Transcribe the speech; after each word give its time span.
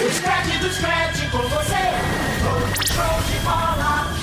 O 0.00 0.10
scratch 0.12 0.58
do 0.60 0.72
scratch 0.72 1.28
com 1.32 1.38
você. 1.38 1.74
Show 2.86 3.20
de 3.26 3.38
bola. 3.40 4.14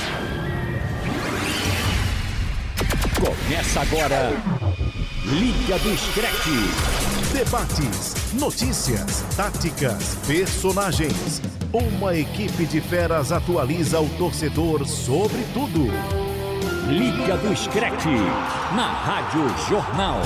Começa 3.20 3.82
agora. 3.82 4.32
Liga 5.26 5.78
do 5.80 5.98
Screte. 5.98 7.34
Debates, 7.34 8.16
notícias, 8.40 9.26
táticas, 9.36 10.18
personagens. 10.26 11.42
Uma 11.74 12.16
equipe 12.16 12.66
de 12.66 12.80
feras 12.80 13.34
atualiza 13.34 14.00
o 14.00 14.08
torcedor 14.18 14.88
sobre 14.88 15.44
tudo. 15.54 15.92
Liga 16.88 17.36
do 17.36 17.54
Screte. 17.54 18.16
Na 18.74 18.94
Rádio 18.94 19.50
Jornal. 19.68 20.22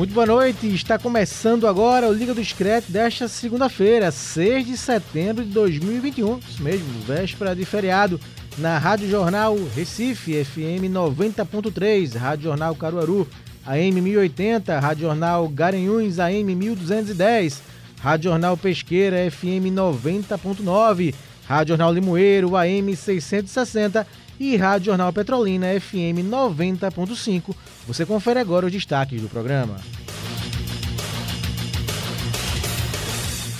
Muito 0.00 0.14
boa 0.14 0.24
noite, 0.24 0.66
está 0.74 0.98
começando 0.98 1.66
agora 1.66 2.08
o 2.08 2.12
Liga 2.14 2.32
do 2.32 2.42
Screte 2.42 2.90
desta 2.90 3.28
segunda-feira, 3.28 4.10
6 4.10 4.64
de 4.64 4.74
setembro 4.74 5.44
de 5.44 5.50
2021, 5.50 6.38
isso 6.38 6.62
mesmo, 6.62 6.88
véspera 7.06 7.54
de 7.54 7.66
feriado, 7.66 8.18
na 8.56 8.78
Rádio 8.78 9.10
Jornal 9.10 9.58
Recife, 9.76 10.42
FM 10.42 10.88
90.3, 10.90 12.16
Rádio 12.16 12.44
Jornal 12.44 12.74
Caruaru, 12.76 13.28
AM 13.66 14.00
1080, 14.00 14.80
Rádio 14.80 15.02
Jornal 15.02 15.46
Garanhuns, 15.50 16.18
AM 16.18 16.54
1210, 16.54 17.62
Rádio 18.00 18.30
Jornal 18.30 18.56
Pesqueira, 18.56 19.30
FM 19.30 19.68
90.9, 19.70 21.14
Rádio 21.46 21.72
Jornal 21.72 21.92
Limoeiro, 21.92 22.56
AM 22.56 22.96
660 22.96 24.06
e 24.40 24.56
Rádio 24.56 24.86
Jornal 24.86 25.12
Petrolina, 25.12 25.66
FM 25.78 26.24
90.5. 26.24 27.54
Você 27.90 28.06
confere 28.06 28.38
agora 28.38 28.66
os 28.66 28.70
destaques 28.70 29.20
do 29.20 29.28
programa. 29.28 29.74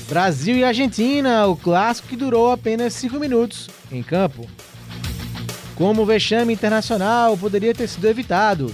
Brasil 0.09 0.55
e 0.55 0.63
Argentina, 0.63 1.49
o 1.49 1.57
clássico 1.57 2.07
que 2.07 2.15
durou 2.15 2.53
apenas 2.53 2.93
5 2.95 3.19
minutos 3.19 3.69
em 3.91 4.05
campo. 4.05 4.49
Como 5.75 6.03
o 6.03 6.07
vexame 6.07 6.53
internacional 6.53 7.37
poderia 7.37 7.75
ter 7.75 7.89
sido 7.89 8.07
evitado? 8.07 8.73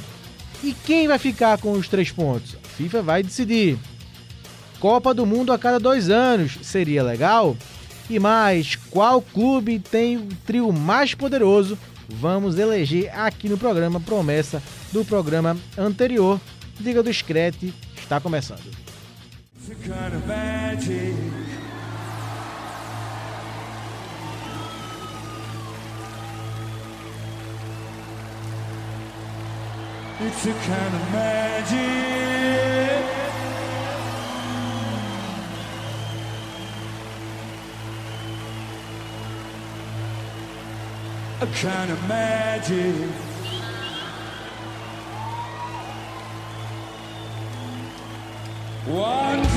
E 0.62 0.74
quem 0.74 1.08
vai 1.08 1.18
ficar 1.18 1.56
com 1.56 1.72
os 1.72 1.88
três 1.88 2.10
pontos? 2.10 2.54
A 2.62 2.68
FIFA 2.76 3.00
vai 3.00 3.22
decidir. 3.22 3.78
Copa 4.78 5.14
do 5.14 5.24
Mundo 5.24 5.54
a 5.54 5.58
cada 5.58 5.80
dois 5.80 6.10
anos, 6.10 6.58
seria 6.60 7.02
legal? 7.02 7.56
E 8.10 8.18
mais, 8.18 8.76
qual 8.90 9.22
clube 9.22 9.78
tem 9.78 10.18
o 10.18 10.28
trio 10.44 10.70
mais 10.70 11.14
poderoso 11.14 11.78
vamos 12.08 12.58
eleger 12.58 13.10
aqui 13.18 13.48
no 13.48 13.58
programa 13.58 14.00
promessa 14.00 14.62
do 14.92 15.04
programa 15.04 15.56
anterior. 15.76 16.40
Liga 16.80 17.02
do 17.02 17.12
Screte 17.12 17.72
está 17.96 18.20
começando. 18.20 18.64
It's 30.18 30.46
a 30.46 30.52
kind 30.52 30.94
of 30.94 31.12
magic. 31.12 31.95
A 41.46 41.48
kind 41.54 41.90
of 41.92 42.08
magic. 42.08 43.10
One 48.86 49.55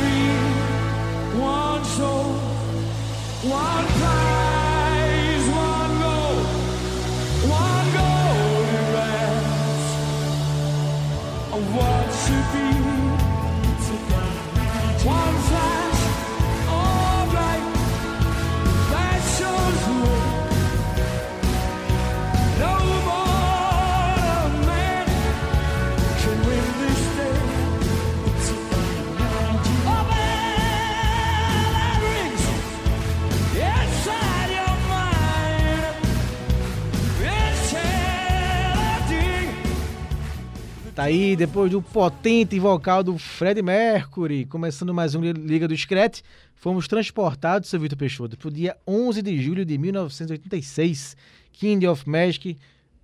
Tá 41.00 41.06
aí, 41.06 41.34
depois 41.34 41.72
do 41.72 41.82
potente 41.82 42.60
vocal 42.60 43.02
do 43.02 43.18
Fred 43.18 43.62
Mercury, 43.62 44.44
começando 44.44 44.94
mais 44.94 45.16
um 45.16 45.22
Liga 45.22 45.66
do 45.66 45.74
Screte, 45.74 46.22
fomos 46.56 46.90
transportados, 46.90 47.70
seu 47.70 47.80
Vitor 47.80 47.98
Peixoto, 47.98 48.38
para 48.38 48.50
o 48.50 48.52
dia 48.52 48.76
11 48.86 49.22
de 49.22 49.42
julho 49.42 49.64
de 49.64 49.78
1986, 49.78 51.16
King 51.54 51.88
of 51.88 52.04
Magic, 52.06 52.58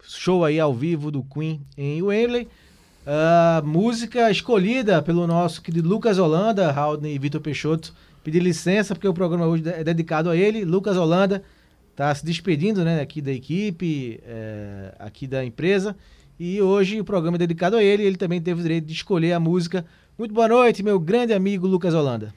show 0.04 0.44
aí 0.44 0.60
ao 0.60 0.74
vivo 0.74 1.10
do 1.10 1.24
Queen 1.24 1.62
em 1.78 2.02
Wembley. 2.02 2.50
A 3.08 3.64
música 3.64 4.30
escolhida 4.30 5.02
pelo 5.02 5.26
nosso 5.26 5.62
querido 5.62 5.88
Lucas 5.88 6.18
Holanda, 6.18 6.70
Haldane 6.70 7.16
e 7.16 7.18
Vitor 7.18 7.40
Peixoto. 7.40 7.96
Pedir 8.26 8.44
licença 8.44 8.94
porque 8.94 9.08
o 9.08 9.14
programa 9.14 9.48
hoje 9.48 9.64
é 9.70 9.86
dedicado 9.86 10.30
a 10.30 10.36
ele. 10.36 10.66
Lucas 10.66 10.98
Holanda 10.98 11.42
está 11.92 12.14
se 12.14 12.26
despedindo 12.26 12.84
né, 12.84 13.00
aqui 13.00 13.22
da 13.22 13.32
equipe, 13.32 14.20
é, 14.26 14.94
aqui 15.00 15.26
da 15.26 15.46
empresa. 15.46 15.96
E 16.40 16.62
hoje 16.62 17.00
o 17.00 17.06
programa 17.06 17.38
é 17.38 17.40
dedicado 17.40 17.78
a 17.78 17.84
ele. 17.84 18.03
Ele 18.03 18.18
também 18.18 18.41
teve 18.41 18.59
o 18.59 18.63
direito 18.63 18.85
de 18.85 18.94
escolher 18.94 19.34
a 19.34 19.40
música. 19.40 19.85
Muito 20.18 20.34
boa 20.34 20.47
noite, 20.47 20.84
meu 20.84 21.00
grande 21.00 21.34
amigo 21.34 21.68
Lucas 21.68 21.94
Holanda. 21.94 22.34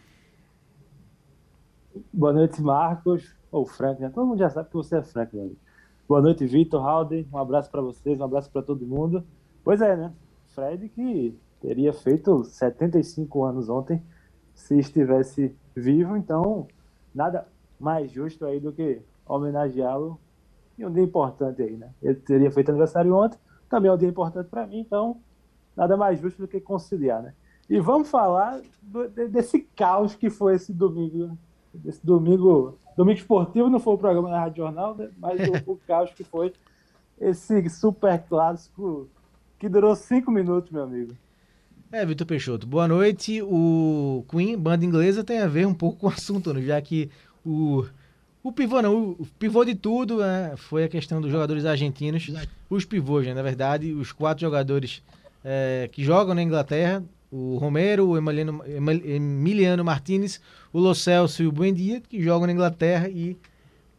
Boa 2.12 2.32
noite, 2.32 2.62
Marcos. 2.62 3.36
Ou 3.50 3.66
Frank, 3.66 4.00
né? 4.00 4.10
Todo 4.10 4.26
mundo 4.26 4.38
já 4.38 4.50
sabe 4.50 4.68
que 4.68 4.74
você 4.74 4.96
é 4.96 5.02
Frank, 5.02 5.36
amigo. 5.38 5.56
Boa 6.08 6.22
noite, 6.22 6.46
Vitor, 6.46 6.86
Halden. 6.86 7.26
Um 7.32 7.38
abraço 7.38 7.70
para 7.70 7.82
vocês, 7.82 8.20
um 8.20 8.24
abraço 8.24 8.50
para 8.50 8.62
todo 8.62 8.86
mundo. 8.86 9.24
Pois 9.64 9.80
é, 9.80 9.96
né? 9.96 10.12
Fred 10.54 10.88
que 10.88 11.36
teria 11.60 11.92
feito 11.92 12.44
75 12.44 13.44
anos 13.44 13.68
ontem 13.68 14.02
se 14.54 14.78
estivesse 14.78 15.54
vivo, 15.74 16.16
então 16.16 16.66
nada 17.14 17.46
mais 17.78 18.10
justo 18.10 18.44
aí 18.44 18.58
do 18.58 18.72
que 18.72 19.00
homenageá-lo 19.26 20.18
em 20.78 20.84
um 20.84 20.92
dia 20.92 21.02
importante 21.02 21.62
aí, 21.62 21.76
né? 21.76 21.90
Ele 22.02 22.14
teria 22.16 22.50
feito 22.50 22.70
aniversário 22.70 23.14
ontem, 23.14 23.38
também 23.68 23.90
é 23.90 23.94
um 23.94 23.98
dia 23.98 24.08
importante 24.08 24.48
para 24.48 24.66
mim, 24.66 24.80
então 24.80 25.20
nada 25.76 25.96
mais 25.96 26.20
justo 26.20 26.40
do 26.42 26.48
que 26.48 26.60
conciliar, 26.60 27.22
né? 27.22 27.34
E 27.68 27.78
vamos 27.80 28.08
falar 28.10 28.60
do- 28.82 29.08
de- 29.08 29.28
desse 29.28 29.60
caos 29.76 30.14
que 30.14 30.30
foi 30.30 30.54
esse 30.54 30.72
domingo, 30.72 31.26
né? 31.26 31.36
Esse 31.84 32.04
domingo, 32.04 32.78
domingo 32.96 33.18
esportivo 33.18 33.68
não 33.68 33.78
foi 33.78 33.94
o 33.94 33.98
programa 33.98 34.30
da 34.30 34.40
Rádio 34.40 34.64
Jornal, 34.64 34.96
né? 34.96 35.10
mas 35.18 35.38
o, 35.66 35.72
o 35.72 35.76
caos 35.86 36.10
que 36.12 36.24
foi 36.24 36.52
esse 37.20 37.68
super 37.68 38.18
clássico 38.28 39.08
que 39.58 39.68
durou 39.68 39.94
cinco 39.94 40.30
minutos, 40.30 40.70
meu 40.70 40.82
amigo. 40.84 41.14
É, 41.90 42.04
Vitor 42.04 42.26
Peixoto, 42.26 42.66
boa 42.66 42.86
noite. 42.86 43.40
O 43.42 44.24
Queen, 44.28 44.56
banda 44.58 44.84
inglesa, 44.84 45.24
tem 45.24 45.40
a 45.40 45.46
ver 45.46 45.66
um 45.66 45.74
pouco 45.74 45.98
com 46.00 46.06
o 46.06 46.10
assunto, 46.10 46.52
né? 46.52 46.62
já 46.62 46.80
que 46.80 47.10
o, 47.44 47.84
o 48.48 48.52
pivô, 48.52 48.80
não, 48.82 49.10
o 49.10 49.26
pivô 49.38 49.64
de 49.64 49.74
tudo 49.74 50.18
né, 50.18 50.54
foi 50.56 50.84
a 50.84 50.88
questão 50.88 51.20
dos 51.20 51.30
jogadores 51.30 51.64
argentinos, 51.64 52.30
os 52.68 52.84
pivôs, 52.84 53.26
né, 53.26 53.34
na 53.34 53.42
verdade, 53.42 53.92
os 53.92 54.12
quatro 54.12 54.40
jogadores 54.40 55.02
é, 55.44 55.88
que 55.92 56.02
jogam 56.04 56.34
na 56.34 56.42
Inglaterra, 56.42 57.02
o 57.30 57.56
Romero, 57.58 58.08
o 58.08 58.16
Emiliano, 58.16 58.62
Emil- 58.66 59.02
Emiliano 59.04 59.84
Martinez, 59.84 60.40
o 60.72 60.78
Lo 60.80 60.94
Celso 60.94 61.42
e 61.42 61.46
o 61.46 61.52
Buendia, 61.52 62.00
que 62.00 62.22
jogam 62.22 62.46
na 62.46 62.52
Inglaterra 62.52 63.08
e 63.08 63.36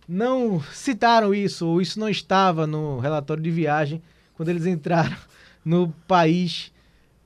não 0.08 0.60
citaram 0.74 1.34
isso, 1.34 1.68
ou 1.68 1.82
isso 1.82 2.00
não 2.00 2.10
estava 2.10 2.66
no 2.66 3.00
relatório 3.00 3.44
de 3.44 3.52
viagem 3.52 4.02
quando 4.36 4.50
eles 4.50 4.66
entraram 4.66 5.16
no 5.64 5.94
país 6.08 6.72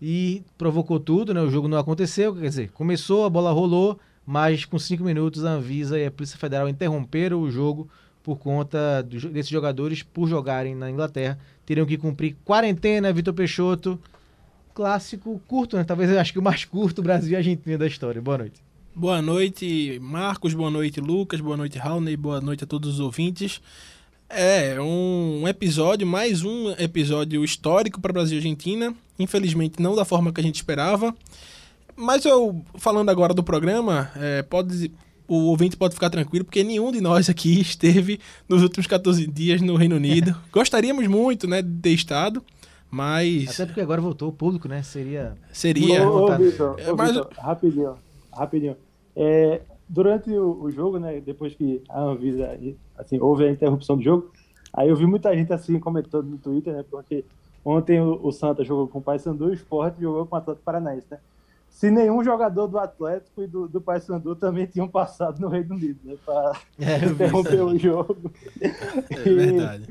e 0.02 0.44
provocou 0.58 1.00
tudo, 1.00 1.34
né? 1.34 1.40
O 1.42 1.50
jogo 1.50 1.70
não 1.70 1.78
aconteceu, 1.78 2.36
quer 2.36 2.50
dizer, 2.50 2.72
começou, 2.72 3.24
a 3.26 3.30
bola 3.30 3.52
rolou, 3.54 3.98
mas 4.26 4.66
com 4.66 4.80
cinco 4.80 5.04
minutos 5.04 5.44
a 5.44 5.52
Anvisa 5.52 6.00
e 6.00 6.06
a 6.06 6.12
Polícia 6.12 6.38
Federal 6.38 6.70
interromperam 6.70 7.42
o 7.42 7.52
jogo 7.52 7.90
por 8.24 8.38
conta 8.40 9.04
do 9.04 9.20
desses 9.30 9.52
jogadores, 9.52 10.02
por 10.02 10.28
jogarem 10.28 10.74
na 10.74 10.90
Inglaterra, 10.90 11.38
teriam 11.66 11.86
que 11.86 11.98
cumprir 11.98 12.36
quarentena, 12.46 13.12
Vitor 13.12 13.34
Peixoto. 13.34 14.00
Clássico 14.74 15.40
curto, 15.48 15.78
né? 15.78 15.84
Talvez 15.84 16.10
eu 16.10 16.20
acho 16.20 16.34
que 16.34 16.40
o 16.40 16.42
mais 16.42 16.66
curto 16.66 17.04
Brasil 17.04 17.34
e 17.34 17.36
Argentina 17.36 17.78
da 17.78 17.86
história. 17.86 18.20
Boa 18.20 18.40
noite. 18.40 18.60
Boa 18.96 19.22
noite, 19.22 20.00
Marcos. 20.02 20.54
Boa 20.54 20.72
noite, 20.72 21.00
Lucas. 21.00 21.42
Boa 21.42 21.58
noite, 21.58 21.78
Raulney. 21.78 22.18
Boa 22.18 22.42
noite 22.42 22.64
a 22.64 22.68
todos 22.68 22.96
os 22.96 23.00
ouvintes. 23.00 23.62
É 24.30 24.82
um 24.82 25.48
episódio, 25.48 26.08
mais 26.08 26.44
um 26.44 26.72
episódio 26.72 27.44
histórico 27.44 28.02
para 28.02 28.14
Brasil 28.14 28.38
e 28.38 28.40
Argentina. 28.40 28.96
Infelizmente, 29.20 29.82
não 29.82 29.96
da 29.96 30.04
forma 30.04 30.34
que 30.34 30.42
a 30.42 30.44
gente 30.44 30.56
esperava. 30.56 31.14
Mas 31.96 32.26
eu, 32.26 32.64
falando 32.76 33.10
agora 33.10 33.34
do 33.34 33.44
programa, 33.44 34.12
é, 34.16 34.42
pode, 34.42 34.92
o 35.28 35.36
ouvinte 35.46 35.78
pode 35.78 35.94
ficar 35.94 36.10
tranquilo, 36.10 36.46
porque 36.46 36.64
nenhum 36.64 36.92
de 36.92 37.02
nós 37.02 37.30
aqui 37.30 37.60
esteve 37.62 38.20
nos 38.48 38.62
últimos 38.64 38.88
14 38.88 39.26
dias 39.28 39.62
no 39.62 39.76
Reino 39.76 39.96
Unido. 39.96 40.36
Gostaríamos 40.52 41.08
muito, 41.08 41.48
né, 41.48 41.62
de 41.62 41.80
ter 41.80 41.92
estado, 41.92 42.44
mas 42.90 43.50
Até 43.50 43.66
porque 43.66 43.82
agora 43.82 44.02
voltou 44.02 44.30
o 44.30 44.34
público, 44.34 44.68
né? 44.68 44.82
Seria. 44.84 45.36
seria... 45.52 46.08
Ô, 46.08 46.26
ô. 46.32 46.38
Vitor, 46.38 46.76
É, 46.80 46.92
ô, 46.92 46.96
mas- 46.96 47.18
rapidinho, 47.38 47.96
rapidinho. 48.32 48.76
É, 49.16 49.62
durante 49.88 50.32
o, 50.32 50.64
o 50.64 50.72
jogo, 50.72 51.00
né, 51.00 51.22
depois 51.22 51.54
que 51.54 51.82
a 51.90 52.02
Anvisa, 52.02 52.58
assim, 52.98 53.20
houve 53.20 53.46
a 53.46 53.52
interrupção 53.52 53.98
do 53.98 54.04
jogo, 54.04 54.32
aí 54.74 54.90
eu 54.90 54.96
vi 54.96 55.06
muita 55.06 55.36
gente, 55.36 55.54
assim, 55.54 55.80
comentando 55.80 56.26
no 56.26 56.38
Twitter, 56.38 56.74
né, 56.74 56.84
porque 56.90 57.24
ontem 57.64 58.02
o, 58.02 58.20
o 58.24 58.32
Santa 58.32 58.64
jogou 58.64 58.88
com 58.88 59.00
o 59.00 59.02
Paysandu 59.02 59.50
e 59.50 59.52
o 59.52 59.54
Sport 59.54 60.00
jogou 60.00 60.26
com 60.26 60.36
o 60.36 60.40
Atlético 60.40 60.66
Paranaense, 60.66 61.08
né. 61.12 61.20
Se 61.74 61.90
nenhum 61.90 62.24
jogador 62.24 62.68
do 62.68 62.78
Atlético 62.78 63.42
e 63.44 63.48
do, 63.48 63.68
do 63.68 63.82
Paysandu 63.82 64.36
também 64.36 64.68
tinham 64.68 64.88
passado 64.88 65.40
no 65.42 65.48
Reino 65.50 65.74
Unido, 65.76 66.00
né, 66.04 66.16
para 66.24 66.54
É, 66.80 66.98
isso 66.98 67.14
interromper 67.14 67.62
o 67.62 67.78
jogo. 67.78 68.32
É 69.10 69.20
verdade. 69.20 69.88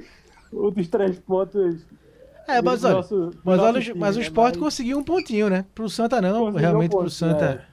Dos 0.53 0.89
três 0.89 1.19
pontos... 1.19 1.85
É, 2.47 2.63
mas 2.63 2.85
olha, 2.85 2.95
nosso- 2.95 3.31
mas, 3.45 3.59
olha, 3.61 3.81
time, 3.81 3.99
mas 3.99 4.17
o 4.17 4.21
né, 4.21 4.25
Sport 4.27 4.55
mas- 4.55 4.63
conseguiu 4.63 4.97
um 4.99 5.03
pontinho, 5.05 5.49
né? 5.51 5.65
Pro 5.75 5.89
Santa 5.91 6.21
não, 6.23 6.39
Conseguiu 6.47 6.61
realmente 6.61 6.87
um 6.89 6.91
pro 6.91 6.99
ponto, 7.01 7.11
Santa. 7.11 7.45
é. 7.45 7.65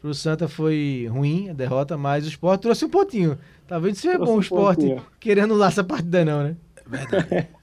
Pro 0.00 0.14
Santa 0.14 0.48
foi 0.48 1.08
ruim 1.10 1.50
a 1.50 1.52
derrota, 1.52 1.96
mas 1.96 2.24
o 2.24 2.28
Sport 2.28 2.60
trouxe 2.62 2.84
um 2.84 2.88
pontinho. 2.90 3.38
Talvez 3.68 3.96
seja 3.98 4.14
Trouxe 4.14 4.32
bom 4.32 4.38
o 4.38 4.40
Sport 4.40 4.76
pontinho. 4.76 5.02
querendo 5.20 5.54
lá 5.54 5.68
essa 5.68 5.84
partida 5.84 6.24
não, 6.24 6.42
né? 6.42 6.56
Verdade. 6.86 7.48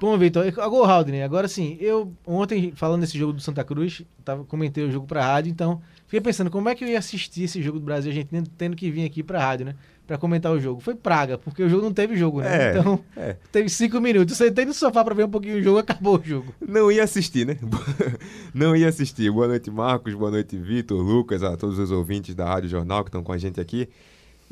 Bom, 0.00 0.16
Vitor, 0.18 0.46
agora 0.46 0.82
o 0.82 0.84
Haldane, 0.84 1.22
agora 1.22 1.46
sim, 1.46 1.76
eu 1.80 2.12
ontem, 2.26 2.72
falando 2.74 3.02
desse 3.02 3.16
jogo 3.16 3.32
do 3.32 3.40
Santa 3.40 3.62
Cruz, 3.62 4.02
tava, 4.24 4.44
comentei 4.44 4.84
o 4.84 4.90
jogo 4.90 5.06
pra 5.06 5.24
rádio, 5.24 5.50
então 5.50 5.80
fiquei 6.06 6.20
pensando 6.20 6.50
como 6.50 6.68
é 6.68 6.74
que 6.74 6.84
eu 6.84 6.88
ia 6.88 6.98
assistir 6.98 7.44
esse 7.44 7.62
jogo 7.62 7.78
do 7.78 7.84
Brasil 7.84 8.10
e 8.10 8.16
Argentina 8.16 8.44
tendo 8.58 8.76
que 8.76 8.90
vir 8.90 9.04
aqui 9.04 9.22
pra 9.22 9.40
rádio, 9.40 9.66
né? 9.66 9.74
Pra 10.06 10.18
comentar 10.18 10.50
o 10.50 10.58
jogo. 10.58 10.80
Foi 10.80 10.94
praga, 10.94 11.38
porque 11.38 11.62
o 11.62 11.68
jogo 11.68 11.84
não 11.84 11.92
teve 11.92 12.16
jogo, 12.16 12.40
né? 12.40 12.70
É, 12.70 12.70
então, 12.70 12.98
é. 13.16 13.36
teve 13.52 13.68
cinco 13.68 14.00
minutos. 14.00 14.38
Eu 14.38 14.48
sentei 14.48 14.64
no 14.64 14.74
sofá 14.74 15.04
pra 15.04 15.14
ver 15.14 15.24
um 15.24 15.30
pouquinho 15.30 15.58
o 15.58 15.62
jogo, 15.62 15.78
acabou 15.78 16.18
o 16.18 16.22
jogo. 16.22 16.52
Não 16.60 16.90
ia 16.90 17.04
assistir, 17.04 17.46
né? 17.46 17.56
Não 18.52 18.74
ia 18.74 18.88
assistir. 18.88 19.30
Boa 19.30 19.46
noite, 19.46 19.70
Marcos. 19.70 20.12
Boa 20.14 20.32
noite, 20.32 20.56
Vitor, 20.56 21.00
Lucas, 21.00 21.42
a 21.44 21.56
todos 21.56 21.78
os 21.78 21.92
ouvintes 21.92 22.34
da 22.34 22.44
Rádio 22.44 22.68
Jornal 22.68 23.04
que 23.04 23.08
estão 23.08 23.22
com 23.22 23.32
a 23.32 23.38
gente 23.38 23.60
aqui. 23.60 23.88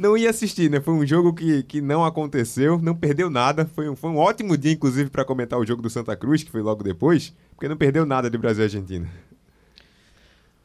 Não 0.00 0.17
ia 0.17 0.31
assistir, 0.31 0.70
né? 0.70 0.81
Foi 0.81 0.94
um 0.94 1.06
jogo 1.06 1.35
que, 1.35 1.62
que 1.64 1.79
não 1.82 2.02
aconteceu, 2.02 2.79
não 2.81 2.94
perdeu 2.97 3.29
nada. 3.29 3.67
Foi 3.67 3.87
um, 3.87 3.94
foi 3.94 4.08
um 4.08 4.17
ótimo 4.17 4.56
dia, 4.56 4.73
inclusive, 4.73 5.11
para 5.11 5.26
comentar 5.26 5.58
o 5.58 5.67
jogo 5.67 5.82
do 5.82 5.91
Santa 5.91 6.17
Cruz, 6.17 6.43
que 6.43 6.50
foi 6.50 6.62
logo 6.62 6.82
depois, 6.82 7.35
porque 7.55 7.69
não 7.69 7.76
perdeu 7.76 8.06
nada 8.06 8.31
de 8.31 8.38
Brasil 8.38 8.62
e 8.62 8.64
Argentina. 8.64 9.06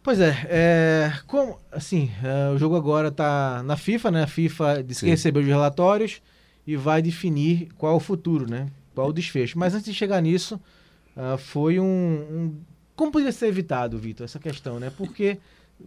Pois 0.01 0.21
é, 0.21 0.47
é, 0.49 1.13
como, 1.27 1.59
assim, 1.69 2.09
é, 2.23 2.53
o 2.53 2.57
jogo 2.57 2.77
agora 2.77 3.11
tá 3.11 3.61
na 3.63 3.75
FIFA, 3.75 4.11
né? 4.11 4.23
A 4.23 4.27
FIFA 4.27 4.81
disse 4.81 5.01
que 5.03 5.09
recebeu 5.09 5.41
os 5.41 5.47
relatórios 5.49 6.21
e 6.65 6.77
vai 6.77 7.01
definir 7.01 7.67
qual 7.77 7.91
é 7.91 7.95
o 7.97 7.99
futuro, 7.99 8.49
né? 8.49 8.67
Qual 8.93 9.09
o 9.09 9.13
desfecho. 9.13 9.59
Mas 9.59 9.73
antes 9.73 9.85
de 9.85 9.93
chegar 9.93 10.21
nisso, 10.21 10.61
ah, 11.17 11.37
foi 11.37 11.77
um, 11.77 11.85
um- 11.85 12.55
Como 12.95 13.11
poderia 13.11 13.33
ser 13.33 13.47
evitado, 13.47 13.97
Vitor, 13.97 14.23
essa 14.23 14.39
questão, 14.39 14.79
né? 14.79 14.89
Porque 14.95 15.39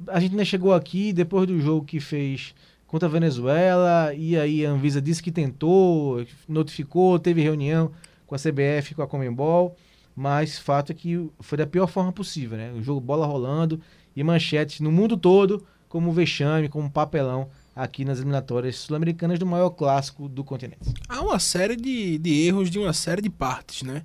a 0.08 0.20
gente 0.20 0.34
né, 0.36 0.44
chegou 0.44 0.74
aqui 0.74 1.14
depois 1.14 1.46
do 1.46 1.58
jogo 1.58 1.86
que 1.86 1.98
fez 1.98 2.54
contra 2.88 3.06
a 3.06 3.12
Venezuela, 3.12 4.12
e 4.14 4.36
aí 4.36 4.66
a 4.66 4.70
Anvisa 4.70 5.00
disse 5.00 5.22
que 5.22 5.30
tentou, 5.30 6.26
notificou, 6.48 7.18
teve 7.18 7.42
reunião 7.42 7.92
com 8.26 8.34
a 8.34 8.38
CBF, 8.38 8.94
com 8.94 9.02
a 9.02 9.06
Comembol, 9.06 9.76
mas 10.16 10.58
fato 10.58 10.90
é 10.90 10.94
que 10.94 11.30
foi 11.38 11.58
da 11.58 11.66
pior 11.66 11.86
forma 11.86 12.10
possível, 12.12 12.56
né? 12.56 12.72
O 12.72 12.82
jogo 12.82 13.00
bola 13.00 13.26
rolando 13.26 13.78
e 14.16 14.24
manchetes 14.24 14.80
no 14.80 14.90
mundo 14.90 15.16
todo 15.16 15.64
como 15.88 16.10
vexame, 16.12 16.68
como 16.68 16.90
papelão 16.90 17.48
aqui 17.76 18.04
nas 18.04 18.18
eliminatórias 18.18 18.76
sul-americanas 18.76 19.38
do 19.38 19.46
maior 19.46 19.70
clássico 19.70 20.28
do 20.28 20.42
continente. 20.42 20.92
Há 21.08 21.20
uma 21.20 21.38
série 21.38 21.76
de, 21.76 22.18
de 22.18 22.46
erros 22.46 22.70
de 22.70 22.78
uma 22.78 22.92
série 22.92 23.22
de 23.22 23.30
partes, 23.30 23.82
né? 23.82 24.02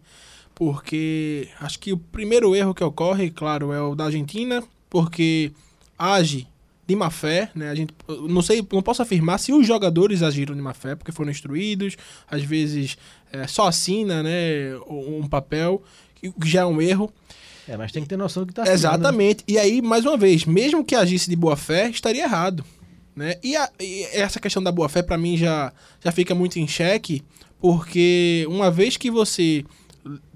Porque 0.54 1.50
acho 1.60 1.80
que 1.80 1.92
o 1.92 1.98
primeiro 1.98 2.54
erro 2.54 2.74
que 2.74 2.84
ocorre, 2.84 3.32
claro, 3.32 3.72
é 3.72 3.82
o 3.82 3.96
da 3.96 4.06
Argentina, 4.06 4.62
porque 4.90 5.52
age 5.98 6.48
de 6.94 7.00
má 7.00 7.10
fé, 7.10 7.50
né? 7.56 7.70
A 7.70 7.76
gente 7.76 7.94
não 8.30 8.42
sei, 8.42 8.66
não 8.72 8.82
posso 8.82 9.02
afirmar 9.02 9.38
se 9.40 9.52
os 9.52 9.66
jogadores 9.66 10.22
agiram 10.22 10.56
de 10.56 10.62
má 10.62 10.74
fé, 10.74 10.96
porque 10.96 11.12
foram 11.12 11.32
instruídos, 11.32 11.96
às 12.30 12.44
vezes 12.44 12.98
é, 13.32 13.48
só 13.48 13.68
assina, 13.68 14.22
né, 14.24 14.76
um 14.88 15.28
papel, 15.28 15.82
que 16.22 16.32
já 16.50 16.62
é 16.62 16.66
um 16.66 16.82
erro. 16.82 17.12
É, 17.68 17.78
mas 17.78 17.92
tem 17.92 18.04
que 18.04 18.10
ter 18.10 18.18
noção 18.18 18.44
do 18.44 18.48
que 18.48 18.54
tá 18.54 18.64
assinando, 18.64 18.82
né? 18.82 18.90
Exatamente. 18.90 19.44
E 19.48 19.58
aí, 19.58 19.82
mais 19.82 20.06
uma 20.06 20.18
vez, 20.18 20.46
mesmo 20.46 20.84
que 20.84 20.96
agisse 20.96 21.30
de 21.30 21.36
boa 21.36 21.56
fé, 21.56 21.90
estaria 21.90 22.24
errado. 22.24 22.64
Né? 23.16 23.36
E, 23.44 23.56
a- 23.56 23.70
e 23.80 24.04
essa 24.12 24.40
questão 24.40 24.62
da 24.62 24.72
boa 24.72 24.90
fé, 24.90 25.02
para 25.04 25.18
mim, 25.18 25.38
já, 25.38 25.72
já 26.04 26.12
fica 26.12 26.34
muito 26.36 26.58
em 26.60 26.68
xeque, 26.68 27.24
porque 27.62 28.46
uma 28.50 28.70
vez 28.70 28.98
que 28.98 29.10
você 29.10 29.64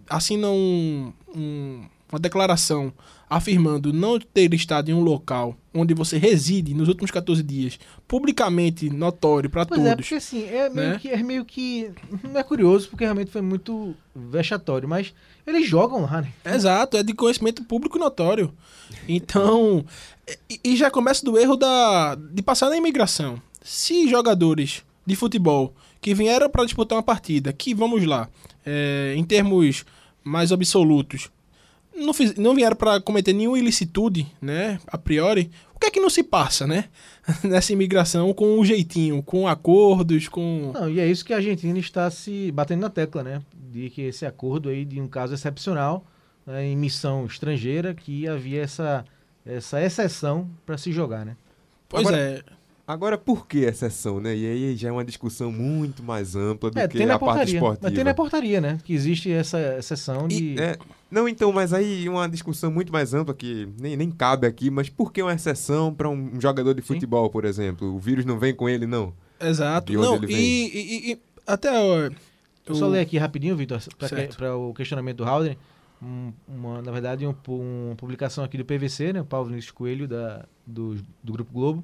assina 0.10 0.50
um- 0.50 1.12
um- 1.36 1.82
uma 2.12 2.20
declaração 2.20 2.94
afirmando 3.30 3.92
não 3.92 4.18
ter 4.20 4.54
estado 4.54 4.90
em 4.90 4.94
um 4.94 5.02
local 5.02 5.58
onde 5.78 5.94
você 5.94 6.18
reside 6.18 6.74
nos 6.74 6.88
últimos 6.88 7.12
14 7.12 7.44
dias, 7.44 7.80
publicamente 8.08 8.90
notório 8.90 9.50
para 9.50 9.62
é, 9.62 9.66
todos. 9.66 9.94
porque 9.96 10.16
assim, 10.16 10.44
é 10.46 10.70
meio, 10.70 10.90
né? 10.90 11.00
que, 11.00 11.10
é 11.10 11.24
meio 11.24 11.46
que. 11.46 11.92
Não 12.24 12.40
é 12.40 12.44
curioso, 12.44 12.90
porque 12.90 13.04
realmente 13.04 13.32
foi 13.32 13.42
muito 13.42 13.96
vexatório, 14.16 14.88
mas 14.88 15.14
eles 15.46 15.68
jogam 15.68 16.02
lá, 16.02 16.22
né? 16.22 16.32
Exato, 16.46 16.98
é 16.98 17.04
de 17.04 17.14
conhecimento 17.14 17.64
público 17.64 17.98
notório. 17.98 18.52
Então, 19.08 19.86
e, 20.50 20.60
e 20.64 20.76
já 20.76 20.90
começa 20.90 21.24
do 21.24 21.38
erro 21.38 21.56
da, 21.56 22.16
de 22.16 22.42
passar 22.42 22.70
na 22.70 22.78
imigração. 22.78 23.42
Se 23.62 24.08
jogadores 24.10 24.84
de 25.06 25.16
futebol 25.16 25.74
que 26.02 26.14
vieram 26.14 26.50
para 26.50 26.66
disputar 26.66 26.98
uma 26.98 27.04
partida, 27.04 27.54
que 27.54 27.74
vamos 27.74 28.06
lá, 28.06 28.30
é, 28.66 29.14
em 29.16 29.24
termos 29.24 29.86
mais 30.24 30.52
absolutos, 30.52 31.30
não, 31.98 32.14
fiz, 32.14 32.36
não 32.36 32.56
vieram 32.56 32.76
para 32.76 33.02
cometer 33.02 33.34
nenhuma 33.34 33.58
ilicitude, 33.60 34.28
né, 34.42 34.80
a 34.88 34.98
priori, 34.98 35.50
o 35.76 35.80
que 35.80 35.88
é 35.88 35.92
que 35.92 36.00
não 36.00 36.10
se 36.10 36.24
passa, 36.24 36.66
né, 36.66 36.86
nessa 37.44 37.74
imigração 37.74 38.34
com 38.34 38.60
um 38.60 38.64
jeitinho, 38.64 39.22
com 39.24 39.48
acordos, 39.48 40.28
com... 40.28 40.72
Não, 40.74 40.90
e 40.90 41.00
é 41.00 41.08
isso 41.08 41.26
que 41.26 41.34
a 41.34 41.38
Argentina 41.38 41.78
está 41.78 42.10
se 42.10 42.52
batendo 42.52 42.82
na 42.82 42.90
tecla, 42.90 43.24
né? 43.24 43.42
De 43.54 43.90
que 43.90 44.04
esse 44.04 44.26
acordo 44.26 44.70
aí 44.70 44.86
de 44.86 45.02
um 45.02 45.08
caso 45.08 45.34
excepcional 45.34 46.06
né, 46.46 46.66
em 46.66 46.76
missão 46.78 47.26
estrangeira, 47.26 47.94
que 47.94 48.28
havia 48.28 48.62
essa, 48.62 49.04
essa 49.46 49.84
exceção 49.84 50.50
para 50.66 50.78
se 50.78 50.92
jogar, 50.92 51.26
né? 51.26 51.36
Pois 51.90 52.08
Agora- 52.08 52.22
é, 52.22 52.44
Agora, 52.88 53.18
por 53.18 53.46
que 53.46 53.60
exceção, 53.66 54.22
né? 54.22 54.34
E 54.34 54.46
aí 54.46 54.76
já 54.78 54.88
é 54.88 54.92
uma 54.94 55.04
discussão 55.04 55.52
muito 55.52 56.02
mais 56.02 56.38
ampla 56.38 56.72
do 56.72 56.80
É, 56.80 56.88
que 56.88 57.04
a 57.04 57.08
parte 57.08 57.20
portaria. 57.20 57.54
esportiva. 57.56 57.80
Mas 57.84 57.94
tem 57.94 58.04
na 58.06 58.14
portaria, 58.14 58.62
né? 58.62 58.78
Que 58.86 58.94
existe 58.94 59.30
essa 59.30 59.60
exceção 59.78 60.26
de. 60.26 60.54
E, 60.54 60.58
é, 60.60 60.78
não, 61.12 61.28
então, 61.28 61.52
mas 61.52 61.74
aí 61.74 62.08
uma 62.08 62.30
discussão 62.30 62.72
muito 62.72 62.90
mais 62.94 63.14
ampla 63.14 63.34
que 63.34 63.68
nem, 63.78 63.98
nem 63.98 64.10
cabe 64.10 64.48
aqui, 64.48 64.70
mas 64.72 64.88
por 64.88 65.12
que 65.12 65.22
uma 65.22 65.34
exceção 65.34 65.94
para 65.94 66.08
um 66.08 66.40
jogador 66.40 66.74
de 66.74 66.82
Sim. 66.82 66.88
futebol, 66.94 67.30
por 67.30 67.44
exemplo? 67.44 67.94
O 67.94 68.00
vírus 68.00 68.24
não 68.24 68.40
vem 68.40 68.56
com 68.56 68.70
ele, 68.70 68.88
não? 68.88 69.14
exato. 69.40 69.92
Não, 69.92 70.16
ele 70.16 70.26
e, 70.26 70.28
vem? 70.28 70.42
e- 70.42 71.12
e- 71.12 71.20
Até. 71.46 71.70
ó, 71.72 72.10
Eu 72.66 72.76
só 72.76 72.88
ler 72.88 73.02
aqui 73.02 73.18
rapidinho, 73.18 73.56
Vitor, 73.58 73.82
para 74.38 74.56
o 74.56 74.74
questionamento 74.74 75.18
do 75.18 75.26
Haldren. 75.26 75.58
Um- 76.02 76.32
uma, 76.48 76.82
na 76.82 76.92
verdade, 76.92 77.26
um, 77.28 77.36
uma 77.48 77.96
publicação 77.96 78.44
aqui 78.46 78.58
do 78.58 78.64
PVC, 78.64 79.12
né, 79.14 79.22
o 79.22 79.26
Paulo 79.26 79.48
Vinícius 79.50 79.72
Coelho, 79.72 80.08
da, 80.08 80.46
do, 80.66 80.96
do 81.24 81.34
Grupo 81.34 81.52
Globo, 81.52 81.84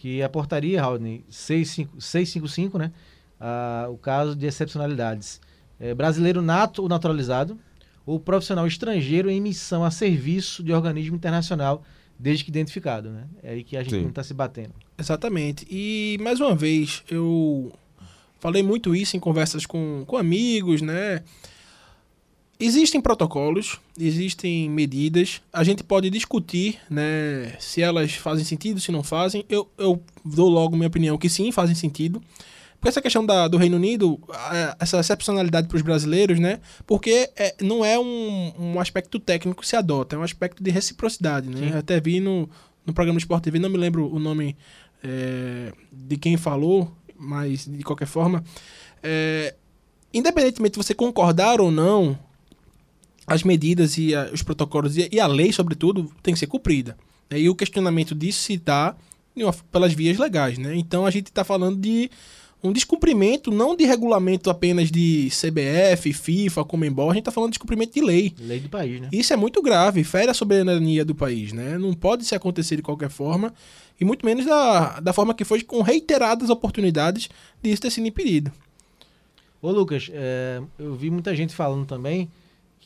que 0.00 0.22
a 0.22 0.28
portaria, 0.28 0.80
65 1.28 2.00
655, 2.00 2.78
né, 2.78 2.92
ah, 3.40 3.88
o 3.90 3.96
caso 3.96 4.36
de 4.36 4.46
excepcionalidades. 4.46 5.40
É, 5.80 5.92
brasileiro 5.92 6.40
nato 6.40 6.82
ou 6.82 6.88
naturalizado, 6.88 7.58
ou 8.06 8.18
profissional 8.18 8.66
estrangeiro 8.66 9.28
em 9.28 9.40
missão 9.40 9.84
a 9.84 9.90
serviço 9.90 10.62
de 10.62 10.72
organismo 10.72 11.16
internacional, 11.16 11.82
desde 12.18 12.44
que 12.44 12.50
identificado. 12.50 13.10
Né? 13.10 13.24
É 13.42 13.50
aí 13.50 13.64
que 13.64 13.76
a 13.76 13.82
gente 13.82 13.96
Sim. 13.96 14.02
não 14.02 14.08
está 14.10 14.22
se 14.22 14.32
batendo. 14.32 14.72
Exatamente. 14.96 15.66
E 15.68 16.16
mais 16.20 16.40
uma 16.40 16.54
vez, 16.54 17.02
eu 17.10 17.72
falei 18.38 18.62
muito 18.62 18.94
isso 18.94 19.16
em 19.16 19.20
conversas 19.20 19.66
com, 19.66 20.04
com 20.06 20.16
amigos, 20.16 20.80
né? 20.80 21.22
Existem 22.60 23.00
protocolos, 23.00 23.78
existem 23.98 24.68
medidas. 24.68 25.40
A 25.52 25.62
gente 25.62 25.84
pode 25.84 26.10
discutir, 26.10 26.78
né, 26.90 27.54
se 27.60 27.80
elas 27.80 28.14
fazem 28.14 28.44
sentido, 28.44 28.80
se 28.80 28.90
não 28.90 29.04
fazem. 29.04 29.44
Eu, 29.48 29.70
eu 29.78 30.02
dou 30.24 30.48
logo 30.48 30.76
minha 30.76 30.88
opinião 30.88 31.16
que 31.16 31.28
sim, 31.28 31.52
fazem 31.52 31.76
sentido. 31.76 32.20
Porque 32.78 32.88
essa 32.88 33.02
questão 33.02 33.24
da, 33.24 33.48
do 33.48 33.56
Reino 33.56 33.76
Unido, 33.76 34.20
essa 34.78 34.98
excepcionalidade 34.98 35.68
para 35.68 35.76
os 35.76 35.82
brasileiros, 35.82 36.38
né? 36.38 36.60
Porque 36.86 37.30
é, 37.36 37.54
não 37.60 37.84
é 37.84 37.98
um, 37.98 38.52
um 38.58 38.80
aspecto 38.80 39.18
técnico 39.18 39.62
que 39.62 39.68
se 39.68 39.76
adota, 39.76 40.14
é 40.14 40.18
um 40.18 40.22
aspecto 40.22 40.62
de 40.62 40.70
reciprocidade, 40.70 41.48
né? 41.48 41.58
Sim. 41.58 41.72
Eu 41.72 41.78
até 41.78 42.00
vi 42.00 42.20
no, 42.20 42.48
no 42.86 42.92
programa 42.92 43.18
Sport 43.18 43.42
TV, 43.42 43.58
não 43.58 43.68
me 43.68 43.76
lembro 43.76 44.12
o 44.12 44.18
nome 44.18 44.56
é, 45.02 45.72
de 45.92 46.16
quem 46.16 46.36
falou, 46.36 46.90
mas 47.16 47.66
de 47.66 47.82
qualquer 47.82 48.06
forma, 48.06 48.44
é, 49.02 49.54
independentemente 50.14 50.78
de 50.78 50.84
você 50.84 50.94
concordar 50.94 51.60
ou 51.60 51.72
não, 51.72 52.16
as 53.28 53.42
medidas 53.42 53.96
e 53.98 54.14
a- 54.14 54.30
os 54.32 54.42
protocolos 54.42 54.96
e, 54.96 55.08
e 55.12 55.20
a 55.20 55.26
lei, 55.26 55.52
sobretudo, 55.52 56.10
tem 56.22 56.34
que 56.34 56.40
ser 56.40 56.46
cumprida. 56.46 56.96
né? 57.30 57.38
E 57.40 57.48
o 57.48 57.54
questionamento 57.54 58.14
disso 58.14 58.40
se 58.40 58.56
dá 58.56 58.94
pelas 59.70 59.92
vias 59.92 60.18
legais, 60.18 60.58
né? 60.58 60.74
Então 60.74 61.06
a 61.06 61.10
gente 61.10 61.26
está 61.26 61.44
falando 61.44 61.76
de 61.78 62.10
um 62.60 62.72
descumprimento, 62.72 63.52
não 63.52 63.76
de 63.76 63.84
regulamento 63.84 64.50
apenas 64.50 64.90
de 64.90 65.28
CBF, 65.30 66.12
FIFA, 66.12 66.64
Comembol, 66.64 67.08
a 67.10 67.14
gente 67.14 67.20
está 67.20 67.30
falando 67.30 67.50
de 67.50 67.52
descumprimento 67.52 67.94
de 67.94 68.00
lei. 68.00 68.34
Lei 68.40 68.58
do 68.58 68.68
país, 68.68 69.00
né? 69.00 69.08
Isso 69.12 69.32
é 69.32 69.36
muito 69.36 69.62
grave, 69.62 70.02
fere 70.02 70.28
a 70.30 70.34
soberania 70.34 71.04
do 71.04 71.14
país, 71.14 71.52
né? 71.52 71.78
Não 71.78 71.92
pode 71.94 72.24
se 72.24 72.34
acontecer 72.34 72.74
de 72.74 72.82
qualquer 72.82 73.10
forma, 73.10 73.54
e 74.00 74.04
muito 74.04 74.26
menos 74.26 74.44
da, 74.44 74.98
da 74.98 75.12
forma 75.12 75.34
que 75.34 75.44
foi, 75.44 75.62
com 75.62 75.82
reiteradas 75.82 76.50
oportunidades 76.50 77.28
de 77.62 77.70
isso 77.70 77.82
ter 77.82 77.90
sido 77.92 78.08
impedido. 78.08 78.50
Ô 79.62 79.70
Lucas, 79.70 80.08
é, 80.12 80.60
eu 80.80 80.94
vi 80.96 81.10
muita 81.10 81.34
gente 81.36 81.54
falando 81.54 81.86
também 81.86 82.28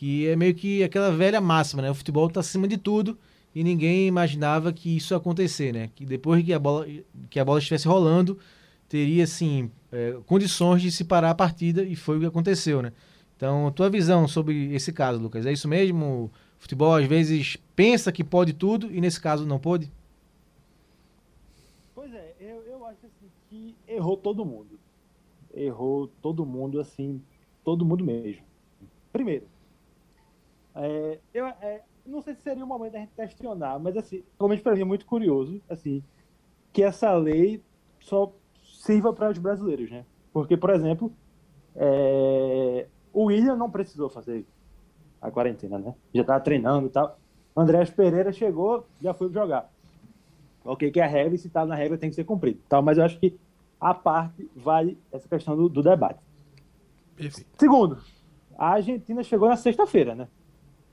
que 0.03 0.27
é 0.27 0.35
meio 0.35 0.53
que 0.53 0.83
aquela 0.83 1.13
velha 1.13 1.41
máxima, 1.41 1.81
né? 1.81 1.89
O 1.89 1.95
futebol 1.95 2.29
tá 2.29 2.41
acima 2.41 2.67
de 2.67 2.77
tudo 2.77 3.17
e 3.55 3.63
ninguém 3.63 4.09
imaginava 4.09 4.73
que 4.73 4.97
isso 4.97 5.15
ia 5.15 5.17
acontecer, 5.17 5.73
né? 5.73 5.91
Que 5.95 6.05
depois 6.05 6.45
que 6.45 6.53
a 6.53 6.59
bola, 6.59 6.89
que 7.31 7.39
a 7.39 7.45
bola 7.45 7.61
estivesse 7.61 7.87
rolando, 7.87 8.37
teria, 8.89 9.23
assim, 9.23 9.71
é, 9.93 10.19
condições 10.27 10.83
de 10.83 10.91
se 10.91 11.05
parar 11.05 11.31
a 11.31 11.35
partida 11.37 11.85
e 11.85 11.95
foi 11.95 12.17
o 12.17 12.21
que 12.21 12.27
aconteceu, 12.27 12.83
né? 12.83 12.93
Então, 13.37 13.71
tua 13.71 13.89
visão 13.89 14.27
sobre 14.27 14.75
esse 14.75 14.93
caso, 14.93 15.21
Lucas, 15.21 15.47
é 15.47 15.53
isso 15.53 15.69
mesmo? 15.69 16.05
O 16.25 16.31
futebol 16.59 16.97
às 16.97 17.07
vezes 17.07 17.57
pensa 17.77 18.11
que 18.11 18.25
pode 18.25 18.55
tudo 18.55 18.93
e 18.93 19.01
nesse 19.01 19.21
caso 19.21 19.47
não 19.47 19.61
pôde? 19.61 19.89
Pois 21.95 22.13
é, 22.13 22.35
eu, 22.41 22.61
eu 22.63 22.85
acho 22.87 23.07
assim 23.07 23.31
que 23.49 23.77
errou 23.87 24.17
todo 24.17 24.45
mundo. 24.45 24.81
Errou 25.55 26.09
todo 26.21 26.45
mundo, 26.45 26.81
assim, 26.81 27.23
todo 27.63 27.85
mundo 27.85 28.05
mesmo. 28.05 28.43
Primeiro, 29.13 29.47
é, 30.75 31.19
eu 31.33 31.47
é, 31.47 31.83
não 32.07 32.23
sei 32.23 32.35
se 32.35 32.43
seria 32.43 32.65
o 32.65 32.67
momento 32.67 32.93
da 32.93 32.99
gente 33.01 33.13
questionar, 33.15 33.79
mas 33.79 33.97
assim, 33.97 34.23
realmente 34.39 34.63
para 34.63 34.75
mim 34.75 34.83
é 34.83 34.85
muito 34.85 35.07
curioso, 35.07 35.61
assim, 35.69 36.03
que 36.73 36.83
essa 36.83 37.13
lei 37.15 37.63
só 38.01 38.33
sirva 38.63 39.13
para 39.13 39.31
os 39.31 39.39
brasileiros, 39.39 39.91
né? 39.91 40.05
Porque, 40.33 40.57
por 40.57 40.71
exemplo, 40.71 41.13
é, 41.77 42.87
o 43.13 43.25
William 43.25 43.57
não 43.57 43.71
precisou 43.71 44.09
fazer 44.09 44.45
a 45.21 45.31
quarentena, 45.31 45.79
né? 45.79 45.95
Já 46.13 46.23
estava 46.23 46.41
treinando 46.41 46.87
e 46.87 46.91
tal. 46.91 47.19
Andrés 47.55 47.91
Pereira 47.91 48.33
chegou, 48.33 48.87
já 49.01 49.13
foi 49.13 49.31
jogar 49.31 49.71
ok, 50.65 50.91
que 50.91 51.01
a 51.01 51.07
regra, 51.07 51.37
se 51.37 51.47
está 51.47 51.67
na 51.67 51.75
regra 51.75 51.99
tem 51.99 52.11
que 52.11 52.17
ser 52.17 52.25
cumprido. 52.25 52.61
Tal, 52.69 52.83
mas 52.83 52.99
eu 52.99 53.05
acho 53.05 53.19
que 53.19 53.37
a 53.81 53.93
parte 53.93 54.49
vale 54.55 54.99
essa 55.11 55.29
questão 55.29 55.57
do, 55.57 55.69
do 55.69 55.83
debate. 55.83 56.21
Perfeito. 57.17 57.51
Segundo, 57.59 57.99
a 58.57 58.75
Argentina 58.75 59.23
chegou 59.23 59.49
na 59.49 59.57
sexta-feira, 59.57 60.15
né? 60.15 60.29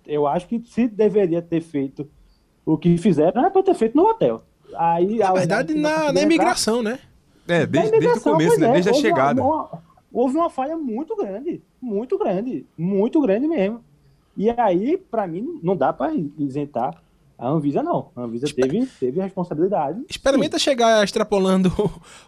Eu 0.09 0.27
acho 0.27 0.47
que 0.47 0.59
se 0.65 0.87
deveria 0.87 1.41
ter 1.41 1.61
feito 1.61 2.07
o 2.65 2.77
que 2.77 2.97
fizeram, 2.97 3.41
era 3.41 3.49
para 3.51 3.63
ter 3.63 3.73
feito 3.75 3.95
no 3.95 4.03
hotel. 4.03 4.43
Aí, 4.75 5.17
Na 5.17 5.33
verdade, 5.33 5.73
na, 5.73 5.89
na 6.05 6.09
entrar- 6.11 6.21
imigração, 6.23 6.83
né? 6.83 6.99
É, 7.47 7.65
desde, 7.65 7.99
desde 7.99 8.19
o 8.19 8.21
começo, 8.21 8.59
né? 8.59 8.67
é, 8.69 8.71
Desde 8.73 8.89
a 8.89 8.93
houve 8.93 9.07
uma- 9.07 9.15
chegada. 9.15 9.41
uma- 9.43 9.69
houve 10.13 10.35
uma 10.37 10.49
falha 10.49 10.77
muito 10.77 11.15
grande, 11.15 11.61
muito 11.81 12.17
grande, 12.17 12.65
muito 12.77 13.19
grande 13.21 13.47
mesmo. 13.47 13.83
E 14.37 14.49
aí, 14.51 14.97
para 14.97 15.25
mim, 15.27 15.59
não 15.63 15.75
dá 15.75 15.91
para 15.91 16.13
isentar 16.37 17.01
a 17.37 17.47
Anvisa, 17.49 17.81
não. 17.81 18.09
A 18.15 18.21
Anvisa 18.21 18.45
teve, 18.53 18.85
teve 18.99 19.19
responsabilidade. 19.21 20.03
Experimenta 20.07 20.59
chegar 20.59 21.03
extrapolando 21.03 21.71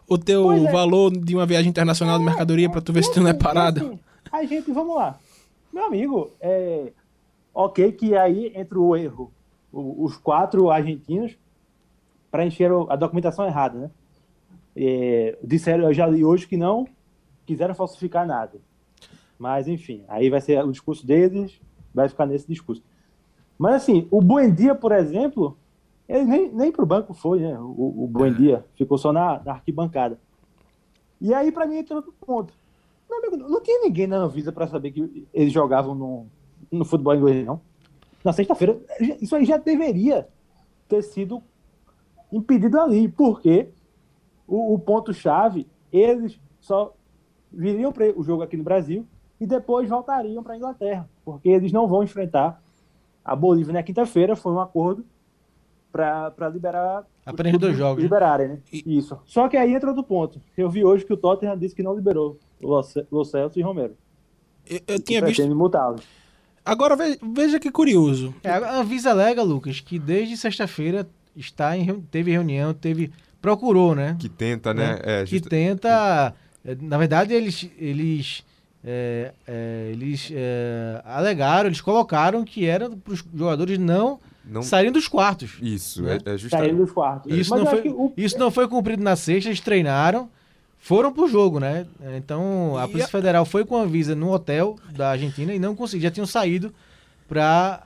o 0.07 0.17
teu 0.17 0.43
Pois 0.43 0.63
é. 0.65 0.71
valor 0.71 1.11
de 1.11 1.35
uma 1.35 1.45
viagem 1.45 1.69
internacional 1.69 2.17
de 2.17 2.25
mercadoria 2.25 2.69
pra 2.69 2.81
tu 2.81 2.91
ver 2.91 3.03
se 3.03 3.13
tu 3.13 3.19
não 3.19 3.27
é 3.27 3.31
assim, 3.31 3.39
parado. 3.39 3.79
assim, 3.85 3.99
a 4.31 4.43
gente, 4.45 4.71
vamos 4.71 4.95
lá. 4.95 5.17
Meu 5.71 5.85
amigo, 5.85 6.31
é, 6.41 6.91
ok 7.53 7.91
que 7.93 8.15
aí 8.15 8.51
entre 8.55 8.77
o 8.77 8.95
erro, 8.95 9.31
o- 9.71 10.03
os 10.03 10.17
quatro 10.17 10.69
argentinos 10.69 11.37
preencheram 12.31 12.87
a 12.89 12.95
documentação 12.95 13.45
errada, 13.45 13.77
né? 13.77 13.91
É, 14.75 15.37
disseram, 15.43 15.83
eu 15.85 15.93
já 15.93 16.07
li 16.07 16.23
hoje 16.23 16.47
que 16.47 16.55
não 16.55 16.87
quiseram 17.45 17.75
falsificar 17.75 18.25
nada. 18.25 18.59
Mas, 19.37 19.67
enfim, 19.67 20.03
aí 20.07 20.29
vai 20.29 20.39
ser 20.39 20.63
o 20.63 20.71
discurso 20.71 21.05
deles, 21.05 21.59
vai 21.93 22.07
ficar 22.07 22.25
nesse 22.25 22.47
discurso. 22.47 22.81
Mas, 23.57 23.75
assim, 23.75 24.07
o 24.09 24.21
Buendia, 24.21 24.73
por 24.73 24.91
exemplo, 24.91 25.57
ele 26.07 26.25
nem, 26.25 26.51
nem 26.51 26.71
pro 26.71 26.85
banco 26.85 27.13
foi, 27.13 27.39
né? 27.39 27.57
O, 27.59 28.03
o 28.03 28.07
Buendia 28.07 28.65
ficou 28.75 28.97
só 28.97 29.11
na, 29.11 29.41
na 29.43 29.51
arquibancada. 29.53 30.19
E 31.19 31.33
aí, 31.33 31.51
para 31.51 31.65
mim, 31.67 31.77
entra 31.77 31.95
outro 31.95 32.13
ponto. 32.25 32.53
Meu 33.09 33.19
amigo, 33.19 33.37
não 33.37 33.61
tinha 33.61 33.81
ninguém 33.81 34.07
na 34.07 34.17
Anvisa 34.17 34.51
para 34.51 34.67
saber 34.67 34.91
que 34.91 35.27
eles 35.33 35.51
jogavam 35.51 35.93
no, 35.93 36.27
no 36.71 36.85
futebol 36.85 37.13
inglês, 37.15 37.45
não. 37.45 37.61
Na 38.23 38.31
sexta-feira, 38.31 38.79
isso 39.19 39.35
aí 39.35 39.45
já 39.45 39.57
deveria 39.57 40.27
ter 40.87 41.01
sido 41.01 41.41
impedido 42.31 42.79
ali, 42.79 43.07
porque 43.07 43.69
o, 44.47 44.73
o 44.75 44.79
ponto-chave, 44.79 45.67
eles 45.91 46.39
só 46.59 46.93
viriam 47.51 47.91
para 47.91 48.05
o 48.17 48.23
jogo 48.23 48.43
aqui 48.43 48.55
no 48.55 48.63
Brasil 48.63 49.05
e 49.39 49.45
depois 49.45 49.89
voltariam 49.89 50.43
para 50.43 50.53
a 50.53 50.57
Inglaterra, 50.57 51.09
porque 51.25 51.49
eles 51.49 51.71
não 51.71 51.87
vão 51.87 52.03
enfrentar 52.03 52.61
a 53.25 53.35
Bolívia 53.35 53.73
na 53.73 53.83
quinta-feira. 53.83 54.35
Foi 54.35 54.51
um 54.53 54.59
acordo 54.59 55.03
para 55.91 56.49
liberar. 56.51 57.05
Apenas 57.25 57.57
dois 57.59 57.75
jogos, 57.75 57.97
né? 57.97 58.03
Liberarem, 58.03 58.47
né? 58.47 58.59
Isso. 58.71 59.19
Só 59.25 59.49
que 59.49 59.57
aí 59.57 59.73
entra 59.73 59.89
outro 59.89 60.03
ponto. 60.03 60.39
Eu 60.57 60.69
vi 60.69 60.85
hoje 60.85 61.03
que 61.05 61.13
o 61.13 61.17
Tottenham 61.17 61.57
disse 61.57 61.75
que 61.75 61.83
não 61.83 61.95
liberou 61.95 62.39
Lo 62.61 62.81
Ce- 62.83 63.05
Lo 63.11 63.25
Celso 63.25 63.59
e 63.59 63.61
Romero. 63.61 63.95
Eu, 64.69 64.79
eu 64.87 64.99
tinha 65.01 65.19
visto. 65.29 65.41
Agora 66.63 66.95
ve- 66.95 67.17
veja 67.33 67.59
que 67.59 67.71
curioso. 67.71 68.33
É, 68.43 68.51
a 68.51 68.77
Anvisa 68.79 69.09
alega, 69.11 69.41
Lucas, 69.41 69.79
que 69.79 69.97
desde 69.97 70.37
sexta-feira 70.37 71.07
está 71.35 71.75
em, 71.77 72.01
teve 72.11 72.31
reunião, 72.31 72.73
teve 72.73 73.11
procurou, 73.41 73.95
né? 73.95 74.15
Que 74.19 74.29
tenta, 74.29 74.73
né? 74.73 74.99
É, 75.03 75.23
que 75.23 75.31
justa- 75.37 75.49
tenta, 75.49 76.35
é, 76.63 76.75
na 76.79 76.97
verdade 76.97 77.33
eles 77.33 77.67
eles 77.79 78.43
é, 78.83 79.31
é, 79.47 79.89
eles 79.91 80.29
é, 80.31 81.01
alegaram, 81.05 81.67
eles 81.67 81.81
colocaram 81.81 82.43
que 82.43 82.65
era 82.65 82.89
para 82.89 83.13
os 83.13 83.23
jogadores 83.33 83.77
não, 83.79 84.19
não... 84.45 84.61
saírem 84.61 84.91
dos 84.91 85.07
quartos. 85.07 85.57
Isso, 85.61 86.03
né? 86.03 86.19
é, 86.25 86.33
é 86.33 86.37
justamente. 86.37 86.75
dos 86.75 86.91
quartos. 86.91 87.35
Isso 87.35 87.49
Mas 87.51 87.59
não, 87.63 87.67
foi, 87.69 87.89
o- 87.89 88.13
isso 88.17 88.37
não 88.37 88.51
foi 88.51 88.67
cumprido 88.67 89.03
na 89.03 89.15
sexta, 89.15 89.49
eles 89.49 89.59
treinaram, 89.61 90.29
foram 90.81 91.13
pro 91.13 91.27
jogo, 91.27 91.59
né? 91.59 91.85
Então 92.17 92.75
a 92.77 92.83
E 92.85 92.87
Polícia 92.87 93.05
a- 93.05 93.09
Federal 93.11 93.45
foi 93.45 93.63
com 93.63 93.77
a 93.77 93.81
Anvisa 93.83 94.15
no 94.15 94.31
hotel 94.31 94.77
da 94.95 95.11
Argentina 95.11 95.53
e 95.53 95.59
não 95.59 95.75
conseguiu, 95.75 96.03
já 96.03 96.11
tinham 96.11 96.25
saído 96.25 96.73
para 97.27 97.83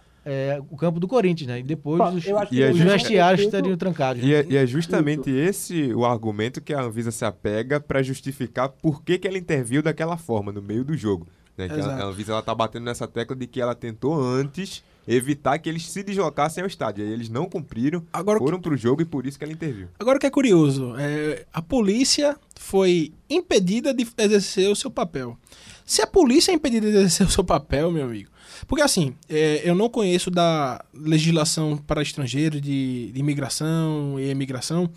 o 0.71 0.75
campo 0.77 0.99
do 0.99 1.07
Corinthians, 1.07 1.47
né? 1.47 1.59
E 1.59 1.63
depois 1.63 1.99
Bom, 1.99 2.15
os, 2.15 2.27
acho 2.27 2.49
que 2.49 2.63
os 2.63 2.79
vestiários 2.79 3.41
feito- 3.41 3.55
estariam 3.55 3.77
trancados. 3.77 4.23
né? 4.23 4.27
E 4.29 4.33
é, 4.33 4.45
e 4.49 4.57
é 4.57 4.65
justamente 4.65 5.29
esse 5.29 5.93
o 5.93 6.03
argumento 6.05 6.59
que 6.61 6.73
a 6.73 6.81
Anvisa 6.81 7.11
se 7.11 7.23
apega 7.23 7.79
para 7.79 8.01
justificar 8.01 8.69
por 8.69 9.03
que, 9.03 9.19
que 9.19 9.27
ela 9.27 9.37
interviu 9.37 9.83
daquela 9.83 10.17
forma 10.17 10.51
no 10.51 10.61
meio 10.61 10.83
do 10.83 10.97
jogo. 10.97 11.27
Né? 11.57 11.67
Que 11.67 11.75
a, 11.75 11.77
Exato. 11.77 12.01
a 12.01 12.05
Anvisa 12.05 12.31
ela 12.31 12.41
tá 12.41 12.55
batendo 12.55 12.85
nessa 12.85 13.07
tecla 13.07 13.35
de 13.35 13.45
que 13.45 13.61
ela 13.61 13.75
tentou 13.75 14.19
antes 14.19 14.83
evitar 15.07 15.57
que 15.59 15.69
eles 15.69 15.89
se 15.89 16.03
deslocassem 16.03 16.62
ao 16.62 16.67
estádio. 16.67 17.05
Eles 17.05 17.29
não 17.29 17.45
cumpriram, 17.47 18.03
Agora, 18.12 18.39
foram 18.39 18.59
pro 18.59 18.75
jogo 18.75 19.01
e 19.01 19.05
por 19.05 19.25
isso 19.25 19.38
que 19.38 19.43
ela 19.43 19.53
interviu. 19.53 19.88
agora 20.00 20.17
o 20.17 20.19
que 20.19 20.27
é 20.27 20.31
curioso, 20.31 20.95
é, 20.97 21.45
a 21.53 21.62
polícia 21.62 22.38
foi 22.55 23.13
impedida 23.29 23.93
de 23.93 24.07
exercer 24.17 24.69
o 24.69 24.75
seu 24.75 24.89
papel. 24.89 25.38
Se 25.85 26.01
a 26.01 26.07
polícia 26.07 26.51
é 26.51 26.55
impedida 26.55 26.89
de 26.89 26.97
exercer 26.97 27.27
o 27.27 27.29
seu 27.29 27.43
papel, 27.43 27.91
meu 27.91 28.05
amigo. 28.05 28.29
Porque 28.67 28.81
assim, 28.81 29.13
é, 29.29 29.62
eu 29.63 29.75
não 29.75 29.89
conheço 29.89 30.31
da 30.31 30.83
legislação 30.93 31.77
para 31.77 32.01
estrangeiros 32.01 32.62
de, 32.62 33.12
de 33.12 33.19
imigração 33.19 34.19
e 34.19 34.29
imigração, 34.29 34.89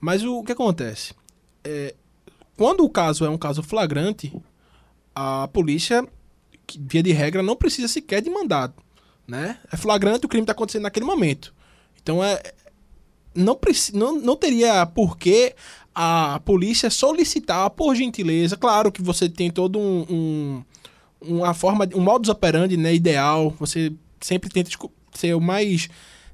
mas 0.00 0.24
o 0.24 0.42
que 0.42 0.52
acontece? 0.52 1.14
É, 1.62 1.94
quando 2.56 2.84
o 2.84 2.90
caso 2.90 3.24
é 3.24 3.30
um 3.30 3.38
caso 3.38 3.62
flagrante, 3.62 4.32
a 5.14 5.48
polícia, 5.48 6.06
que, 6.66 6.80
via 6.80 7.02
de 7.02 7.12
regra, 7.12 7.42
não 7.42 7.56
precisa 7.56 7.88
sequer 7.88 8.20
de 8.20 8.30
mandado. 8.30 8.74
Né? 9.26 9.58
É 9.72 9.76
flagrante, 9.76 10.26
o 10.26 10.28
crime 10.28 10.42
está 10.44 10.52
acontecendo 10.52 10.82
naquele 10.82 11.06
momento. 11.06 11.54
Então 12.02 12.22
é, 12.22 12.40
não, 13.34 13.58
não, 13.94 14.20
não 14.20 14.36
teria 14.36 14.84
por 14.86 15.16
que 15.16 15.54
a 15.94 16.40
polícia 16.44 16.90
solicitar, 16.90 17.70
por 17.70 17.94
gentileza, 17.94 18.56
claro 18.56 18.90
que 18.92 19.00
você 19.00 19.28
tem 19.28 19.50
todo 19.50 19.78
um, 19.78 20.04
um- 20.10 20.64
uma 21.22 21.54
forma, 21.54 21.88
um 21.94 22.00
modus 22.00 22.28
operandi 22.28 22.76
né, 22.76 22.92
ideal, 22.94 23.54
você 23.58 23.92
sempre 24.20 24.50
tenta 24.50 24.70
ser 25.14 25.34
o 25.34 25.40
mais 25.40 25.88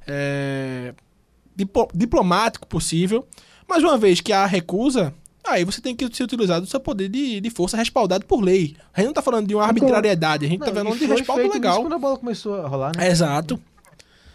é, 0.06 0.92
diplomático 1.94 2.66
possível, 2.66 3.26
mas 3.68 3.82
uma 3.84 3.96
vez 3.96 4.20
que 4.20 4.32
há 4.32 4.46
recusa, 4.46 5.14
aí 5.50 5.64
você 5.64 5.80
tem 5.80 5.94
que 5.94 6.08
se 6.14 6.22
utilizar 6.22 6.60
do 6.60 6.66
seu 6.66 6.80
poder 6.80 7.08
de, 7.08 7.40
de 7.40 7.50
força 7.50 7.76
respaldado 7.76 8.24
por 8.26 8.40
lei. 8.42 8.76
A 8.92 9.00
gente 9.00 9.06
não 9.06 9.10
está 9.10 9.22
falando 9.22 9.46
de 9.46 9.54
uma 9.54 9.64
arbitrariedade, 9.64 10.46
a 10.46 10.48
gente 10.48 10.60
está 10.60 10.72
Não, 10.72 10.82
falando 10.84 10.96
e 10.96 10.98
de 11.00 11.06
respaldo 11.06 11.42
feito 11.42 11.54
legal. 11.54 11.80
quando 11.82 11.94
a 11.94 11.98
bola 11.98 12.16
começou 12.18 12.54
a 12.56 12.66
rolar, 12.68 12.92
né? 12.96 13.08
Exato. 13.08 13.60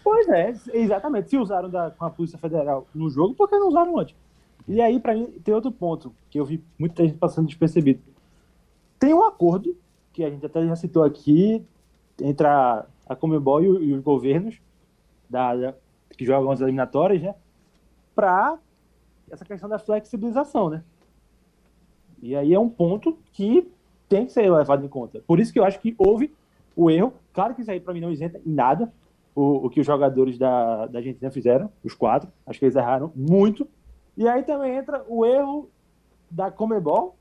Pois 0.03 0.27
é, 0.29 0.53
exatamente. 0.73 1.29
Se 1.29 1.37
usaram 1.37 1.69
da, 1.69 1.89
com 1.91 2.05
a 2.05 2.09
Polícia 2.09 2.37
Federal 2.37 2.87
no 2.93 3.09
jogo, 3.09 3.33
por 3.33 3.49
que 3.49 3.57
não 3.57 3.69
usaram 3.69 3.97
antes? 3.97 4.15
E 4.67 4.79
aí, 4.81 4.99
pra 4.99 5.13
mim, 5.15 5.25
tem 5.43 5.53
outro 5.53 5.71
ponto 5.71 6.13
que 6.29 6.39
eu 6.39 6.45
vi 6.45 6.63
muita 6.77 7.03
gente 7.03 7.17
passando 7.17 7.47
despercebido. 7.47 8.01
Tem 8.99 9.13
um 9.13 9.23
acordo, 9.23 9.75
que 10.13 10.23
a 10.23 10.29
gente 10.29 10.45
até 10.45 10.65
já 10.65 10.75
citou 10.75 11.03
aqui, 11.03 11.63
entre 12.21 12.47
a, 12.47 12.85
a 13.07 13.15
Comebol 13.15 13.61
e, 13.63 13.67
o- 13.69 13.83
e 13.83 13.93
os 13.93 14.01
governos, 14.03 14.55
da, 15.29 15.55
da- 15.55 15.73
que 16.17 16.23
jogam 16.25 16.51
as 16.51 16.61
eliminatórias, 16.61 17.21
né? 17.21 17.35
Para 18.15 18.57
essa 19.29 19.43
questão 19.43 19.67
da 19.67 19.77
flexibilização, 19.79 20.69
né? 20.69 20.83
E 22.21 22.35
aí 22.35 22.53
é 22.53 22.59
um 22.59 22.69
ponto 22.69 23.17
que 23.33 23.69
tem 24.07 24.25
que 24.25 24.31
ser 24.33 24.51
levado 24.51 24.85
em 24.85 24.89
conta. 24.89 25.21
Por 25.25 25.39
isso 25.39 25.51
que 25.51 25.59
eu 25.59 25.65
acho 25.65 25.79
que 25.79 25.95
houve 25.97 26.33
o 26.75 26.89
erro. 26.89 27.13
Claro 27.33 27.55
que 27.55 27.61
isso 27.61 27.71
aí 27.71 27.79
para 27.79 27.93
mim 27.93 28.01
não 28.01 28.11
isenta 28.11 28.39
em 28.45 28.51
nada 28.51 28.91
o, 29.35 29.65
o 29.65 29.69
que 29.69 29.79
os 29.79 29.85
jogadores 29.85 30.37
da, 30.37 30.87
da 30.87 30.99
Argentina 30.99 31.29
fizeram, 31.29 31.69
os 31.83 31.93
quatro. 31.93 32.29
Acho 32.45 32.59
que 32.59 32.65
eles 32.65 32.75
erraram 32.75 33.11
muito. 33.15 33.67
E 34.17 34.27
aí 34.27 34.43
também 34.43 34.75
entra 34.75 35.03
o 35.07 35.25
erro 35.25 35.69
da 36.31 36.49
Comebol 36.49 37.15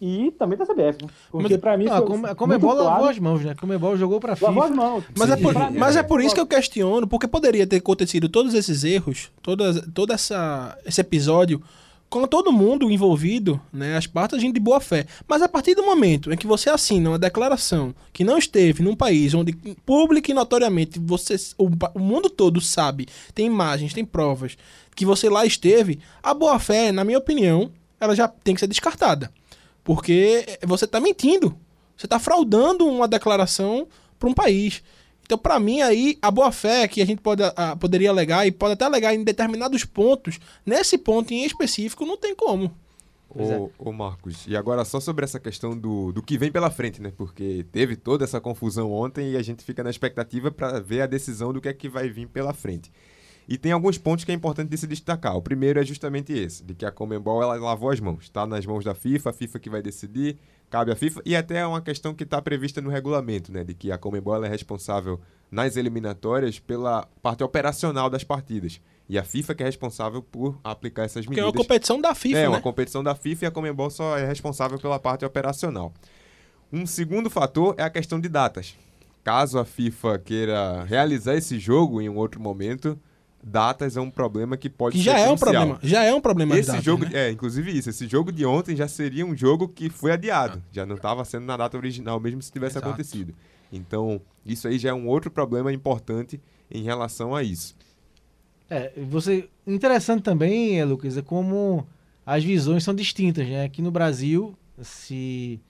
e 0.00 0.30
também 0.32 0.58
da 0.58 0.64
CBF. 0.64 1.04
Né? 1.04 1.10
Porque 1.30 1.54
Mas- 1.54 1.60
para 1.60 1.76
mim. 1.76 1.86
Ah, 1.88 1.96
a 1.98 2.00
muito 2.04 2.36
Comebol 2.36 2.74
lavou 2.74 2.86
claro. 2.90 3.08
as 3.08 3.18
mãos, 3.18 3.44
né? 3.44 3.52
A 3.52 3.54
Comebol 3.54 3.96
jogou 3.96 4.20
pra 4.20 4.36
Lavou 4.40 4.62
as 4.62 4.70
mãos. 4.70 5.04
Mas, 5.16 5.30
é 5.30 5.36
por, 5.36 5.54
mas 5.72 5.96
é 5.96 6.02
por 6.02 6.20
isso 6.20 6.34
que 6.34 6.40
eu 6.40 6.46
questiono, 6.46 7.06
porque 7.06 7.26
poderia 7.26 7.66
ter 7.66 7.76
acontecido 7.76 8.28
todos 8.28 8.54
esses 8.54 8.84
erros, 8.84 9.32
todas, 9.42 9.80
todo 9.94 10.12
essa, 10.12 10.76
esse 10.84 11.00
episódio, 11.00 11.62
com 12.08 12.26
todo 12.26 12.52
mundo 12.52 12.90
envolvido, 12.90 13.60
né, 13.72 13.96
as 13.96 14.06
partes 14.06 14.38
agindo 14.38 14.54
de 14.54 14.60
boa 14.60 14.80
fé. 14.80 15.06
Mas 15.26 15.42
a 15.42 15.48
partir 15.48 15.74
do 15.74 15.84
momento 15.84 16.32
em 16.32 16.36
que 16.36 16.46
você 16.46 16.70
assina 16.70 17.10
uma 17.10 17.18
declaração 17.18 17.94
que 18.12 18.24
não 18.24 18.38
esteve 18.38 18.82
num 18.82 18.94
país 18.94 19.34
onde 19.34 19.52
público 19.84 20.30
e 20.30 20.34
notoriamente 20.34 20.98
você, 20.98 21.36
o, 21.58 21.68
o 21.94 22.00
mundo 22.00 22.30
todo 22.30 22.60
sabe, 22.60 23.06
tem 23.34 23.46
imagens, 23.46 23.92
tem 23.92 24.04
provas, 24.04 24.56
que 24.94 25.04
você 25.04 25.28
lá 25.28 25.44
esteve, 25.44 25.98
a 26.22 26.32
boa 26.32 26.58
fé, 26.58 26.90
na 26.90 27.04
minha 27.04 27.18
opinião, 27.18 27.70
ela 28.00 28.14
já 28.14 28.28
tem 28.28 28.54
que 28.54 28.60
ser 28.60 28.66
descartada. 28.66 29.30
Porque 29.84 30.58
você 30.66 30.84
está 30.84 31.00
mentindo. 31.00 31.56
Você 31.96 32.06
está 32.06 32.18
fraudando 32.18 32.86
uma 32.86 33.06
declaração 33.06 33.86
para 34.18 34.28
um 34.28 34.34
país. 34.34 34.82
Então, 35.26 35.36
para 35.36 35.58
mim, 35.58 35.82
aí, 35.82 36.16
a 36.22 36.30
boa-fé 36.30 36.86
que 36.86 37.02
a 37.02 37.06
gente 37.06 37.20
pode, 37.20 37.42
ah, 37.56 37.76
poderia 37.76 38.10
alegar, 38.10 38.46
e 38.46 38.52
pode 38.52 38.74
até 38.74 38.84
alegar 38.84 39.12
em 39.12 39.24
determinados 39.24 39.84
pontos, 39.84 40.38
nesse 40.64 40.96
ponto 40.96 41.34
em 41.34 41.44
específico, 41.44 42.06
não 42.06 42.16
tem 42.16 42.34
como. 42.34 42.72
É. 43.34 43.58
Ô, 43.58 43.70
ô 43.78 43.92
Marcos, 43.92 44.46
e 44.46 44.56
agora 44.56 44.84
só 44.84 45.00
sobre 45.00 45.24
essa 45.24 45.38
questão 45.38 45.76
do, 45.76 46.12
do 46.12 46.22
que 46.22 46.38
vem 46.38 46.50
pela 46.50 46.70
frente, 46.70 47.02
né? 47.02 47.12
Porque 47.14 47.66
teve 47.70 47.96
toda 47.96 48.24
essa 48.24 48.40
confusão 48.40 48.90
ontem 48.92 49.32
e 49.32 49.36
a 49.36 49.42
gente 49.42 49.64
fica 49.64 49.82
na 49.82 49.90
expectativa 49.90 50.50
para 50.50 50.80
ver 50.80 51.02
a 51.02 51.06
decisão 51.06 51.52
do 51.52 51.60
que 51.60 51.68
é 51.68 51.72
que 51.72 51.88
vai 51.88 52.08
vir 52.08 52.28
pela 52.28 52.54
frente. 52.54 52.90
E 53.48 53.58
tem 53.58 53.72
alguns 53.72 53.98
pontos 53.98 54.24
que 54.24 54.32
é 54.32 54.34
importante 54.34 54.70
de 54.70 54.78
se 54.78 54.86
destacar. 54.86 55.36
O 55.36 55.42
primeiro 55.42 55.78
é 55.78 55.84
justamente 55.84 56.32
esse, 56.32 56.64
de 56.64 56.74
que 56.74 56.84
a 56.84 56.90
Comembol 56.90 57.42
ela 57.42 57.54
lavou 57.56 57.90
as 57.90 58.00
mãos. 58.00 58.24
Está 58.24 58.46
nas 58.46 58.64
mãos 58.64 58.84
da 58.84 58.94
FIFA, 58.94 59.30
a 59.30 59.32
FIFA 59.32 59.58
que 59.58 59.70
vai 59.70 59.82
decidir, 59.82 60.36
cabe 60.70 60.92
à 60.92 60.96
FIFA. 60.96 61.22
E 61.24 61.34
até 61.36 61.58
é 61.58 61.66
uma 61.66 61.80
questão 61.80 62.14
que 62.14 62.24
está 62.24 62.40
prevista 62.42 62.80
no 62.80 62.90
regulamento, 62.90 63.52
né? 63.52 63.62
De 63.64 63.74
que 63.74 63.90
a 63.92 63.98
Comembol 63.98 64.44
é 64.44 64.48
responsável 64.48 65.20
nas 65.50 65.76
eliminatórias 65.76 66.58
pela 66.58 67.06
parte 67.22 67.42
operacional 67.44 68.10
das 68.10 68.24
partidas. 68.24 68.80
E 69.08 69.16
a 69.18 69.22
FIFA 69.22 69.54
que 69.54 69.62
é 69.62 69.66
responsável 69.66 70.20
por 70.20 70.58
aplicar 70.64 71.04
essas 71.04 71.24
Porque 71.24 71.38
é 71.38 71.42
medidas. 71.44 71.60
uma 71.60 71.64
competição 71.64 72.00
da 72.00 72.14
FIFA, 72.14 72.38
É, 72.38 72.42
né? 72.42 72.48
uma 72.48 72.60
competição 72.60 73.04
da 73.04 73.14
FIFA 73.14 73.44
e 73.44 73.48
a 73.48 73.50
Comembol 73.52 73.88
só 73.90 74.18
é 74.18 74.26
responsável 74.26 74.78
pela 74.78 74.98
parte 74.98 75.24
operacional. 75.24 75.92
Um 76.72 76.84
segundo 76.84 77.30
fator 77.30 77.74
é 77.78 77.82
a 77.84 77.90
questão 77.90 78.18
de 78.20 78.28
datas. 78.28 78.76
Caso 79.22 79.58
a 79.58 79.64
FIFA 79.64 80.18
queira 80.18 80.82
realizar 80.84 81.36
esse 81.36 81.58
jogo 81.58 82.00
em 82.00 82.08
um 82.08 82.16
outro 82.16 82.40
momento, 82.40 82.98
datas 83.46 83.96
é 83.96 84.00
um 84.00 84.10
problema 84.10 84.56
que 84.56 84.68
pode 84.68 84.96
Que 84.96 85.04
ser 85.04 85.10
já 85.10 85.18
é 85.20 85.30
um 85.30 85.36
problema. 85.36 85.78
Já 85.80 86.02
é 86.02 86.12
um 86.12 86.20
problema 86.20 86.58
Esse 86.58 86.68
datas, 86.68 86.84
jogo, 86.84 87.04
né? 87.04 87.10
é, 87.14 87.30
inclusive 87.30 87.70
isso, 87.70 87.88
esse 87.88 88.08
jogo 88.08 88.32
de 88.32 88.44
ontem 88.44 88.74
já 88.74 88.88
seria 88.88 89.24
um 89.24 89.36
jogo 89.36 89.68
que 89.68 89.88
foi 89.88 90.10
adiado. 90.10 90.60
Já 90.72 90.84
não 90.84 90.96
estava 90.96 91.24
sendo 91.24 91.46
na 91.46 91.56
data 91.56 91.76
original, 91.76 92.18
mesmo 92.18 92.42
se 92.42 92.50
tivesse 92.50 92.72
Exato. 92.72 92.88
acontecido. 92.88 93.32
Então, 93.72 94.20
isso 94.44 94.66
aí 94.66 94.78
já 94.78 94.90
é 94.90 94.94
um 94.94 95.06
outro 95.06 95.30
problema 95.30 95.72
importante 95.72 96.40
em 96.68 96.82
relação 96.82 97.34
a 97.36 97.42
isso. 97.42 97.76
É, 98.68 98.92
você 99.08 99.48
interessante 99.64 100.22
também, 100.22 100.80
é, 100.80 100.84
Lucas, 100.84 101.16
é 101.16 101.22
como 101.22 101.86
as 102.24 102.42
visões 102.42 102.82
são 102.82 102.94
distintas, 102.94 103.46
né? 103.46 103.64
Aqui 103.64 103.80
no 103.80 103.92
Brasil 103.92 104.56
se 104.82 105.60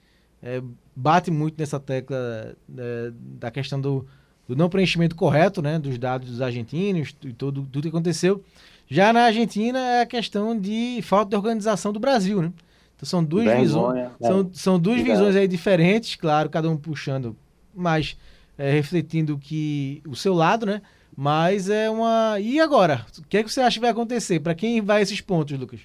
é, 0.41 0.61
bate 0.95 1.29
muito 1.29 1.59
nessa 1.59 1.79
tecla 1.79 2.55
é, 2.75 3.11
da 3.13 3.51
questão 3.51 3.79
do, 3.79 4.07
do 4.47 4.55
não 4.55 4.69
preenchimento 4.69 5.15
correto, 5.15 5.61
né? 5.61 5.77
Dos 5.77 5.97
dados 5.97 6.29
dos 6.29 6.41
argentinos 6.41 7.15
e 7.23 7.33
tudo, 7.33 7.67
tudo 7.71 7.83
que 7.83 7.89
aconteceu. 7.89 8.43
Já 8.89 9.11
na 9.11 9.25
Argentina 9.25 9.79
é 9.79 10.01
a 10.01 10.05
questão 10.05 10.57
de 10.57 10.99
falta 11.03 11.31
de 11.31 11.35
organização 11.35 11.91
do 11.91 11.99
Brasil, 11.99 12.41
né? 12.41 12.51
Então 12.95 13.07
são 13.07 13.23
duas 13.23 13.45
visões, 13.45 13.93
Vergonha, 13.93 14.11
né? 14.19 14.27
são, 14.27 14.49
são 14.53 14.79
duas 14.79 14.97
Verdade. 14.97 15.19
visões 15.19 15.35
aí 15.35 15.47
diferentes, 15.47 16.15
claro, 16.15 16.49
cada 16.49 16.69
um 16.69 16.77
puxando, 16.77 17.35
mas 17.75 18.17
é, 18.57 18.71
refletindo 18.71 19.37
que 19.37 20.01
o 20.07 20.15
seu 20.15 20.33
lado, 20.33 20.65
né? 20.65 20.81
Mas 21.15 21.69
é 21.69 21.89
uma. 21.89 22.39
E 22.39 22.59
agora? 22.59 23.05
O 23.19 23.23
que 23.23 23.37
é 23.37 23.43
que 23.43 23.51
você 23.51 23.61
acha 23.61 23.75
que 23.75 23.81
vai 23.81 23.89
acontecer? 23.89 24.39
Para 24.39 24.55
quem 24.55 24.81
vai 24.81 25.01
esses 25.01 25.19
pontos, 25.19 25.57
Lucas? 25.57 25.81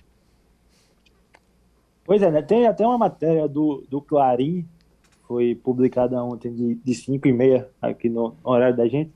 Pois 2.05 2.21
é, 2.21 2.31
né? 2.31 2.43
Tem 2.43 2.67
até 2.67 2.87
uma 2.87 2.99
matéria 2.99 3.49
do, 3.49 3.85
do 3.89 4.01
Clarim, 4.01 4.67
foi 5.33 5.55
publicada 5.55 6.23
ontem 6.23 6.53
de, 6.53 6.75
de 6.75 6.95
5 6.95 7.27
e 7.27 7.33
meia 7.33 7.71
aqui 7.81 8.11
no 8.11 8.37
horário 8.45 8.77
da 8.77 8.87
gente, 8.87 9.11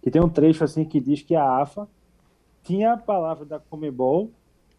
que 0.00 0.10
tem 0.10 0.22
um 0.22 0.28
trecho 0.30 0.64
assim 0.64 0.82
que 0.82 0.98
diz 0.98 1.20
que 1.20 1.34
a 1.34 1.60
AFA 1.60 1.86
tinha 2.62 2.94
a 2.94 2.96
palavra 2.96 3.44
da 3.44 3.58
Comebol 3.58 4.30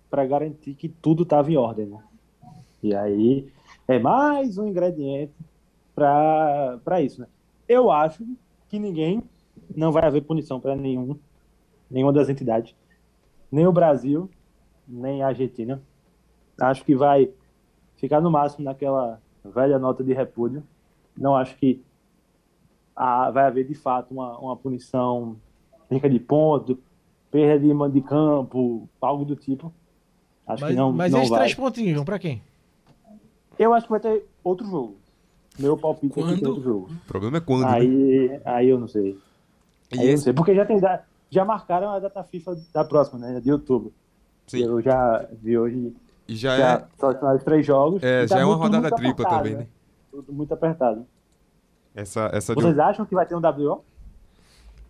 para 0.09 0.25
garantir 0.25 0.73
que 0.73 0.89
tudo 0.89 1.21
estava 1.21 1.51
em 1.51 1.57
ordem, 1.57 1.85
né? 1.85 2.03
E 2.81 2.95
aí 2.95 3.53
é 3.87 3.99
mais 3.99 4.57
um 4.57 4.67
ingrediente 4.67 5.31
para 5.93 6.99
isso, 7.01 7.21
né? 7.21 7.27
Eu 7.69 7.91
acho 7.91 8.25
que 8.67 8.79
ninguém 8.79 9.21
não 9.75 9.91
vai 9.91 10.03
haver 10.07 10.23
punição 10.23 10.59
para 10.59 10.75
nenhum 10.75 11.15
nenhuma 11.87 12.11
das 12.11 12.29
entidades, 12.29 12.75
nem 13.51 13.67
o 13.67 13.71
Brasil, 13.71 14.27
nem 14.87 15.21
a 15.21 15.27
Argentina. 15.27 15.79
Acho 16.59 16.83
que 16.83 16.95
vai 16.95 17.31
ficar 17.95 18.19
no 18.19 18.31
máximo 18.31 18.65
naquela 18.65 19.21
velha 19.43 19.77
nota 19.79 20.03
de 20.03 20.13
repúdio. 20.13 20.63
Não 21.17 21.35
acho 21.35 21.55
que 21.57 21.81
há- 22.95 23.31
vai 23.31 23.45
haver 23.45 23.67
de 23.67 23.75
fato 23.75 24.11
uma, 24.11 24.37
uma 24.39 24.55
punição, 24.55 25.35
perca 25.89 26.09
de 26.09 26.19
ponto, 26.19 26.77
perda 27.31 27.65
de 27.67 27.73
mando 27.73 27.93
de 27.93 28.01
campo, 28.01 28.87
algo 29.01 29.25
do 29.25 29.35
tipo. 29.35 29.71
Acho 30.47 30.61
Mas, 30.63 30.71
que 30.71 30.77
não, 30.77 30.91
mas 30.91 31.11
não 31.11 31.19
esses 31.19 31.29
vai. 31.29 31.39
três 31.39 31.53
pontinhos 31.55 31.95
vão 31.95 32.05
para 32.05 32.19
quem? 32.19 32.41
Eu 33.57 33.73
acho 33.73 33.85
que 33.85 33.91
vai 33.91 33.99
ter 33.99 34.25
outro 34.43 34.65
jogo. 34.65 34.97
Meu 35.59 35.77
palpite 35.77 36.19
é 36.19 36.23
que 36.23 36.27
tem 36.29 36.37
Quando? 36.39 36.47
outro 36.49 36.63
jogo. 36.63 36.89
O 36.91 37.07
problema 37.07 37.37
é 37.37 37.41
quando, 37.41 37.61
né? 37.61 37.69
Aí, 37.71 38.41
aí 38.43 38.69
eu 38.69 38.79
não 38.79 38.87
sei. 38.87 39.11
E 39.91 39.99
Aí 39.99 39.99
eu 39.99 40.05
não 40.07 40.13
esse- 40.15 40.23
sei. 40.23 40.33
Porque 40.33 40.55
já 40.55 40.65
tem 40.65 40.79
já 41.29 41.45
marcaram 41.45 41.89
a 41.89 41.99
data 41.99 42.23
FIFA 42.23 42.57
da 42.73 42.83
próxima, 42.83 43.19
né? 43.19 43.39
De 43.39 43.51
outubro. 43.51 43.93
Sim. 44.47 44.63
Eu 44.63 44.81
já 44.81 45.27
vi 45.41 45.57
hoje 45.57 45.93
E 46.27 46.35
já 46.35 46.57
já 46.57 46.73
é, 46.73 46.85
só 46.99 47.13
são 47.19 47.35
os 47.35 47.43
três 47.43 47.65
jogos. 47.65 48.01
É, 48.03 48.25
tá 48.25 48.35
já 48.35 48.41
é 48.41 48.45
uma 48.45 48.57
muito, 48.57 48.63
rodada 48.63 48.89
muito 48.89 48.95
tripla 48.95 49.11
apertado, 49.25 49.43
também, 49.43 49.55
né? 49.57 49.67
Tudo 50.11 50.31
muito 50.33 50.53
apertado. 50.53 51.05
essa, 51.93 52.29
essa 52.33 52.55
de 52.55 52.61
Vocês 52.61 52.79
acham 52.79 53.05
que 53.05 53.13
vai 53.15 53.25
ter 53.25 53.35
um 53.35 53.41
WO? 53.41 53.83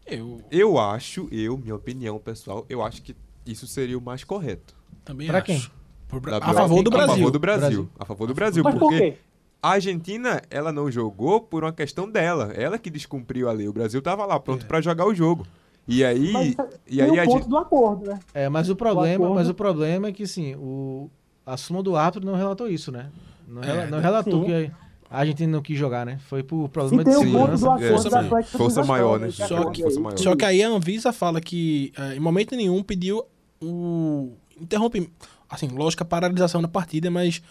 Eu 0.05 0.41
Eu 0.51 0.77
acho, 0.79 1.27
eu, 1.31 1.57
minha 1.57 1.75
opinião 1.75 2.19
pessoal, 2.19 2.65
eu 2.69 2.83
acho 2.83 3.01
que 3.01 3.15
isso 3.45 3.65
seria 3.67 3.97
o 3.97 4.01
mais 4.01 4.23
correto. 4.23 4.75
também 5.05 5.27
Pra 5.27 5.37
acho. 5.37 5.45
quem? 5.47 5.61
Por 6.07 6.17
a 6.31 6.53
favor 6.53 6.83
do 6.83 6.89
A 6.89 6.91
Brasil. 6.91 7.15
favor 7.15 7.31
do 7.31 7.39
Brasil. 7.39 7.59
Brasil. 7.69 7.89
A 7.99 8.05
favor 8.05 8.27
do 8.27 8.33
Brasil. 8.33 8.63
Mas 8.63 8.73
por 8.75 8.79
porque 8.81 9.11
quê? 9.13 9.17
a 9.61 9.69
Argentina, 9.71 10.41
ela 10.51 10.71
não 10.71 10.91
jogou 10.91 11.41
por 11.41 11.63
uma 11.63 11.73
questão 11.73 12.07
dela. 12.09 12.51
Ela 12.53 12.77
que 12.77 12.89
descumpriu 12.91 13.49
a 13.49 13.51
lei. 13.51 13.67
O 13.67 13.73
Brasil 13.73 13.99
tava 14.01 14.23
lá 14.25 14.39
pronto 14.39 14.65
pra 14.67 14.79
jogar 14.81 15.05
o 15.07 15.15
jogo. 15.15 15.47
E 15.87 16.03
aí, 16.03 16.31
Mas 16.31 16.55
e 16.87 17.01
aí 17.01 17.09
o 17.09 17.19
a 17.19 17.25
ponto 17.25 17.37
gente... 17.39 17.49
do 17.49 17.57
acordo, 17.57 18.05
né? 18.09 18.19
É, 18.33 18.47
mas 18.47 18.69
o 18.69 18.75
problema, 18.75 19.15
acordo- 19.25 19.35
mas 19.35 19.49
o 19.49 19.53
problema 19.53 20.07
é 20.07 20.11
que 20.13 20.25
sim, 20.27 20.55
o 20.55 21.09
a 21.45 21.57
súmula 21.57 21.83
do 21.83 21.95
árbitro 21.95 22.25
não 22.29 22.35
relatou 22.37 22.67
isso, 22.69 22.91
né? 22.91 23.09
Não, 23.47 23.63
É, 23.63 23.87
não 23.87 23.99
relatou 23.99 24.41
sim. 24.41 24.45
que 24.47 24.71
a 25.09 25.19
Argentina 25.19 25.51
não 25.51 25.61
quis 25.61 25.77
jogar, 25.77 26.05
né? 26.05 26.19
Foi 26.27 26.41
por 26.43 26.69
problema 26.69 27.03
de 27.03 27.13
segurança. 27.13 27.65
acordo 27.67 27.87
Força 27.89 28.09
da 28.09 28.21
maior. 28.21 28.43
Força 28.45 28.83
maior, 28.83 29.19
né? 29.19 29.27
esse 29.29 29.47
Só 29.47 29.69
que- 29.69 29.83
maior. 29.99 30.17
Só 30.17 30.35
que 30.35 30.45
aí 30.45 30.63
a 30.63 30.69
Anvisa 30.69 31.11
fala 31.13 31.39
que 31.41 31.91
eh, 31.97 32.15
em 32.15 32.19
momento 32.19 32.55
nenhum 32.55 32.81
pediu 32.81 33.23
o 33.61 34.31
interrompe, 34.59 35.09
assim, 35.49 35.67
lógico 35.67 36.03
a 36.03 36.05
paralisação 36.05 36.61
da 36.61 36.67
partida, 36.67 37.11
mas 37.11 37.41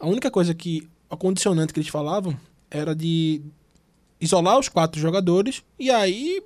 a 0.00 0.06
única 0.06 0.30
coisa 0.30 0.54
que 0.54 0.88
a 1.10 1.16
condicionante 1.16 1.72
que 1.72 1.78
eles 1.80 1.88
falavam 1.90 2.36
era 2.70 2.94
de 2.94 3.42
isolar 4.20 4.58
os 4.58 4.68
quatro 4.68 5.00
jogadores 5.00 5.62
e 5.78 5.90
aí 5.90 6.42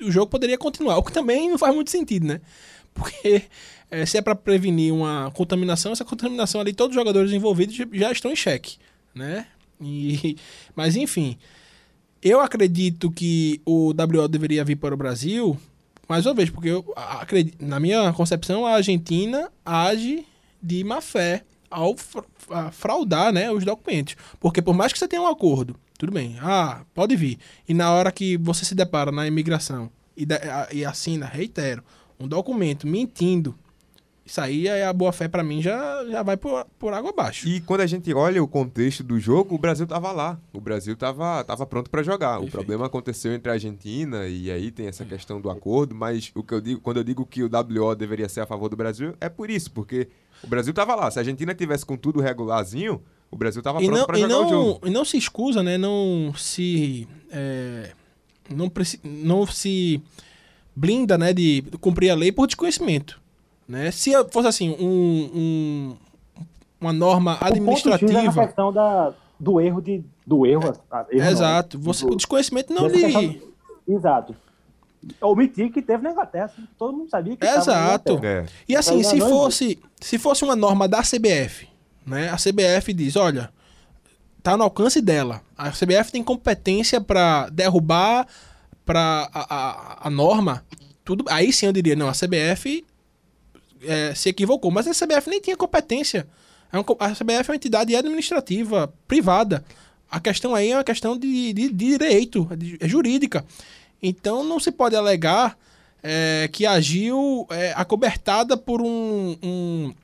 o 0.00 0.10
jogo 0.10 0.26
poderia 0.30 0.56
continuar, 0.58 0.96
o 0.98 1.02
que 1.02 1.12
também 1.12 1.50
não 1.50 1.58
faz 1.58 1.74
muito 1.74 1.90
sentido, 1.90 2.26
né? 2.26 2.40
Porque 2.96 3.42
eh, 3.90 4.06
se 4.06 4.18
é 4.18 4.22
para 4.22 4.34
prevenir 4.34 4.92
uma 4.92 5.30
contaminação, 5.32 5.92
essa 5.92 6.04
contaminação 6.04 6.60
ali 6.60 6.72
todos 6.72 6.96
os 6.96 7.00
jogadores 7.00 7.32
envolvidos 7.32 7.76
já 7.92 8.10
estão 8.10 8.30
em 8.32 8.36
xeque, 8.36 8.76
né? 9.14 9.46
E 9.80 10.36
mas 10.74 10.96
enfim, 10.96 11.36
eu 12.22 12.40
acredito 12.40 13.10
que 13.10 13.60
o 13.64 13.90
WO 13.92 14.26
deveria 14.28 14.64
vir 14.64 14.76
para 14.76 14.94
o 14.94 14.96
Brasil, 14.98 15.56
mais 16.08 16.24
uma 16.26 16.34
vez, 16.34 16.50
porque 16.50 16.68
eu 16.70 16.84
acredito, 16.96 17.56
na 17.64 17.78
minha 17.78 18.12
concepção, 18.12 18.64
a 18.66 18.72
Argentina 18.74 19.50
age 19.64 20.24
de 20.62 20.82
má 20.82 21.00
fé 21.00 21.44
ao 21.70 21.94
fraudar 22.72 23.32
né, 23.32 23.50
os 23.50 23.64
documentos. 23.64 24.16
Porque 24.40 24.62
por 24.62 24.74
mais 24.74 24.92
que 24.92 24.98
você 24.98 25.08
tenha 25.08 25.20
um 25.22 25.26
acordo, 25.26 25.76
tudo 25.98 26.12
bem, 26.12 26.36
ah, 26.40 26.82
pode 26.94 27.14
vir. 27.16 27.38
E 27.68 27.74
na 27.74 27.90
hora 27.92 28.10
que 28.12 28.36
você 28.36 28.64
se 28.64 28.74
depara 28.74 29.10
na 29.12 29.26
imigração, 29.26 29.90
e, 30.16 30.24
da- 30.24 30.36
a- 30.36 30.68
e 30.72 30.84
assina, 30.84 31.26
reitero, 31.26 31.82
um 32.18 32.26
documento 32.28 32.86
mentindo, 32.86 33.54
isso 34.24 34.40
aí 34.40 34.66
é 34.66 34.84
a 34.84 34.92
boa 34.92 35.12
fé 35.12 35.28
pra 35.28 35.44
mim 35.44 35.62
já, 35.62 36.04
já 36.10 36.20
vai 36.20 36.36
por, 36.36 36.66
por 36.80 36.92
água 36.92 37.10
abaixo. 37.10 37.46
E 37.46 37.60
quando 37.60 37.82
a 37.82 37.86
gente 37.86 38.12
olha 38.12 38.42
o 38.42 38.48
contexto 38.48 39.04
do 39.04 39.20
jogo, 39.20 39.54
o 39.54 39.58
Brasil 39.58 39.86
tava 39.86 40.10
lá. 40.10 40.36
O 40.52 40.60
Brasil 40.60 40.96
tava, 40.96 41.44
tava 41.44 41.64
pronto 41.64 41.88
para 41.88 42.02
jogar. 42.02 42.38
O 42.38 42.40
Perfeito. 42.40 42.52
problema 42.56 42.86
aconteceu 42.86 43.32
entre 43.32 43.50
a 43.50 43.54
Argentina 43.54 44.26
e 44.26 44.50
aí 44.50 44.72
tem 44.72 44.88
essa 44.88 45.04
questão 45.04 45.40
do 45.40 45.48
acordo, 45.48 45.94
mas 45.94 46.32
o 46.34 46.42
que 46.42 46.52
eu 46.54 46.60
digo, 46.60 46.80
quando 46.80 46.96
eu 46.96 47.04
digo 47.04 47.24
que 47.24 47.44
o 47.44 47.46
WO 47.48 47.94
deveria 47.94 48.28
ser 48.28 48.40
a 48.40 48.46
favor 48.46 48.68
do 48.68 48.74
Brasil, 48.76 49.14
é 49.20 49.28
por 49.28 49.48
isso, 49.48 49.70
porque 49.70 50.08
o 50.42 50.48
Brasil 50.48 50.74
tava 50.74 50.96
lá. 50.96 51.08
Se 51.08 51.20
a 51.20 51.22
Argentina 51.22 51.54
tivesse 51.54 51.86
com 51.86 51.96
tudo 51.96 52.20
regularzinho, 52.20 53.00
o 53.30 53.36
Brasil 53.36 53.62
tava 53.62 53.80
E 53.80 53.86
pronto 53.86 54.06
para 54.06 54.18
jogar 54.18 54.38
o 54.38 54.42
não, 54.42 54.48
jogo. 54.48 54.86
e 54.88 54.90
não 54.90 55.04
se 55.04 55.16
escusa, 55.16 55.62
né? 55.62 55.78
Não 55.78 56.34
se. 56.36 57.06
é, 57.30 57.92
não, 58.50 58.72
não 59.04 59.46
se 59.46 60.02
blinda, 60.76 61.16
né? 61.18 61.32
De 61.32 61.62
cumprir 61.80 62.10
a 62.10 62.14
lei 62.14 62.30
por 62.30 62.46
desconhecimento. 62.46 63.20
Né? 63.66 63.90
Se 63.90 64.12
fosse 64.30 64.46
assim, 64.46 64.70
um, 64.78 65.30
um- 65.34 65.96
uma 66.80 66.92
norma 66.92 67.32
O 67.34 67.38
ponto 67.38 67.48
é 67.88 67.94
administrativa. 67.94 68.46
questão 68.46 68.72
da, 68.72 69.12
do 69.40 69.60
erro 69.60 69.80
de. 69.82 70.04
Do 70.26 70.44
erro. 70.46 70.72
ah, 70.90 71.06
erro 71.10 71.24
não, 71.24 71.30
Exato. 71.32 71.78
né? 71.78 71.84
Você, 71.84 72.04
Do- 72.06 72.12
o 72.12 72.16
desconhecimento 72.16 72.72
não 72.72 72.86
lhe. 72.86 73.40
Exato. 73.88 74.36
Omitir 75.20 75.70
que 75.72 75.80
teve 75.80 76.02
na 76.02 76.10
Inglaterra. 76.10 76.46
assim, 76.46 76.66
Todo 76.78 76.96
mundo 76.96 77.08
sabia 77.08 77.36
que 77.36 77.46
Exato. 77.46 78.18
É. 78.24 78.44
E 78.68 78.74
assim, 78.76 78.96
Mas 78.96 79.06
se 79.06 79.16
não 79.16 79.28
fosse, 79.28 79.78
se 80.00 80.18
fosse 80.18 80.44
uma 80.44 80.56
norma 80.56 80.88
da 80.88 81.00
CBF, 81.02 81.68
né? 82.04 82.28
A 82.28 82.36
CBF 82.36 82.92
diz, 82.92 83.14
olha, 83.14 83.50
tá 84.42 84.56
no 84.56 84.64
alcance 84.64 85.00
dela. 85.00 85.40
A 85.56 85.70
CBF 85.70 86.10
tem 86.10 86.22
competência 86.24 87.00
pra 87.00 87.48
derrubar 87.50 88.26
para 88.86 89.28
a, 89.34 89.54
a, 89.54 90.06
a 90.06 90.10
norma. 90.10 90.64
Tudo, 91.04 91.24
aí 91.28 91.52
sim 91.52 91.66
eu 91.66 91.72
diria, 91.72 91.94
não, 91.96 92.08
a 92.08 92.12
CBF 92.12 92.84
é, 93.82 94.14
se 94.14 94.28
equivocou, 94.30 94.70
mas 94.70 94.86
a 94.86 94.92
CBF 95.06 95.28
nem 95.28 95.40
tinha 95.40 95.56
competência. 95.56 96.26
É 96.72 96.78
a 96.78 97.10
CBF 97.14 97.48
é 97.48 97.52
uma 97.52 97.56
entidade 97.56 97.94
administrativa 97.94 98.92
privada. 99.06 99.64
A 100.10 100.20
questão 100.20 100.54
aí 100.54 100.70
é 100.70 100.76
uma 100.76 100.84
questão 100.84 101.18
de, 101.18 101.52
de, 101.52 101.68
de 101.68 101.98
direito, 101.98 102.48
de- 102.56 102.76
é 102.80 102.88
jurídica. 102.88 103.44
Então 104.02 104.42
não 104.44 104.58
se 104.60 104.70
pode 104.72 104.94
alegar 104.96 105.58
é, 106.02 106.48
que 106.52 106.64
agiu 106.66 107.46
é, 107.50 107.72
acobertada 107.76 108.56
por 108.56 108.80
um, 108.80 109.36
um- 109.42 109.94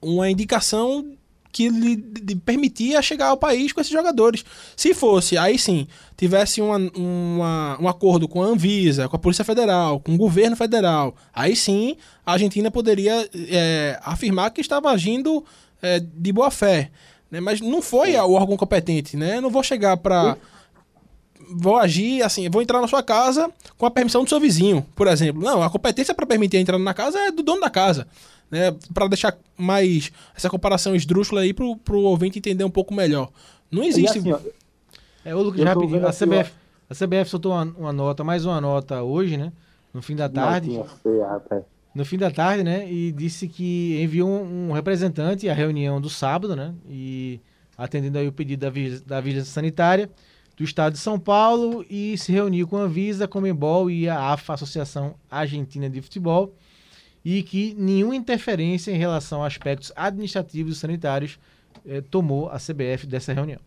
uma 0.00 0.30
indicação 0.30 1.12
que 1.52 1.68
lhe 1.68 1.96
permitia 2.44 3.02
chegar 3.02 3.28
ao 3.28 3.36
país 3.36 3.72
com 3.72 3.80
esses 3.80 3.92
jogadores. 3.92 4.44
Se 4.76 4.94
fosse, 4.94 5.36
aí 5.36 5.58
sim, 5.58 5.86
tivesse 6.16 6.60
uma, 6.60 6.76
uma- 6.94 7.76
um 7.80 7.88
acordo 7.88 8.28
com 8.28 8.42
a 8.42 8.46
Anvisa, 8.46 9.08
com 9.08 9.16
a 9.16 9.18
Polícia 9.18 9.44
Federal, 9.44 9.98
com 10.00 10.14
o 10.14 10.16
governo 10.16 10.56
federal, 10.56 11.14
aí 11.34 11.56
sim 11.56 11.96
a 12.24 12.32
Argentina 12.32 12.70
poderia 12.70 13.28
é, 13.34 13.98
afirmar 14.02 14.50
que 14.50 14.60
estava 14.60 14.90
agindo 14.90 15.44
é, 15.82 15.98
de 16.00 16.32
boa 16.32 16.50
fé. 16.50 16.90
Né? 17.30 17.40
Mas 17.40 17.60
não 17.60 17.80
foi 17.82 18.14
o 18.16 18.32
órgão 18.32 18.56
competente, 18.56 19.16
né? 19.16 19.36
Eu 19.38 19.42
não 19.42 19.50
vou 19.50 19.62
chegar 19.62 19.96
para 19.96 20.36
vou 21.52 21.76
agir 21.76 22.22
assim, 22.22 22.48
vou 22.48 22.62
entrar 22.62 22.80
na 22.80 22.86
sua 22.86 23.02
casa 23.02 23.50
com 23.76 23.84
a 23.86 23.90
permissão 23.90 24.22
do 24.22 24.28
seu 24.28 24.38
vizinho, 24.38 24.86
por 24.94 25.08
exemplo. 25.08 25.42
Não, 25.42 25.62
a 25.62 25.70
competência 25.70 26.14
para 26.14 26.26
permitir 26.26 26.58
a 26.58 26.60
entrada 26.60 26.82
na 26.82 26.94
casa 26.94 27.18
é 27.18 27.30
do 27.32 27.42
dono 27.42 27.60
da 27.60 27.70
casa. 27.70 28.06
Né, 28.50 28.74
para 28.92 29.06
deixar 29.06 29.36
mais 29.56 30.10
essa 30.34 30.50
comparação 30.50 30.94
esdrúxula 30.96 31.42
aí 31.42 31.54
pro, 31.54 31.76
pro 31.76 32.00
ouvinte 32.00 32.38
entender 32.38 32.64
um 32.64 32.70
pouco 32.70 32.92
melhor. 32.92 33.30
Não 33.70 33.84
E 33.84 33.88
existe. 33.88 34.18
assim, 34.18 34.32
ó, 34.32 34.40
É, 35.24 35.34
ô 35.34 35.40
Lucas, 35.42 35.62
rapidinho, 35.64 36.04
a 36.06 36.10
CBF, 36.12 36.52
a 36.88 36.94
CBF 36.94 37.30
soltou 37.30 37.52
uma, 37.52 37.62
uma 37.62 37.92
nota, 37.92 38.24
mais 38.24 38.44
uma 38.44 38.60
nota 38.60 39.02
hoje, 39.02 39.36
né? 39.36 39.52
No 39.94 40.02
fim 40.02 40.16
da 40.16 40.28
tarde. 40.28 40.68
notinha 40.70 40.96
feia, 41.00 41.26
rapaz. 41.28 41.62
no 41.94 42.04
fim 42.04 42.18
da 42.18 42.30
tarde, 42.30 42.64
né? 42.64 42.90
E 42.90 43.12
disse 43.12 43.46
que 43.46 44.02
enviou 44.02 44.28
um, 44.28 44.70
um 44.70 44.72
representante 44.72 45.48
à 45.48 45.54
reunião 45.54 46.00
do 46.00 46.10
sábado, 46.10 46.56
né? 46.56 46.74
E 46.88 47.40
atendendo 47.78 48.18
aí 48.18 48.26
o 48.26 48.32
pedido 48.32 48.60
da, 48.60 48.70
da 49.06 49.20
Vigilância 49.20 49.52
Sanitária 49.52 50.10
do 50.56 50.64
Estado 50.64 50.92
de 50.94 50.98
São 50.98 51.18
Paulo 51.18 51.84
e 51.88 52.18
se 52.18 52.30
reuniu 52.32 52.66
com 52.68 52.76
a 52.76 52.86
Visa, 52.86 53.26
Comembol 53.28 53.90
e 53.90 54.08
a 54.08 54.32
AFA, 54.32 54.54
Associação 54.54 55.14
Argentina 55.30 55.88
de 55.88 56.02
Futebol, 56.02 56.52
e 57.24 57.42
que 57.42 57.74
nenhuma 57.74 58.16
interferência 58.16 58.90
em 58.90 58.96
relação 58.96 59.42
a 59.42 59.46
aspectos 59.46 59.92
administrativos 59.94 60.76
e 60.76 60.80
sanitários 60.80 61.38
eh, 61.86 62.00
tomou 62.00 62.48
a 62.48 62.56
CBF 62.56 63.06
dessa 63.06 63.32
reunião. 63.32 63.60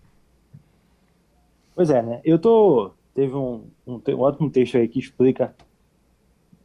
Pois 1.76 1.90
é, 1.90 2.02
né? 2.02 2.22
Eu 2.24 2.38
tô. 2.40 2.92
Teve 3.14 3.34
um, 3.36 3.66
um, 3.86 4.02
um 4.08 4.20
ótimo 4.20 4.50
texto 4.50 4.78
aí 4.78 4.88
que 4.88 5.00
explica 5.00 5.54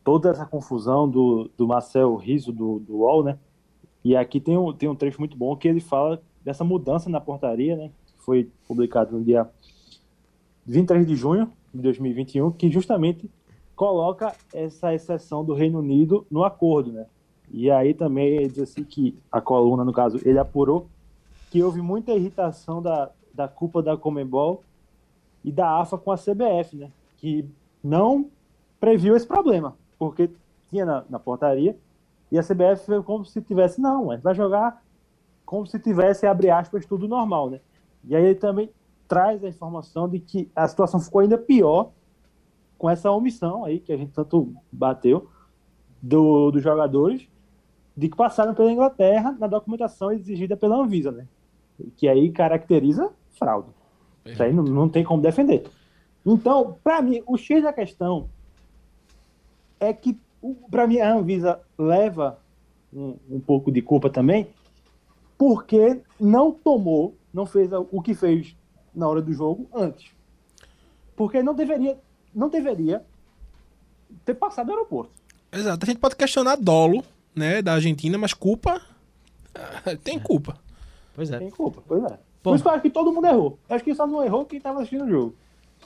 toda 0.02 0.30
essa 0.30 0.46
confusão 0.46 1.08
do, 1.08 1.50
do 1.56 1.66
Marcel 1.66 2.16
Riso 2.16 2.50
do, 2.50 2.78
do 2.78 2.98
UOL, 2.98 3.22
né? 3.22 3.38
E 4.02 4.16
aqui 4.16 4.40
tem 4.40 4.56
um, 4.56 4.72
tem 4.72 4.88
um 4.88 4.94
trecho 4.94 5.18
muito 5.18 5.36
bom 5.36 5.54
que 5.54 5.68
ele 5.68 5.80
fala 5.80 6.22
dessa 6.42 6.64
mudança 6.64 7.10
na 7.10 7.20
portaria, 7.20 7.76
né? 7.76 7.90
Que 8.06 8.24
foi 8.24 8.50
publicado 8.66 9.18
no 9.18 9.22
dia 9.22 9.46
23 10.64 11.06
de 11.06 11.14
junho 11.14 11.52
de 11.74 11.82
2021, 11.82 12.50
que 12.52 12.70
justamente 12.70 13.30
coloca 13.78 14.34
essa 14.52 14.92
exceção 14.92 15.44
do 15.44 15.54
Reino 15.54 15.78
Unido 15.78 16.26
no 16.28 16.42
acordo, 16.42 16.90
né? 16.90 17.06
E 17.48 17.70
aí 17.70 17.94
também 17.94 18.26
ele 18.26 18.48
diz 18.48 18.58
assim 18.58 18.82
que 18.82 19.16
a 19.30 19.40
coluna, 19.40 19.84
no 19.84 19.92
caso, 19.92 20.18
ele 20.24 20.36
apurou 20.36 20.88
que 21.48 21.62
houve 21.62 21.80
muita 21.80 22.10
irritação 22.10 22.82
da, 22.82 23.12
da 23.32 23.46
culpa 23.46 23.80
da 23.80 23.96
Comembol 23.96 24.64
e 25.44 25.52
da 25.52 25.80
AFA 25.80 25.96
com 25.96 26.10
a 26.10 26.16
CBF, 26.16 26.76
né? 26.76 26.90
Que 27.18 27.48
não 27.80 28.28
previu 28.80 29.14
esse 29.14 29.28
problema, 29.28 29.76
porque 29.96 30.28
tinha 30.68 30.84
na, 30.84 31.04
na 31.08 31.20
portaria 31.20 31.78
e 32.32 32.38
a 32.38 32.42
CBF 32.42 32.84
foi 32.84 33.00
como 33.04 33.24
se 33.24 33.40
tivesse, 33.40 33.80
não, 33.80 34.08
vai 34.18 34.34
jogar 34.34 34.82
como 35.46 35.68
se 35.68 35.78
tivesse, 35.78 36.26
abre 36.26 36.50
aspas, 36.50 36.84
tudo 36.84 37.06
normal, 37.06 37.48
né? 37.48 37.60
E 38.04 38.16
aí 38.16 38.24
ele 38.24 38.34
também 38.34 38.70
traz 39.06 39.44
a 39.44 39.48
informação 39.48 40.08
de 40.08 40.18
que 40.18 40.50
a 40.54 40.66
situação 40.66 40.98
ficou 40.98 41.20
ainda 41.20 41.38
pior 41.38 41.92
com 42.78 42.88
essa 42.88 43.10
omissão 43.10 43.64
aí, 43.64 43.80
que 43.80 43.92
a 43.92 43.96
gente 43.96 44.12
tanto 44.12 44.54
bateu, 44.70 45.28
do, 46.00 46.50
dos 46.52 46.62
jogadores, 46.62 47.28
de 47.96 48.08
que 48.08 48.16
passaram 48.16 48.54
pela 48.54 48.70
Inglaterra 48.70 49.36
na 49.38 49.48
documentação 49.48 50.12
exigida 50.12 50.56
pela 50.56 50.76
Anvisa, 50.76 51.10
né? 51.10 51.26
Que 51.96 52.08
aí 52.08 52.30
caracteriza 52.30 53.10
fraude. 53.32 53.68
Isso 54.24 54.42
aí 54.42 54.52
não, 54.52 54.62
não 54.62 54.88
tem 54.88 55.02
como 55.02 55.22
defender. 55.22 55.64
Então, 56.24 56.76
para 56.84 57.02
mim, 57.02 57.22
o 57.26 57.36
X 57.36 57.62
da 57.62 57.72
questão 57.72 58.28
é 59.80 59.92
que, 59.92 60.18
para 60.70 60.86
mim, 60.86 61.00
a 61.00 61.12
Anvisa 61.12 61.60
leva 61.76 62.38
um, 62.92 63.16
um 63.30 63.40
pouco 63.40 63.72
de 63.72 63.80
culpa 63.82 64.10
também, 64.10 64.46
porque 65.36 66.00
não 66.20 66.52
tomou, 66.52 67.14
não 67.32 67.46
fez 67.46 67.70
o 67.72 68.02
que 68.02 68.14
fez 68.14 68.56
na 68.94 69.08
hora 69.08 69.22
do 69.22 69.32
jogo 69.32 69.68
antes. 69.72 70.12
Porque 71.16 71.42
não 71.42 71.54
deveria, 71.54 71.98
não 72.34 72.48
deveria 72.48 73.02
ter 74.24 74.34
passado 74.34 74.66
no 74.66 74.72
aeroporto. 74.74 75.10
Exato. 75.52 75.84
A 75.84 75.86
gente 75.86 75.98
pode 75.98 76.16
questionar 76.16 76.56
dolo, 76.56 77.04
né, 77.34 77.62
da 77.62 77.74
Argentina, 77.74 78.16
mas 78.18 78.32
culpa. 78.34 78.80
eh, 79.86 79.96
Tem 79.96 80.18
culpa. 80.18 80.58
Pois 81.14 81.30
é. 81.30 81.38
Tem 81.38 81.50
culpa, 81.50 81.82
pois 81.86 82.02
é. 82.04 82.08
Bom. 82.08 82.18
Por 82.42 82.54
isso 82.54 82.62
que 82.62 82.68
eu 82.68 82.72
acho 82.72 82.82
que 82.82 82.90
todo 82.90 83.12
mundo 83.12 83.26
errou. 83.26 83.58
Eu 83.68 83.76
acho 83.76 83.84
que 83.84 83.94
só 83.94 84.06
não 84.06 84.22
errou 84.24 84.44
quem 84.44 84.58
estava 84.58 84.78
assistindo 84.78 85.04
o 85.04 85.08
jogo. 85.10 85.34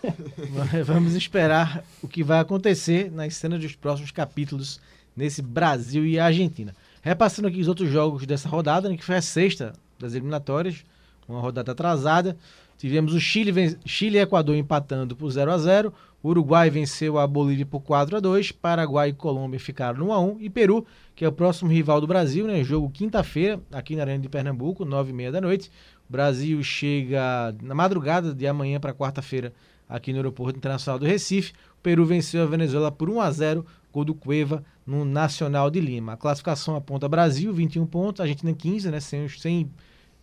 Vamos 0.84 1.14
esperar 1.14 1.84
o 2.02 2.08
que 2.08 2.22
vai 2.22 2.40
acontecer 2.40 3.10
nas 3.10 3.34
cenas 3.34 3.60
dos 3.60 3.74
próximos 3.74 4.10
capítulos 4.10 4.80
nesse 5.16 5.40
Brasil 5.42 6.04
e 6.06 6.18
Argentina. 6.18 6.74
Repassando 7.02 7.48
aqui 7.48 7.60
os 7.60 7.68
outros 7.68 7.88
jogos 7.90 8.26
dessa 8.26 8.48
rodada, 8.48 8.88
né, 8.88 8.96
que 8.96 9.04
foi 9.04 9.16
a 9.16 9.22
sexta 9.22 9.72
das 9.98 10.12
eliminatórias, 10.14 10.84
uma 11.28 11.40
rodada 11.40 11.72
atrasada. 11.72 12.36
Tivemos 12.82 13.14
o 13.14 13.20
Chile, 13.20 13.78
Chile 13.86 14.18
e 14.18 14.20
Equador 14.22 14.56
empatando 14.56 15.14
por 15.14 15.30
0 15.30 15.52
a 15.52 15.56
0 15.56 15.94
o 16.20 16.30
Uruguai 16.30 16.68
venceu 16.68 17.16
a 17.16 17.24
Bolívia 17.28 17.64
por 17.64 17.78
4 17.78 18.16
a 18.16 18.18
2 18.18 18.50
Paraguai 18.50 19.10
e 19.10 19.12
Colômbia 19.12 19.60
ficaram 19.60 20.00
no 20.00 20.06
1 20.08 20.12
a 20.12 20.18
1 20.18 20.36
e 20.40 20.50
Peru, 20.50 20.84
que 21.14 21.24
é 21.24 21.28
o 21.28 21.32
próximo 21.32 21.70
rival 21.70 22.00
do 22.00 22.08
Brasil, 22.08 22.44
né, 22.44 22.64
jogo 22.64 22.90
quinta-feira, 22.90 23.60
aqui 23.70 23.94
na 23.94 24.02
Arena 24.02 24.18
de 24.18 24.28
Pernambuco, 24.28 24.84
9h30 24.84 25.30
da 25.30 25.40
noite. 25.40 25.70
O 26.08 26.12
Brasil 26.12 26.60
chega 26.64 27.54
na 27.62 27.72
madrugada 27.72 28.34
de 28.34 28.48
amanhã 28.48 28.80
para 28.80 28.92
quarta-feira 28.92 29.52
aqui 29.88 30.10
no 30.12 30.18
Aeroporto 30.18 30.58
Internacional 30.58 30.98
do 30.98 31.06
Recife. 31.06 31.52
O 31.78 31.82
Peru 31.84 32.04
venceu 32.04 32.42
a 32.42 32.46
Venezuela 32.46 32.90
por 32.90 33.08
1 33.08 33.20
a 33.20 33.30
0 33.30 33.64
gol 33.92 34.04
do 34.04 34.12
Cueva 34.12 34.64
no 34.84 35.04
Nacional 35.04 35.70
de 35.70 35.78
Lima. 35.78 36.14
A 36.14 36.16
classificação 36.16 36.74
aponta 36.74 37.08
Brasil, 37.08 37.52
21 37.52 37.86
pontos, 37.86 38.20
Argentina 38.20 38.52
15, 38.52 38.90
né, 38.90 38.98
sem, 38.98 39.28
sem 39.28 39.70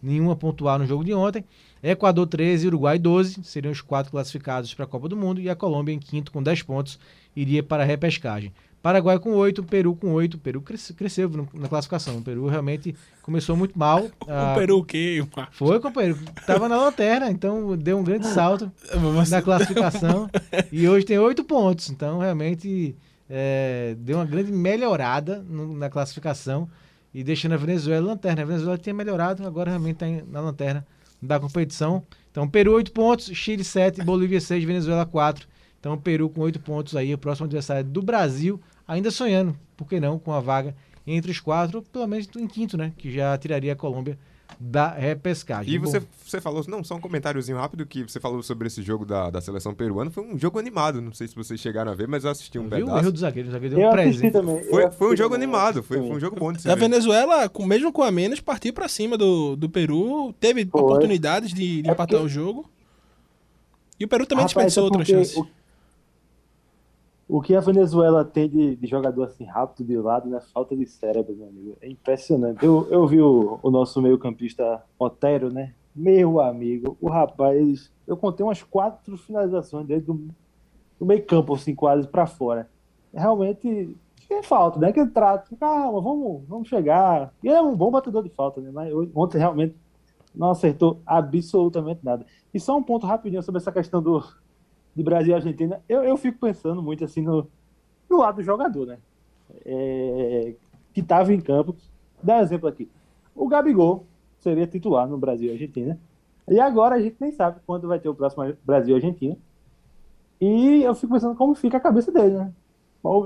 nenhuma 0.01 0.35
pontuar 0.35 0.79
no 0.79 0.85
jogo 0.85 1.03
de 1.03 1.13
ontem. 1.13 1.43
Equador 1.81 2.27
13, 2.27 2.67
Uruguai 2.67 2.99
12, 2.99 3.43
seriam 3.43 3.71
os 3.71 3.81
quatro 3.81 4.11
classificados 4.11 4.73
para 4.73 4.85
a 4.85 4.87
Copa 4.87 5.07
do 5.07 5.15
Mundo, 5.15 5.39
e 5.39 5.49
a 5.49 5.55
Colômbia 5.55 5.93
em 5.93 5.99
quinto 5.99 6.31
com 6.31 6.43
10 6.43 6.63
pontos 6.63 6.99
iria 7.35 7.63
para 7.63 7.83
a 7.83 7.85
repescagem. 7.85 8.51
Paraguai 8.81 9.19
com 9.19 9.31
8, 9.33 9.61
Peru 9.63 9.93
com 9.93 10.13
8. 10.13 10.37
Peru 10.37 10.61
cresceu, 10.61 11.29
na 11.53 11.67
classificação. 11.67 12.17
O 12.17 12.21
Peru 12.21 12.47
realmente 12.47 12.95
começou 13.21 13.55
muito 13.57 13.77
mal. 13.77 14.07
Ah, 14.25 14.53
O 14.55 14.59
Peru 14.59 14.77
o 14.77 14.83
quê? 14.85 15.21
Marcos? 15.35 15.57
Foi 15.57 15.79
com 15.81 15.89
o 15.89 15.91
Peru. 15.91 16.17
Tava 16.47 16.69
na 16.69 16.77
lanterna, 16.77 17.29
então 17.29 17.75
deu 17.77 17.97
um 17.99 18.03
grande 18.05 18.27
salto 18.27 18.71
Você- 19.13 19.35
na 19.35 19.41
classificação. 19.41 20.29
e 20.71 20.87
hoje 20.87 21.05
tem 21.05 21.19
8 21.19 21.43
pontos. 21.43 21.89
Então, 21.89 22.19
realmente, 22.19 22.95
é, 23.29 23.95
deu 23.99 24.17
uma 24.17 24.25
grande 24.25 24.49
melhorada 24.51 25.43
no- 25.49 25.73
na 25.75 25.89
classificação. 25.89 26.69
E 27.13 27.23
deixando 27.23 27.53
a 27.53 27.57
Venezuela 27.57 28.05
lanterna. 28.05 28.41
A 28.41 28.45
Venezuela 28.45 28.77
tinha 28.77 28.93
melhorado, 28.93 29.45
agora 29.45 29.71
realmente 29.71 30.03
está 30.03 30.25
na 30.27 30.41
lanterna 30.41 30.85
da 31.21 31.39
competição. 31.39 32.05
Então, 32.31 32.47
Peru 32.47 32.73
8 32.73 32.91
pontos, 32.91 33.25
Chile 33.35 33.63
7, 33.63 34.03
Bolívia 34.03 34.39
6, 34.39 34.63
Venezuela 34.63 35.05
4. 35.05 35.47
Então, 35.79 35.97
Peru 35.97 36.29
com 36.29 36.41
8 36.41 36.59
pontos 36.59 36.95
aí, 36.95 37.13
o 37.13 37.17
próximo 37.17 37.45
adversário 37.45 37.83
do 37.83 38.01
Brasil, 38.01 38.59
ainda 38.87 39.09
sonhando, 39.09 39.57
por 39.75 39.87
que 39.87 39.99
não, 39.99 40.19
com 40.19 40.31
a 40.31 40.39
vaga 40.39 40.75
entre 41.07 41.31
os 41.31 41.39
quatro, 41.39 41.81
pelo 41.81 42.07
menos 42.07 42.29
em 42.37 42.47
quinto, 42.47 42.77
né? 42.77 42.93
Que 42.97 43.11
já 43.11 43.37
tiraria 43.37 43.73
a 43.73 43.75
Colômbia 43.75 44.17
da 44.59 44.89
repescagem. 44.93 45.73
E 45.73 45.77
Bom, 45.79 45.85
você, 45.85 46.01
você 46.25 46.39
falou, 46.41 46.63
não, 46.67 46.83
só 46.83 46.95
um 46.95 46.99
comentáriozinho 47.01 47.57
rápido 47.57 47.85
que 47.85 48.03
você 48.03 48.19
falou 48.19 48.41
sobre 48.41 48.67
esse 48.67 48.81
jogo 48.81 49.05
da, 49.05 49.29
da 49.29 49.41
seleção 49.41 49.73
peruana. 49.73 50.09
Foi 50.09 50.23
um 50.23 50.37
jogo 50.39 50.57
animado, 50.59 51.01
não 51.01 51.13
sei 51.13 51.27
se 51.27 51.35
vocês 51.35 51.59
chegaram 51.59 51.91
a 51.91 51.95
ver, 51.95 52.07
mas 52.07 52.23
eu 52.23 52.31
assisti 52.31 52.57
um 52.57 52.63
viu 52.67 52.77
o 52.77 52.85
pedaço. 52.87 52.97
erro 53.03 53.11
do 53.11 53.19
zagueiro? 53.19 53.49
O 53.49 53.51
zagueiro 53.51 53.75
deu 53.75 53.83
Eu 53.83 53.89
um 53.89 53.93
presente. 53.93 54.31
também. 54.31 54.55
eu 54.57 54.69
Foi, 54.69 54.91
foi 54.91 55.13
um 55.13 55.17
jogo 55.17 55.35
também, 55.35 55.43
animado, 55.49 55.83
foi, 55.83 55.97
foi 55.97 56.09
um 56.09 56.19
jogo 56.19 56.35
bom 56.37 56.51
de 56.53 56.61
se 56.61 56.69
A. 56.69 56.75
Venezuela, 56.75 57.47
com, 57.49 57.65
mesmo 57.65 57.91
com 57.91 58.03
a 58.03 58.11
menos, 58.11 58.39
partiu 58.39 58.73
pra 58.73 58.87
cima 58.87 59.17
do, 59.17 59.55
do 59.55 59.69
Peru. 59.69 60.33
Teve 60.39 60.65
Foi. 60.65 60.81
oportunidades 60.81 61.53
de, 61.53 61.81
de 61.81 61.89
É 61.89 61.91
empatar 61.91 62.07
porque- 62.07 62.25
o 62.25 62.29
jogo. 62.29 62.69
E 63.99 64.05
o 64.05 64.07
Peru 64.07 64.25
também 64.25 64.43
Rapaz, 64.45 64.53
desperdiçou 64.73 64.83
é 64.83 64.85
outra 64.85 65.05
chance. 65.05 65.37
O, 65.39 65.47
o 67.29 67.39
que 67.41 67.53
a 67.53 67.59
Venezuela 67.59 68.25
tem 68.25 68.49
de, 68.49 68.75
de 68.75 68.87
jogador 68.87 69.25
assim 69.25 69.45
rápido 69.45 69.85
de 69.85 69.95
lado, 69.95 70.27
né? 70.27 70.41
Falta 70.51 70.75
de 70.75 70.87
cérebro, 70.87 71.35
meu 71.35 71.47
amigo. 71.47 71.77
É 71.79 71.87
impressionante. 71.87 72.65
Eu, 72.65 72.87
eu 72.89 73.05
vi 73.05 73.21
o, 73.21 73.59
o 73.61 73.69
nosso 73.69 74.01
meio-campista 74.01 74.83
Otero, 74.97 75.53
né? 75.53 75.75
Meu 75.95 76.41
amigo, 76.41 76.97
o 76.99 77.07
rapaz, 77.07 77.91
eu 78.07 78.17
contei 78.17 78.43
umas 78.43 78.63
quatro 78.63 79.15
finalizações 79.15 79.85
dele 79.85 80.01
do, 80.01 80.27
do 80.99 81.05
meio-campo, 81.05 81.53
assim, 81.53 81.75
quase 81.75 82.07
pra 82.07 82.25
fora. 82.25 82.67
Realmente 83.13 83.95
tem 84.27 84.41
falta, 84.41 84.79
né? 84.79 84.91
Que 84.91 84.99
ele 84.99 85.11
trata, 85.11 85.55
calma, 85.55 86.01
vamos, 86.01 86.41
vamos 86.47 86.67
chegar. 86.67 87.31
E 87.43 87.47
ele 87.47 87.57
é 87.57 87.61
um 87.61 87.75
bom 87.75 87.91
batedor 87.91 88.23
de 88.23 88.29
falta, 88.29 88.59
né? 88.59 88.71
Mas 88.73 88.91
ontem 89.13 89.37
realmente 89.37 89.75
não 90.33 90.49
acertou 90.49 90.99
absolutamente 91.05 91.99
nada. 92.03 92.25
E 92.51 92.59
só 92.59 92.75
um 92.75 92.81
ponto 92.81 93.05
rapidinho 93.05 93.43
sobre 93.43 93.61
essa 93.61 93.71
questão 93.71 94.01
do, 94.01 94.23
de 94.99 95.03
Brasil 95.03 95.31
e 95.31 95.33
Argentina. 95.35 95.81
Eu, 95.87 96.03
eu 96.03 96.17
fico 96.17 96.37
pensando 96.39 96.81
muito 96.83 97.05
assim 97.05 97.21
no, 97.21 97.47
no 98.09 98.17
lado 98.17 98.35
do 98.35 98.43
jogador, 98.43 98.85
né? 98.85 98.97
É, 99.65 100.53
que 100.93 100.99
estava 100.99 101.33
em 101.33 101.39
campo. 101.39 101.75
Dá 102.21 102.37
um 102.37 102.41
exemplo 102.41 102.67
aqui. 102.67 102.89
O 103.33 103.47
Gabigol 103.47 104.05
seria 104.39 104.67
titular 104.67 105.07
no 105.07 105.17
Brasil 105.17 105.49
e 105.49 105.53
Argentina. 105.53 105.97
E 106.49 106.59
agora 106.59 106.95
a 106.95 107.01
gente 107.01 107.15
nem 107.19 107.31
sabe 107.31 107.59
quando 107.65 107.87
vai 107.87 107.97
ter 107.99 108.09
o 108.09 108.13
próximo 108.15 108.43
Brasil 108.65 108.93
e 108.93 108.97
Argentina. 108.97 109.37
E 110.41 110.83
eu 110.83 110.93
fico 110.95 111.13
pensando 111.13 111.35
como 111.35 111.55
fica 111.55 111.77
a 111.77 111.81
cabeça 111.81 112.11
dele, 112.11 112.35
né? 112.37 112.51
Bom, 113.01 113.25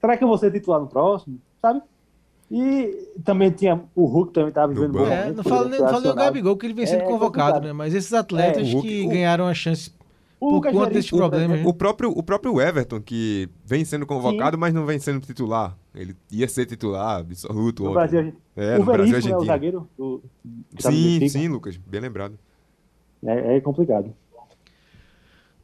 será 0.00 0.16
que 0.16 0.24
eu 0.24 0.28
vou 0.28 0.38
ser 0.38 0.50
titular 0.50 0.80
no 0.80 0.86
próximo? 0.86 1.38
Sabe? 1.60 1.82
E 2.50 3.08
também 3.24 3.50
tinha 3.50 3.82
o 3.94 4.04
Hulk 4.06 4.32
também 4.32 4.48
estava 4.50 4.72
vivendo 4.72 4.92
bom. 4.92 5.06
É, 5.06 5.32
não 5.32 5.42
falo 5.42 5.68
nem 5.68 5.80
não 5.80 5.88
falo 5.88 6.00
nem 6.02 6.12
o. 6.12 6.14
Gabigol, 6.14 6.56
que 6.56 6.66
ele 6.66 6.74
vem 6.74 6.86
sendo 6.86 7.02
É 7.02 7.06
convocado, 7.06 7.60
né? 7.60 7.72
Mas 7.72 7.92
esses 7.92 8.12
atletas 8.14 8.68
É, 8.68 8.72
Hulk- 8.72 8.86
que 8.86 9.04
o- 9.04 9.08
ganharam 9.08 9.46
a 9.48 9.54
chance 9.54 9.90
por 10.38 10.52
Lucas 10.54 10.72
conta 10.72 10.98
exemplo, 10.98 11.28
né? 11.48 11.62
O 11.66 11.72
próprio, 11.72 12.10
o 12.10 12.22
próprio 12.22 12.60
Everton, 12.60 13.00
que 13.00 13.48
vem 13.64 13.84
sendo 13.84 14.06
convocado, 14.06 14.58
mas 14.58 14.74
não 14.74 14.84
vem 14.86 14.98
sendo 14.98 15.20
titular. 15.20 15.76
Ele 15.94 16.14
ia 16.30 16.46
ser 16.46 16.66
titular 16.66 17.20
absoluto 17.20 17.82
No 17.82 17.90
ontem. 17.90 17.94
Brasil, 17.98 18.22
gente- 18.24 18.36
É, 18.54 18.76
o 18.76 18.78
no 18.80 18.84
Brasil 18.84 19.12
Veríssimo, 19.12 19.12
né, 19.12 19.16
o 19.16 19.38
Argentina. 19.40 19.46
zagueiro 19.46 19.88
do, 19.96 20.22
tá 20.80 20.90
Sim, 20.90 21.28
sim, 21.28 21.48
Lucas, 21.48 21.76
bem 21.76 22.00
lembrado. 22.00 22.38
É, 23.24 23.56
é 23.56 23.60
complicado. 23.60 24.12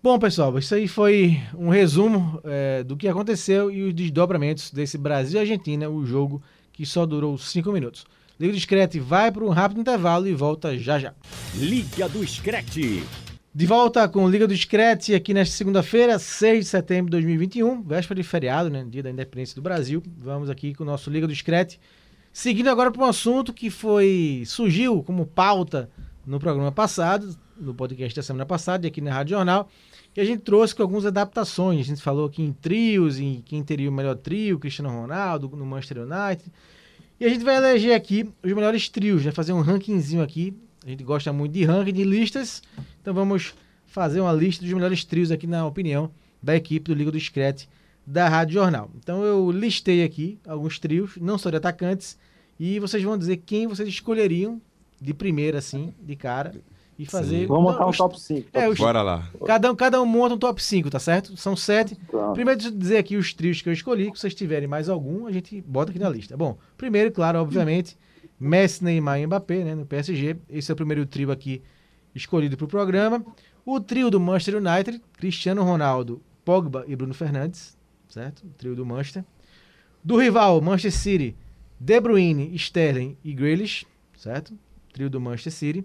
Bom, 0.02 0.18
pessoal, 0.18 0.58
isso 0.58 0.74
aí 0.74 0.88
foi 0.88 1.38
um 1.56 1.68
resumo 1.68 2.40
é, 2.42 2.82
do 2.82 2.96
que 2.96 3.06
aconteceu 3.06 3.70
e 3.70 3.84
os 3.84 3.94
desdobramentos 3.94 4.70
desse 4.72 4.98
Brasil 4.98 5.38
e 5.38 5.40
Argentina, 5.40 5.88
o 5.88 6.04
jogo 6.04 6.42
que 6.72 6.84
só 6.84 7.06
durou 7.06 7.38
cinco 7.38 7.70
minutos. 7.70 8.04
Liga 8.40 8.52
do 8.52 8.58
Screte 8.58 8.98
vai 8.98 9.30
para 9.30 9.44
um 9.44 9.50
rápido 9.50 9.80
intervalo 9.80 10.26
e 10.26 10.34
volta 10.34 10.76
já 10.76 10.98
já. 10.98 11.14
Liga 11.54 12.08
do 12.08 12.26
Screte. 12.26 13.04
De 13.54 13.66
volta 13.66 14.08
com 14.08 14.26
Liga 14.30 14.48
do 14.48 14.56
Screte 14.56 15.14
aqui 15.14 15.34
nesta 15.34 15.54
segunda-feira, 15.54 16.18
6 16.18 16.64
de 16.64 16.70
setembro 16.70 17.10
de 17.10 17.18
2021, 17.18 17.82
véspera 17.82 18.22
de 18.22 18.26
feriado, 18.26 18.70
né? 18.70 18.82
Dia 18.88 19.02
da 19.02 19.10
independência 19.10 19.54
do 19.54 19.60
Brasil. 19.60 20.02
Vamos 20.16 20.48
aqui 20.48 20.72
com 20.74 20.84
o 20.84 20.86
nosso 20.86 21.10
Liga 21.10 21.26
do 21.26 21.34
Screte. 21.34 21.78
Seguindo 22.32 22.68
agora 22.68 22.90
para 22.90 23.02
um 23.02 23.04
assunto 23.04 23.52
que 23.52 23.68
foi 23.68 24.42
surgiu 24.46 25.02
como 25.02 25.26
pauta 25.26 25.90
no 26.24 26.40
programa 26.40 26.72
passado, 26.72 27.36
no 27.54 27.74
podcast 27.74 28.16
da 28.16 28.22
semana 28.22 28.46
passada, 28.46 28.86
e 28.86 28.88
aqui 28.88 29.02
na 29.02 29.12
Rádio 29.12 29.36
Jornal, 29.36 29.68
e 30.16 30.20
a 30.22 30.24
gente 30.24 30.40
trouxe 30.40 30.74
com 30.74 30.82
algumas 30.82 31.04
adaptações. 31.04 31.80
A 31.80 31.82
gente 31.90 32.00
falou 32.00 32.28
aqui 32.28 32.42
em 32.42 32.54
trios, 32.54 33.20
em 33.20 33.42
quem 33.44 33.62
teria 33.62 33.90
o 33.90 33.92
melhor 33.92 34.16
trio, 34.16 34.58
Cristiano 34.58 34.88
Ronaldo, 34.88 35.50
no 35.54 35.66
Manchester 35.66 35.98
United. 35.98 36.50
E 37.20 37.26
a 37.26 37.28
gente 37.28 37.44
vai 37.44 37.56
eleger 37.56 37.94
aqui 37.94 38.30
os 38.42 38.52
melhores 38.54 38.88
trios, 38.88 39.26
né? 39.26 39.30
Fazer 39.30 39.52
um 39.52 39.60
rankingzinho 39.60 40.22
aqui. 40.22 40.56
A 40.84 40.88
gente 40.88 41.04
gosta 41.04 41.32
muito 41.32 41.52
de 41.52 41.64
ranking, 41.64 41.92
de 41.92 42.04
listas. 42.04 42.62
Então 43.00 43.14
vamos 43.14 43.54
fazer 43.86 44.20
uma 44.20 44.32
lista 44.32 44.64
dos 44.64 44.72
melhores 44.72 45.04
trios 45.04 45.30
aqui, 45.30 45.46
na 45.46 45.66
opinião 45.66 46.10
da 46.42 46.56
equipe 46.56 46.88
do 46.92 46.94
Liga 46.94 47.10
do 47.12 47.20
Screte 47.20 47.68
da 48.06 48.28
Rádio 48.28 48.54
Jornal. 48.54 48.90
Então 48.98 49.22
eu 49.22 49.50
listei 49.50 50.02
aqui 50.02 50.38
alguns 50.46 50.78
trios, 50.78 51.16
não 51.20 51.38
só 51.38 51.50
de 51.50 51.56
atacantes, 51.56 52.18
e 52.58 52.78
vocês 52.80 53.02
vão 53.02 53.16
dizer 53.16 53.36
quem 53.38 53.66
vocês 53.66 53.88
escolheriam 53.88 54.60
de 55.00 55.14
primeira, 55.14 55.58
assim, 55.58 55.92
de 56.02 56.16
cara, 56.16 56.52
e 56.98 57.06
fazer. 57.06 57.46
Vamos 57.46 57.72
montar 57.72 57.86
um 57.86 57.90
os- 57.90 57.96
top 57.96 58.20
5. 58.20 58.48
É, 58.52 58.68
os- 58.68 58.78
Bora 58.78 59.02
lá. 59.02 59.28
Cada, 59.46 59.70
um- 59.70 59.74
cada 59.76 60.00
um 60.02 60.06
monta 60.06 60.34
um 60.34 60.38
top 60.38 60.62
5, 60.62 60.90
tá 60.90 60.98
certo? 60.98 61.36
São 61.36 61.56
sete. 61.56 61.96
Pronto. 62.08 62.34
Primeiro, 62.34 62.58
deixa 62.60 62.74
eu 62.74 62.78
dizer 62.78 62.96
aqui 62.98 63.16
os 63.16 63.32
trios 63.32 63.62
que 63.62 63.68
eu 63.68 63.72
escolhi. 63.72 64.04
Se 64.14 64.20
vocês 64.20 64.34
tiverem 64.34 64.68
mais 64.68 64.88
algum, 64.88 65.26
a 65.26 65.32
gente 65.32 65.60
bota 65.62 65.90
aqui 65.90 65.98
na 65.98 66.08
lista. 66.08 66.36
Bom, 66.36 66.58
primeiro, 66.76 67.10
claro, 67.10 67.38
obviamente, 67.40 67.96
Messi, 68.42 68.82
Neymar 68.82 69.20
e 69.20 69.26
Mbappé, 69.26 69.62
né, 69.62 69.74
no 69.74 69.86
PSG. 69.86 70.36
Esse 70.48 70.70
é 70.70 70.74
o 70.74 70.76
primeiro 70.76 71.06
trio 71.06 71.30
aqui 71.30 71.62
escolhido 72.12 72.56
para 72.56 72.64
o 72.64 72.68
programa. 72.68 73.24
O 73.64 73.80
trio 73.80 74.10
do 74.10 74.18
Manchester 74.18 74.56
United, 74.56 75.00
Cristiano 75.16 75.62
Ronaldo, 75.62 76.20
Pogba 76.44 76.84
e 76.88 76.96
Bruno 76.96 77.14
Fernandes, 77.14 77.78
certo? 78.08 78.44
O 78.44 78.50
trio 78.50 78.74
do 78.74 78.84
Manchester. 78.84 79.24
Do 80.02 80.16
rival, 80.16 80.60
Manchester 80.60 80.92
City, 80.92 81.36
De 81.78 82.00
Bruyne, 82.00 82.52
Sterling 82.56 83.16
e 83.22 83.32
Grealish, 83.32 83.86
certo? 84.18 84.58
Trio 84.92 85.08
do 85.08 85.20
Manchester 85.20 85.52
City. 85.52 85.84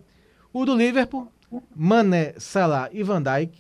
O 0.52 0.66
do 0.66 0.76
Liverpool, 0.76 1.32
Mané, 1.76 2.34
Salah 2.40 2.90
e 2.92 3.04
Van 3.04 3.22
Dijk, 3.22 3.56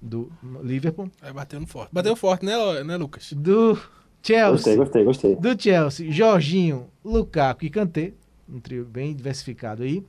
do 0.00 0.30
Liverpool. 0.62 1.10
Aí 1.20 1.32
bateu 1.32 1.66
forte. 1.66 1.92
Bateu 1.92 2.14
forte, 2.14 2.46
né, 2.46 2.84
né 2.84 2.96
Lucas? 2.96 3.32
Do 3.32 3.76
Chelsea, 4.22 4.76
gostei, 4.76 5.04
gostei. 5.04 5.36
do 5.36 5.60
Chelsea, 5.60 6.10
Jorginho, 6.12 6.86
Lukaku 7.04 7.64
e 7.64 7.70
Kanté, 7.70 8.12
um 8.48 8.60
trio 8.60 8.84
bem 8.84 9.14
diversificado 9.14 9.82
aí. 9.82 10.02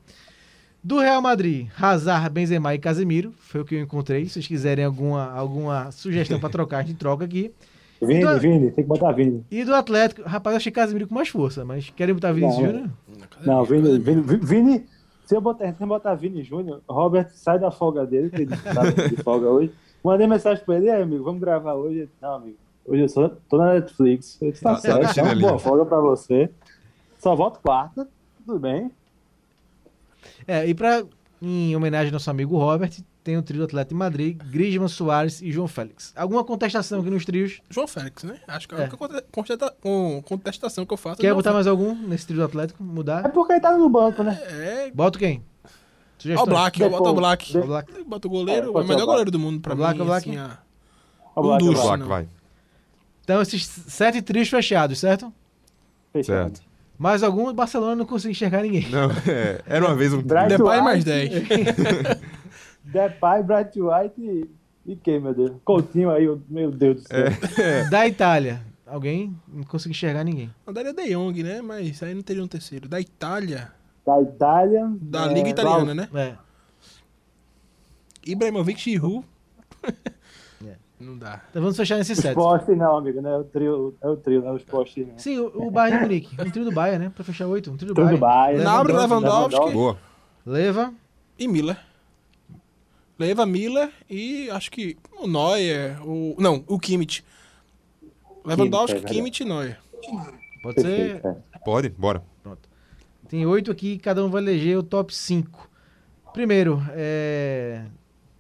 Do 0.84 1.00
Real 1.00 1.22
Madrid, 1.22 1.68
Hazard, 1.80 2.30
Benzema 2.30 2.76
e 2.76 2.78
Casemiro, 2.80 3.34
foi 3.38 3.62
o 3.62 3.66
que 3.66 3.76
eu 3.76 3.82
encontrei. 3.82 4.26
Se 4.26 4.32
vocês 4.34 4.48
quiserem 4.48 4.84
alguma, 4.84 5.32
alguma 5.32 5.92
sugestão 5.92 6.40
para 6.40 6.50
trocar, 6.50 6.80
a 6.80 6.84
gente 6.84 6.98
troca 6.98 7.24
aqui. 7.26 7.52
Vini, 8.04 8.20
Então- 8.20 8.38
Vini, 8.40 8.70
tem 8.72 8.84
que 8.84 8.88
botar 8.90 9.14
Vini. 9.14 9.46
E 9.50 9.64
do 9.64 9.74
Atlético, 9.74 10.24
rapaz, 10.28 10.54
eu 10.54 10.58
achei 10.58 10.72
Casemiro 10.74 11.08
com 11.08 11.16
mais 11.16 11.30
força, 11.30 11.64
mas 11.64 11.90
querem 11.90 12.14
botar 12.14 12.34
Não. 12.34 12.52
Júnior? 12.52 12.90
Não, 13.46 13.64
Vini, 13.64 13.98
Vini, 13.98 14.22
Vini, 14.22 14.86
se 15.26 15.34
eu 15.34 15.40
botar, 15.40 15.74
se 15.74 15.82
eu 15.82 15.88
botar 15.88 16.14
Vini 16.16 16.44
Júnior, 16.44 16.82
Robert 16.90 17.30
sai 17.34 17.58
da 17.58 17.72
folga 17.72 18.06
dele, 18.06 18.30
que 18.30 18.42
ele 18.42 18.48
tá 18.58 19.08
de 19.08 19.16
folga 19.24 19.48
hoje. 19.48 19.72
Mandei 20.04 20.28
mensagem 20.28 20.62
pra 20.66 20.76
ele, 20.76 20.88
e 20.88 20.90
aí, 20.90 21.02
amigo, 21.02 21.24
vamos 21.24 21.40
gravar 21.40 21.76
hoje? 21.76 22.10
Não, 22.22 22.34
amigo, 22.36 22.58
hoje 22.86 23.02
eu 23.04 23.10
só 23.10 23.30
tô 23.50 23.58
na 23.58 23.74
Netflix. 23.74 24.38
Eu 24.42 24.52
disse, 24.52 24.64
tá 24.64 24.76
certo, 24.78 25.18
é 25.20 25.24
uma 25.24 25.36
boa 25.36 25.60
folga 25.60 25.86
pra 25.86 26.00
você. 26.00 26.50
Só 27.20 27.36
volto 27.36 27.60
quarta, 27.60 28.08
tudo 28.46 28.60
bem. 28.60 28.92
É, 30.48 30.68
e 30.68 30.74
para 30.74 31.04
em 31.42 31.76
homenagem 31.76 32.08
ao 32.08 32.14
nosso 32.14 32.30
amigo 32.30 32.58
Robert, 32.58 32.92
tem 33.24 33.38
o 33.38 33.42
trio 33.42 33.60
do 33.60 33.66
Atlético 33.66 33.94
de 33.94 34.00
Madrid, 34.00 34.38
Griezmann, 34.50 34.88
Soares 34.90 35.42
e 35.42 35.52
João 35.52 35.68
Félix. 35.68 36.14
Alguma 36.16 36.44
contestação 36.44 37.00
aqui 37.02 37.10
nos 37.10 37.26
trios? 37.26 37.62
João 37.70 37.88
Félix, 37.88 38.24
né? 38.24 38.38
Acho 38.48 38.68
que 38.68 38.76
é 38.76 38.78
a 38.78 38.82
É. 38.82 38.84
única 38.84 38.98
conte- 38.98 39.24
contesta- 39.32 39.74
com- 39.82 40.22
contestação 40.26 40.86
que 40.86 40.94
eu 40.94 40.98
faço. 40.98 41.22
é 41.22 41.22
Quer 41.22 41.34
botar 41.34 41.52
Félix. 41.52 41.56
mais 41.56 41.68
algum 41.68 41.96
nesse 42.08 42.26
trio 42.28 42.40
do 42.40 42.46
Atlético? 42.46 42.82
É 42.84 42.86
Mudar? 42.86 43.30
porque 43.32 43.54
ele 43.54 43.60
tá 43.62 43.78
no 43.78 43.90
banco, 43.90 44.24
né? 44.24 44.38
É, 44.44 44.92
Bota 44.92 45.18
quem? 45.20 45.42
Ó, 45.64 45.68
o 45.68 45.70
Sugestões? 46.24 46.50
Black, 46.50 46.82
eu 46.82 46.90
boto 46.90 47.02
o 47.04 47.06
Depois- 47.08 47.20
Black. 47.22 47.52
de- 47.52 47.58
Ó, 47.58 47.66
Black. 47.66 48.04
Bota 48.04 48.28
o 48.28 48.32
goleiro, 48.32 48.68
É, 48.68 48.70
o 48.70 48.74
melhor 48.74 48.84
o 48.84 48.88
Black. 48.88 49.06
goleiro 49.06 49.32
do 49.32 49.40
mundo 49.40 49.60
pra 49.62 49.74
O 49.74 49.78
Black, 49.78 49.96
mim. 49.98 50.02
o 50.04 50.06
Black. 50.06 50.30
assim, 50.30 50.40
a- 50.40 50.58
Ó, 51.36 51.40
o 51.40 51.44
Black, 51.44 51.64
Um 51.64 51.68
o 51.68 51.72
dos, 51.74 51.82
Black. 51.84 51.88
Black, 51.88 52.00
não. 52.02 52.08
vai. 52.08 52.28
Então, 53.24 53.42
esses 53.42 53.66
sete 53.66 54.22
trios 54.22 54.50
fechados, 54.50 55.00
certo? 55.00 55.34
Fechado. 56.12 56.58
Certo. 56.58 56.74
Mais 56.98 57.24
algum, 57.24 57.52
Barcelona 57.54 57.96
não 57.96 58.06
conseguiu 58.06 58.32
enxergar 58.32 58.62
ninguém. 58.62 58.88
Não, 58.90 59.10
é, 59.28 59.62
era 59.66 59.86
uma 59.86 59.96
vez 59.96 60.14
um 60.14 60.22
Bright 60.22 60.50
Depay 60.50 60.68
White, 60.68 60.84
mais 60.84 61.04
10. 61.04 61.32
Depay, 62.84 63.44
Bright 63.44 63.82
White 63.82 64.22
e, 64.22 64.50
e 64.86 64.96
quem, 64.96 65.20
meu 65.20 65.34
Deus? 65.34 65.52
Coutinho 65.66 66.12
aí, 66.12 66.26
meu 66.48 66.72
Deus 66.72 67.02
do 67.02 67.08
céu. 67.08 67.26
É. 67.58 67.90
Da 67.90 68.08
Itália, 68.08 68.62
alguém, 68.86 69.36
não 69.48 69.64
consegui 69.64 69.92
enxergar 69.92 70.24
ninguém. 70.24 70.54
Mandaria 70.66 70.94
De 70.94 71.14
Jong, 71.14 71.42
né? 71.44 71.62
Mas 71.62 72.02
aí 72.04 72.14
não 72.14 72.22
teria 72.22 72.44
um 72.44 72.48
terceiro. 72.48 72.88
Da 72.88 73.02
Itália, 73.02 73.72
Da 74.06 74.22
Itália. 74.22 74.92
da 75.02 75.26
é, 75.26 75.34
Liga 75.34 75.50
Italiana, 75.50 75.96
né? 75.96 76.10
É, 76.14 76.36
Ibrahimovic 78.26 78.80
Giroud. 78.80 79.26
É. 81.04 81.06
Não 81.06 81.18
dá. 81.18 81.42
então 81.50 81.62
vamos 81.62 81.78
fechar 81.78 81.98
nesse 81.98 82.14
Os 82.14 82.20
set. 82.20 82.34
postes 82.34 82.78
não, 82.78 82.98
amigo, 82.98 83.22
né? 83.22 83.36
O 83.36 83.44
trio, 83.44 83.96
é 84.02 84.08
o 84.08 84.18
trio, 84.18 84.42
né? 84.42 84.52
Os 84.52 84.64
postes 84.64 85.08
não. 85.08 85.18
Sim, 85.18 85.40
o, 85.40 85.68
o 85.68 85.72
Bayern 85.72 86.00
de 86.00 86.04
Munique. 86.06 86.42
Um 86.42 86.50
trio 86.50 86.66
do 86.66 86.72
Bayern, 86.72 87.06
né? 87.06 87.12
Pra 87.14 87.24
fechar 87.24 87.48
oito. 87.48 87.72
Um 87.72 87.78
trio 87.78 87.94
do 87.94 87.96
Bayern. 87.96 88.20
Bayern. 88.20 88.64
Nabre, 88.64 88.94
Lewandowski. 88.94 89.72
Boa. 89.72 89.98
Leva. 90.46 90.94
E 91.38 91.48
Miller. 91.48 91.78
Leva 93.18 93.46
Miller 93.46 93.92
e 94.10 94.50
acho 94.50 94.72
que 94.72 94.98
o 95.20 95.28
Neuer, 95.28 96.02
o... 96.08 96.36
Não, 96.40 96.64
o 96.68 96.80
Kimmich. 96.80 97.24
Lewandowski, 98.44 99.00
Kimmich, 99.00 99.12
é 99.12 99.16
Kimmich 99.16 99.44
e 99.44 99.46
Neuer. 99.46 99.80
Pode 100.62 100.82
ser. 100.82 101.22
É. 101.24 101.36
Pode, 101.64 101.90
bora. 101.90 102.24
Tem 103.28 103.46
oito 103.46 103.72
aqui, 103.72 103.98
cada 103.98 104.24
um 104.24 104.30
vai 104.30 104.42
eleger 104.42 104.78
o 104.78 104.84
top 104.84 105.14
5. 105.14 105.70
Primeiro, 106.34 106.82
é. 106.92 107.86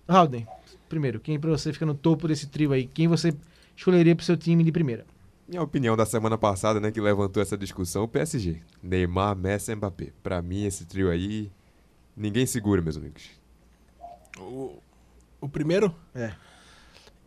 Haldane, 0.07 0.47
primeiro, 0.93 1.19
quem 1.19 1.39
pra 1.39 1.49
você 1.49 1.73
fica 1.73 1.87
no 1.87 1.95
topo 1.95 2.27
desse 2.27 2.45
trio 2.45 2.71
aí? 2.71 2.85
Quem 2.85 3.07
você 3.07 3.35
escolheria 3.75 4.15
pro 4.15 4.23
seu 4.23 4.37
time 4.37 4.63
de 4.63 4.71
primeira? 4.71 5.05
Minha 5.47 5.63
opinião 5.63 5.97
da 5.97 6.05
semana 6.05 6.37
passada, 6.37 6.79
né, 6.79 6.91
que 6.91 7.01
levantou 7.01 7.41
essa 7.41 7.57
discussão, 7.57 8.03
o 8.03 8.07
PSG. 8.07 8.61
Neymar, 8.81 9.35
Messi 9.35 9.73
Mbappé. 9.75 10.11
Pra 10.21 10.39
mim, 10.39 10.65
esse 10.65 10.85
trio 10.85 11.09
aí, 11.09 11.51
ninguém 12.15 12.45
segura, 12.45 12.79
meus 12.79 12.95
amigos. 12.95 13.23
O, 14.39 14.77
o 15.41 15.49
primeiro? 15.49 15.93
É. 16.13 16.31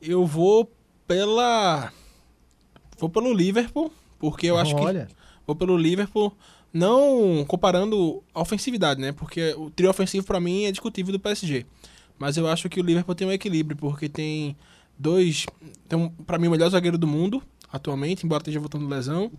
Eu 0.01 0.25
vou 0.25 0.71
pela. 1.09 1.93
Vou 2.99 3.11
pelo 3.11 3.35
Liverpool, 3.35 3.93
porque 4.19 4.47
eu 4.47 4.57
acho 4.57 4.75
que. 4.77 4.81
Olha, 4.81 5.09
Vou 5.47 5.55
pelo 5.55 5.77
Liverpool, 5.77 6.37
não 6.73 7.45
comparando 7.47 8.23
a 8.35 8.41
ofensividade, 8.41 9.01
né? 9.01 9.13
Porque 9.13 9.55
o 9.57 9.71
trio 9.71 9.89
ofensivo 9.89 10.27
pra 10.27 10.41
mim 10.41 10.65
é 10.65 10.73
discutível 10.73 11.13
do 11.13 11.21
PSG. 11.21 11.65
Mas 12.19 12.37
eu 12.37 12.47
acho 12.47 12.69
que 12.69 12.81
o 12.81 12.83
Liverpool 12.83 13.15
tem 13.15 13.27
um 13.27 13.33
equilíbrio, 13.33 13.77
porque 13.77 14.09
tem 14.09 14.57
dois. 14.99 15.47
Tem 15.89 16.09
pra 16.27 16.39
mim 16.39 16.49
o 16.49 16.51
melhor 16.51 16.71
zagueiro 16.71 16.99
do 16.99 17.07
mundo, 17.07 17.43
atualmente, 17.71 18.25
embora 18.25 18.41
esteja 18.41 18.61
voltando 18.61 18.85
de 18.85 18.91
lesão. 18.91 19.31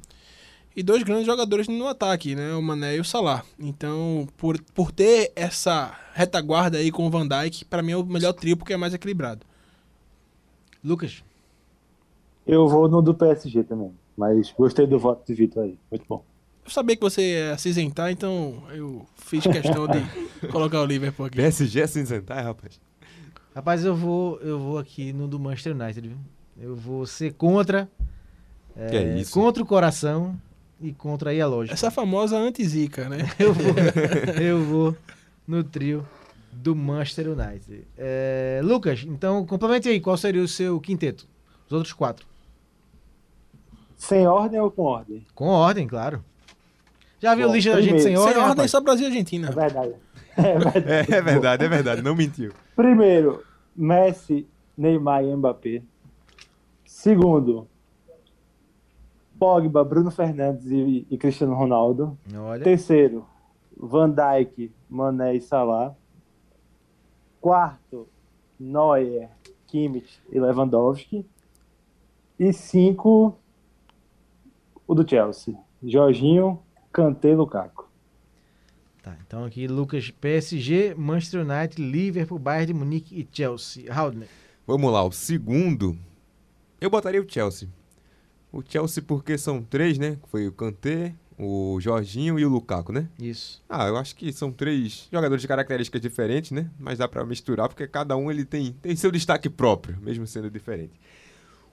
E 0.75 0.83
dois 0.83 1.01
grandes 1.01 1.25
jogadores 1.25 1.67
no 1.67 1.87
ataque, 1.87 2.35
né? 2.35 2.53
O 2.53 2.61
Mané 2.61 2.97
e 2.97 2.99
o 2.99 3.03
Salah. 3.03 3.43
Então, 3.59 4.27
por, 4.37 4.61
por 4.75 4.91
ter 4.91 5.31
essa 5.35 5.97
retaguarda 6.13 6.77
aí 6.77 6.91
com 6.91 7.07
o 7.07 7.09
Van 7.09 7.27
Dijk, 7.27 7.65
pra 7.65 7.81
mim 7.81 7.93
é 7.93 7.97
o 7.97 8.05
melhor 8.05 8.33
trio, 8.33 8.55
porque 8.55 8.73
é 8.73 8.77
mais 8.77 8.93
equilibrado. 8.93 9.43
Lucas. 10.83 11.23
Eu 12.45 12.67
vou 12.67 12.87
no 12.87 13.01
do 13.01 13.15
PSG 13.15 13.63
também. 13.63 13.91
Mas 14.15 14.53
gostei 14.55 14.85
do 14.85 14.99
voto 14.99 15.25
de 15.25 15.33
Vitor 15.33 15.63
aí. 15.63 15.79
Muito 15.91 16.05
bom. 16.07 16.23
Eu 16.67 16.71
sabia 16.71 16.97
que 16.97 17.01
você 17.01 17.21
ia 17.21 17.57
se 17.57 17.69
isentar, 17.69 18.11
então 18.11 18.61
eu 18.71 19.07
fiz 19.15 19.41
questão 19.41 19.87
de 19.87 20.01
colocar 20.51 20.81
o 20.81 20.85
Liverpool 20.85 21.27
aqui. 21.27 21.37
PSG 21.37 21.79
é 21.79 21.87
cinzentar, 21.87 22.43
rapaz. 22.43 22.77
Rapaz, 23.55 23.85
eu 23.85 23.95
vou, 23.95 24.37
eu 24.41 24.59
vou 24.59 24.77
aqui 24.77 25.13
no 25.13 25.29
do 25.29 25.39
Manchester 25.39 25.73
United, 25.73 26.09
viu? 26.09 26.17
Eu 26.59 26.75
vou 26.75 27.05
ser 27.05 27.33
contra. 27.35 27.89
Que 28.75 28.97
é 28.97 29.17
isso? 29.17 29.31
Contra 29.31 29.63
o 29.63 29.65
coração 29.65 30.37
e 30.81 30.91
contra 30.91 31.29
aí 31.29 31.39
a 31.39 31.47
lógica. 31.47 31.73
Essa 31.73 31.89
famosa 31.89 32.37
anti-zica, 32.37 33.07
né? 33.07 33.19
Eu 33.39 33.53
vou, 33.53 33.73
eu 34.41 34.63
vou 34.65 34.97
no 35.47 35.63
trio 35.63 36.05
do 36.51 36.75
Manchester 36.75 37.29
United. 37.29 37.87
É, 37.97 38.59
Lucas, 38.61 39.05
então 39.07 39.45
complemente 39.45 39.87
aí, 39.87 40.01
qual 40.01 40.17
seria 40.17 40.43
o 40.43 40.47
seu 40.49 40.81
quinteto? 40.81 41.25
Os 41.65 41.71
outros 41.71 41.93
quatro. 41.93 42.27
Sem 43.95 44.27
ordem 44.27 44.59
ou 44.59 44.69
com 44.69 44.83
ordem? 44.83 45.25
Com 45.33 45.47
ordem, 45.47 45.87
claro. 45.87 46.21
Já 47.19 47.33
viu 47.35 47.47
Bom, 47.47 47.55
lista 47.55 47.71
da 47.71 47.81
gente 47.81 48.01
sem 48.01 48.15
Sem 48.15 48.17
ordem? 48.17 48.35
ordem, 48.37 48.49
rapaz? 48.49 48.71
só 48.71 48.81
Brasil 48.81 49.05
e 49.05 49.07
Argentina. 49.09 49.49
É 49.49 49.51
verdade. 49.51 49.93
É 50.37 50.59
verdade. 50.59 50.85
É, 50.87 50.99
é 51.17 51.21
verdade, 51.21 51.65
é 51.65 51.67
verdade, 51.67 52.01
não 52.03 52.15
mentiu. 52.15 52.53
Primeiro, 52.75 53.43
Messi, 53.75 54.47
Neymar 54.77 55.23
e 55.23 55.35
Mbappé. 55.35 55.81
Segundo, 56.85 57.67
Pogba, 59.39 59.83
Bruno 59.83 60.11
Fernandes 60.11 60.67
e, 60.67 61.07
e 61.09 61.17
Cristiano 61.17 61.55
Ronaldo. 61.55 62.15
Olha, 62.35 62.63
Terceiro, 62.63 63.25
Van 63.75 64.11
Dijk, 64.11 64.71
Mané 64.87 65.35
e 65.35 65.41
Salah. 65.41 65.95
Quarto, 67.41 68.07
Neuer, 68.59 69.29
Kimmich 69.65 70.19
e 70.31 70.39
Lewandowski. 70.39 71.25
E 72.39 72.53
cinco, 72.53 73.35
o 74.87 74.93
do 74.93 75.07
Chelsea, 75.09 75.55
Jorginho, 75.83 76.59
Kanté 76.97 77.29
e 77.29 77.35
Lukaku. 77.35 77.87
tá. 79.03 79.15
Então 79.27 79.45
aqui 79.45 79.67
Lucas, 79.67 80.09
PSG, 80.09 80.95
Manchester 80.95 81.45
United, 81.47 81.79
Liverpool, 81.79 82.39
Bayern 82.39 82.65
de 82.65 82.73
Munique 82.73 83.15
e 83.15 83.27
Chelsea. 83.31 83.93
Haldner. 83.93 84.27
Vamos 84.65 84.91
lá, 84.91 85.03
o 85.03 85.11
segundo, 85.11 85.95
eu 86.81 86.89
botaria 86.89 87.21
o 87.21 87.31
Chelsea. 87.31 87.69
O 88.51 88.63
Chelsea 88.67 89.03
porque 89.05 89.37
são 89.37 89.61
três, 89.61 89.99
né? 89.99 90.17
Foi 90.25 90.47
o 90.47 90.51
Kanté, 90.51 91.13
o 91.37 91.77
Jorginho 91.79 92.39
e 92.39 92.45
o 92.45 92.49
Lukaku, 92.49 92.91
né? 92.91 93.07
Isso. 93.19 93.63
Ah, 93.69 93.87
eu 93.87 93.95
acho 93.95 94.15
que 94.15 94.33
são 94.33 94.51
três 94.51 95.07
jogadores 95.11 95.43
de 95.43 95.47
características 95.47 96.01
diferentes, 96.01 96.49
né? 96.49 96.67
Mas 96.79 96.97
dá 96.97 97.07
pra 97.07 97.23
misturar 97.23 97.69
porque 97.69 97.87
cada 97.87 98.17
um 98.17 98.31
ele 98.31 98.43
tem, 98.43 98.71
tem 98.81 98.95
seu 98.95 99.11
destaque 99.11 99.51
próprio, 99.51 99.99
mesmo 100.01 100.25
sendo 100.25 100.49
diferente. 100.49 100.99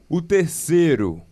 O 0.07 0.21
terceiro, 0.21 1.23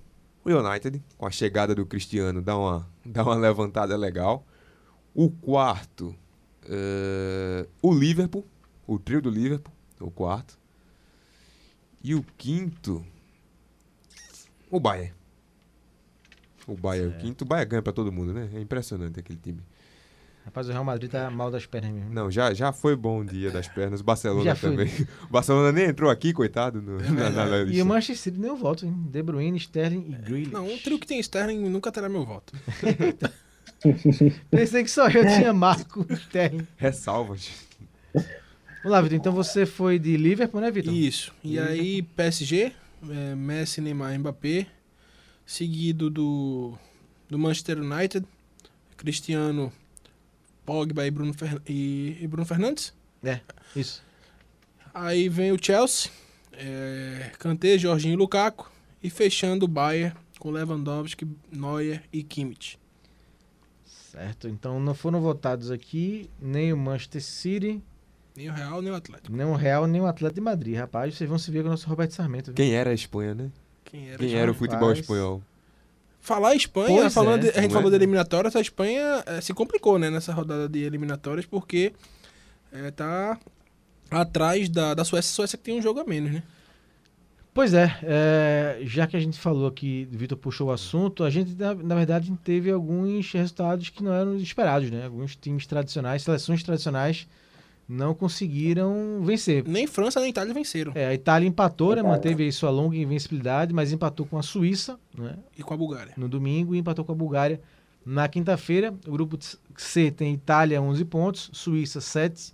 o 0.45 0.51
United, 0.51 1.03
com 1.17 1.27
a 1.27 1.31
chegada 1.31 1.75
do 1.75 1.87
Cristiano, 1.87 2.43
dá 2.43 2.57
uma, 2.57 2.89
dá 3.05 3.23
uma 3.23 3.35
levantada 3.35 3.97
legal. 3.97 4.45
O 5.15 5.31
quarto, 5.31 6.15
eh, 6.65 7.67
o 7.81 7.93
Liverpool, 7.93 8.45
o 8.87 8.99
trio 8.99 9.21
do 9.21 9.31
Liverpool, 9.31 9.73
o 10.01 10.11
quarto. 10.11 10.59
E 12.03 12.15
o 12.15 12.25
quinto, 12.37 13.05
o 14.71 14.81
Bayern. 14.81 15.13
O 16.67 16.77
Bayern, 16.77 17.15
o 17.15 17.19
quinto. 17.19 17.45
O 17.45 17.47
Bayern 17.47 17.71
ganha 17.71 17.83
pra 17.83 17.93
todo 17.93 18.11
mundo, 18.11 18.33
né? 18.33 18.51
É 18.55 18.61
impressionante 18.61 19.21
aquele 19.21 19.39
time. 19.39 19.61
Rapaz, 20.45 20.69
o 20.69 20.73
Real 20.73 20.85
Madrid 20.85 21.11
tá 21.11 21.31
mal 21.31 21.51
das 21.51 21.67
pernas 21.67 21.93
mesmo. 21.93 22.13
Não, 22.13 22.31
já, 22.31 22.53
já 22.53 22.73
foi 22.73 22.97
bom 22.97 23.21
o 23.21 23.25
dia 23.25 23.51
das 23.51 23.69
pernas. 23.69 24.01
O 24.01 24.05
Barcelona 24.05 24.55
também. 24.57 24.91
O 25.29 25.33
Barcelona 25.33 25.71
nem 25.71 25.87
entrou 25.87 26.11
aqui, 26.11 26.33
coitado. 26.33 26.83
No, 26.83 26.99
na, 26.99 27.31
na, 27.31 27.47
na 27.47 27.57
E 27.63 27.81
o 27.81 27.87
Manchester 27.87 28.17
City 28.17 28.39
nem 28.39 28.51
eu 28.51 28.57
voto, 28.57 28.85
hein? 28.85 28.95
De 29.11 29.23
Bruyne, 29.23 29.57
Sterling 29.57 30.05
e 30.09 30.23
Grealish. 30.23 30.53
Não, 30.53 30.67
um 30.67 30.79
trio 30.79 30.99
que 30.99 31.07
tem 31.07 31.21
Sterling 31.21 31.59
nunca 31.69 31.93
terá 31.93 32.09
meu 32.09 32.25
voto. 32.25 32.53
Pensei 34.51 34.83
que 34.83 34.91
só 34.91 35.09
eu 35.09 35.23
tinha 35.23 35.53
Marco 35.53 36.07
Sterling. 36.11 36.67
Ressalvas. 36.77 37.51
Vamos 38.13 38.31
lá, 38.85 39.01
Vitor. 39.01 39.17
Então 39.17 39.33
você 39.33 39.65
foi 39.65 39.99
de 39.99 40.17
Liverpool, 40.17 40.61
né, 40.61 40.71
Vitor? 40.71 40.93
Isso. 40.93 41.33
E 41.43 41.59
aí, 41.59 42.03
PSG, 42.03 42.73
é, 43.09 43.35
Messi, 43.35 43.81
Neymar, 43.81 44.19
Mbappé. 44.19 44.67
Seguido 45.47 46.09
do, 46.09 46.75
do 47.29 47.39
Manchester 47.39 47.79
United, 47.81 48.27
Cristiano, 48.97 49.73
Pogba 50.65 51.07
e 51.07 51.11
Bruno, 51.11 51.33
Fer- 51.35 51.61
e, 51.69 52.17
e 52.21 52.27
Bruno 52.27 52.47
Fernandes. 52.47 52.93
É, 53.23 53.41
isso. 53.75 54.03
Aí 54.95 55.29
vem 55.29 55.53
o 55.53 55.59
Chelsea, 55.63 56.11
é, 56.53 57.31
Kanté, 57.39 57.79
Jorginho 57.79 58.15
e 58.15 58.17
Lukaku. 58.17 58.71
E 59.03 59.11
fechando 59.11 59.65
o 59.65 59.69
Bayern 59.69 60.15
com 60.39 60.51
Lewandowski, 60.51 61.27
Neuer 61.51 62.03
e 62.13 62.23
Kimmich. 62.23 62.79
Certo. 63.85 64.49
Então 64.49 64.79
não 64.79 64.95
foram 64.95 65.21
votados 65.21 65.71
aqui 65.71 66.29
nem 66.41 66.73
o 66.73 66.77
Manchester 66.77 67.23
City, 67.23 67.83
Nem 68.37 68.49
o 68.49 68.53
Real, 68.53 68.81
nem 68.83 68.93
o 68.93 68.95
Atlético. 68.95 69.35
nem 69.37 69.47
o 69.47 69.55
Real, 69.55 69.87
nem 69.87 70.01
o 70.01 70.07
Atlético 70.07 70.37
de 70.37 70.41
Madrid. 70.43 70.77
Rapaz, 70.77 71.15
vocês 71.17 71.29
vão 71.29 71.39
se 71.39 71.51
ver 71.51 71.63
com 71.63 71.69
o 71.69 71.71
nosso 71.71 71.89
Roberto 71.89 72.13
Sarmento. 72.13 72.47
viu? 72.47 72.55
Quem 72.55 72.75
era 72.75 72.91
a 72.91 72.95
Espanha, 72.95 73.35
né? 73.35 73.51
Quem 73.85 74.09
era? 74.09 74.19
Quem 74.19 74.35
era 74.35 74.51
o 74.51 74.55
futebol 74.55 74.93
espanhol? 74.93 75.43
Falar 76.25 76.55
Espanha, 76.55 76.87
Pois 77.03 77.13
falando 77.13 77.47
é, 77.47 77.51
de- 77.51 77.59
a 77.59 77.61
gente 77.63 77.73
é? 77.73 77.75
falou 77.75 77.91
de 77.91 77.97
eliminatórias, 77.97 78.55
a 78.55 78.61
Espanha 78.61 79.25
eh, 79.27 79.41
se 79.41 79.53
complicou 79.53 79.99
né, 79.99 80.09
nessa 80.09 80.33
rodada 80.33 80.69
de 80.69 80.79
eliminatórias, 80.79 81.45
porque 81.45 81.93
eh, 82.73 82.93
tá 82.93 83.37
atrás 84.09 84.69
da, 84.69 84.95
da 84.95 85.05
Suécia, 85.05 85.31
a 85.31 85.35
Suécia 85.35 85.59
que 85.59 85.65
tem 85.65 85.77
um 85.79 85.83
jogo 85.83 85.99
a 85.99 86.05
menos, 86.05 86.31
né? 86.31 86.43
Pois 87.53 87.75
é, 87.75 87.99
é, 88.05 88.79
já 88.85 89.07
que 89.07 89.17
a 89.17 89.21
gente 89.21 89.39
falou 89.39 89.67
aqui, 89.67 90.09
o 90.11 90.17
Vitor 90.17 90.39
puxou 90.39 90.69
o 90.69 90.71
assunto, 90.71 91.25
a 91.25 91.29
gente, 91.29 91.55
na, 91.55 91.75
na 91.75 91.95
verdade, 91.97 92.33
teve 92.45 92.71
alguns 92.71 93.31
resultados 93.33 93.91
que 93.91 94.03
não 94.03 94.13
eram 94.15 94.37
esperados, 94.37 94.91
né? 94.91 95.05
Alguns 95.05 95.35
times 95.37 95.67
tradicionais, 95.67 96.23
seleções 96.23 96.63
tradicionais, 96.63 97.27
não 97.93 98.15
conseguiram 98.15 99.21
vencer. 99.23 99.65
Nem 99.67 99.87
França 99.87 100.21
nem 100.21 100.31
Itália 100.31 100.55
venceram. 100.55 100.93
É, 100.95 101.07
a 101.07 101.15
Itália 101.15 101.47
empatou, 101.47 101.95
né? 101.95 102.03
Manteve 102.03 102.45
aí 102.45 102.53
sua 102.53 102.71
longa 102.71 102.97
invencibilidade, 102.97 103.73
mas 103.73 103.93
empatou 103.93 104.25
com 104.27 104.39
a 104.39 104.43
Suíça, 104.43 104.99
né? 105.17 105.37
E 105.59 105.63
com 105.63 105.75
a 105.75 105.77
Bulgária. 105.77 106.13
no 106.17 106.29
domingo 106.29 106.75
e 106.75 106.79
empatou 106.79 107.05
com 107.05 107.13
a 107.13 107.15
Bulgária 107.15 107.61
na 108.05 108.29
quinta-feira. 108.29 108.95
O 109.07 109.13
grupo 109.13 109.39
C 109.77 110.11
tem 110.11 110.33
Itália 110.35 110.81
11 110.81 111.05
pontos, 111.05 111.51
Suíça 111.53 112.01
7, 112.01 112.53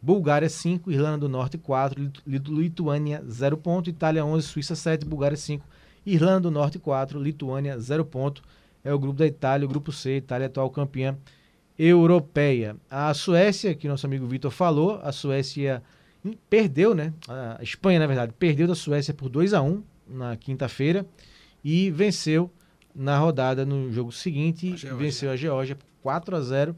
Bulgária 0.00 0.48
5, 0.48 0.90
Irlanda 0.90 1.18
do 1.18 1.28
Norte 1.28 1.58
4, 1.58 2.00
Lit- 2.26 2.48
Lituânia 2.48 3.22
0 3.28 3.56
ponto, 3.56 3.90
Itália 3.90 4.24
11, 4.24 4.46
Suíça 4.46 4.76
7, 4.76 5.04
Bulgária 5.04 5.36
5 5.36 5.64
Irlanda 6.04 6.42
do 6.42 6.50
Norte 6.52 6.78
4, 6.78 7.18
Lituânia 7.20 7.76
0 7.80 8.04
ponto. 8.04 8.40
É 8.84 8.94
o 8.94 8.98
grupo 8.98 9.18
da 9.18 9.26
Itália, 9.26 9.66
o 9.66 9.68
grupo 9.68 9.90
C, 9.90 10.18
Itália 10.18 10.46
atual 10.46 10.70
campeã 10.70 11.16
europeia. 11.78 12.76
A 12.90 13.12
Suécia, 13.14 13.74
que 13.74 13.88
nosso 13.88 14.06
amigo 14.06 14.26
Vitor 14.26 14.50
falou, 14.50 15.00
a 15.02 15.12
Suécia 15.12 15.82
em- 16.24 16.36
perdeu, 16.48 16.94
né? 16.94 17.12
A 17.28 17.62
Espanha, 17.62 17.98
na 17.98 18.06
verdade, 18.06 18.32
perdeu 18.38 18.66
da 18.66 18.74
Suécia 18.74 19.12
por 19.14 19.28
2 19.28 19.52
a 19.54 19.62
1 19.62 19.82
na 20.08 20.36
quinta-feira 20.36 21.06
e 21.64 21.90
venceu 21.90 22.50
na 22.94 23.18
rodada 23.18 23.66
no 23.66 23.92
jogo 23.92 24.10
seguinte, 24.12 24.72
A 24.72 24.76
Geórgia. 24.76 24.94
venceu 24.94 25.30
a 25.30 25.36
Geórgia 25.36 25.76
por 25.76 25.86
4 26.02 26.36
a 26.36 26.40
0 26.40 26.76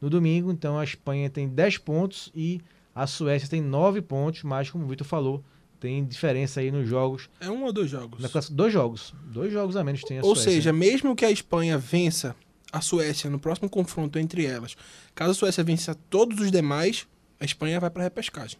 no 0.00 0.10
domingo. 0.10 0.50
Então 0.50 0.78
a 0.78 0.84
Espanha 0.84 1.28
tem 1.30 1.48
10 1.48 1.78
pontos 1.78 2.30
e 2.34 2.60
a 2.94 3.06
Suécia 3.06 3.48
tem 3.48 3.60
9 3.62 4.00
pontos, 4.02 4.42
mas 4.42 4.68
como 4.70 4.84
o 4.84 4.88
Vitor 4.88 5.06
falou, 5.06 5.44
tem 5.78 6.04
diferença 6.04 6.60
aí 6.60 6.70
nos 6.70 6.86
jogos. 6.88 7.30
É 7.40 7.48
um 7.50 7.64
ou 7.64 7.72
dois 7.72 7.88
jogos. 7.88 8.20
Na 8.20 8.28
classe, 8.28 8.52
dois 8.52 8.72
jogos. 8.72 9.14
Dois 9.26 9.50
jogos 9.52 9.76
a 9.76 9.84
menos 9.84 10.02
tem 10.02 10.18
a 10.18 10.22
Ou 10.22 10.34
Suécia. 10.34 10.52
seja, 10.52 10.72
mesmo 10.72 11.14
que 11.16 11.24
a 11.24 11.30
Espanha 11.30 11.78
vença 11.78 12.34
a 12.72 12.80
Suécia 12.80 13.28
no 13.30 13.38
próximo 13.38 13.68
confronto 13.68 14.18
entre 14.18 14.44
elas, 14.46 14.76
caso 15.14 15.32
a 15.32 15.34
Suécia 15.34 15.64
vença 15.64 15.94
todos 16.08 16.40
os 16.40 16.50
demais, 16.50 17.06
a 17.40 17.44
Espanha 17.44 17.80
vai 17.80 17.90
para 17.90 18.02
repescagem. 18.04 18.58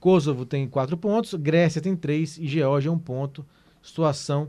Kosovo 0.00 0.44
tem 0.44 0.66
4 0.66 0.96
pontos, 0.96 1.32
Grécia 1.34 1.80
tem 1.80 1.94
3 1.94 2.38
e 2.38 2.48
Geórgia 2.48 2.90
1 2.90 2.98
ponto. 2.98 3.46
Situação 3.80 4.48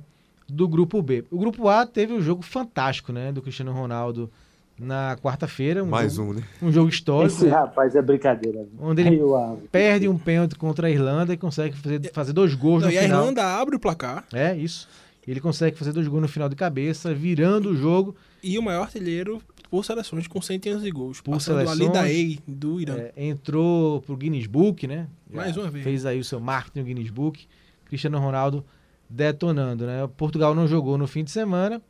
do 0.50 0.68
grupo 0.68 1.02
B. 1.02 1.24
O 1.32 1.38
grupo 1.38 1.68
A 1.70 1.86
teve 1.86 2.12
um 2.14 2.22
jogo 2.22 2.42
fantástico, 2.42 3.12
né, 3.14 3.32
do 3.32 3.42
Cristiano 3.42 3.72
Ronaldo 3.72 4.32
na 4.80 5.16
quarta-feira, 5.22 5.84
um 5.84 5.88
Mais 5.88 6.16
jogo, 6.16 6.32
um, 6.32 6.34
né? 6.34 6.44
um 6.62 6.72
jogo 6.72 6.90
histórico, 6.90 7.36
Esse 7.36 7.48
rapaz 7.48 7.96
é 7.96 8.02
brincadeira. 8.02 8.66
onde 8.80 9.02
ele 9.04 9.20
Eu 9.20 9.36
amo. 9.36 9.62
perde 9.72 10.08
um 10.08 10.18
pênalti 10.18 10.56
contra 10.56 10.88
a 10.88 10.90
Irlanda 10.90 11.32
e 11.34 11.38
consegue 11.38 11.78
fazer, 11.78 12.12
fazer 12.12 12.34
dois 12.34 12.56
gols 12.56 12.82
Não, 12.82 12.90
no 12.90 12.94
e 12.94 12.98
a 12.98 13.04
final. 13.04 13.22
Irlanda 13.22 13.44
abre 13.46 13.76
o 13.76 13.80
placar 13.80 14.26
É 14.34 14.56
isso. 14.56 14.88
Ele 15.28 15.40
consegue 15.40 15.78
fazer 15.78 15.92
dois 15.94 16.08
gols 16.08 16.24
no 16.24 16.28
final 16.28 16.50
de 16.50 16.56
cabeça, 16.56 17.14
virando 17.14 17.70
o 17.70 17.76
jogo. 17.78 18.16
E 18.44 18.60
o 18.60 18.62
maior 18.62 18.84
artilheiro 18.84 19.42
por 19.70 19.84
seleções 19.84 20.28
com 20.28 20.42
100 20.42 20.62
anos 20.68 20.84
de 20.84 20.92
gols. 20.92 21.22
Por 21.22 21.32
passando 21.32 21.60
ali 21.60 21.70
seleções. 21.70 21.94
da 21.94 22.12
EI 22.12 22.40
do 22.48 22.80
Irã. 22.80 22.96
É, 22.98 23.14
entrou 23.16 24.02
pro 24.02 24.16
Guinness 24.16 24.46
Book, 24.46 24.86
né? 24.86 25.08
Mais 25.32 25.58
uma 25.58 25.70
vez. 25.70 25.84
Fez 25.84 26.06
aí 26.06 26.20
o 26.20 26.24
seu 26.24 26.40
marketing 26.40 26.80
no 26.80 26.86
Guinness 26.86 27.10
Book. 27.10 27.48
Cristiano 27.86 28.20
Ronaldo 28.20 28.64
detonando, 29.10 29.86
né? 29.86 30.08
Portugal 30.18 30.54
não 30.54 30.68
jogou 30.68 30.98
no 30.98 31.08
fim 31.08 31.24
de 31.24 31.32
semana. 31.32 31.82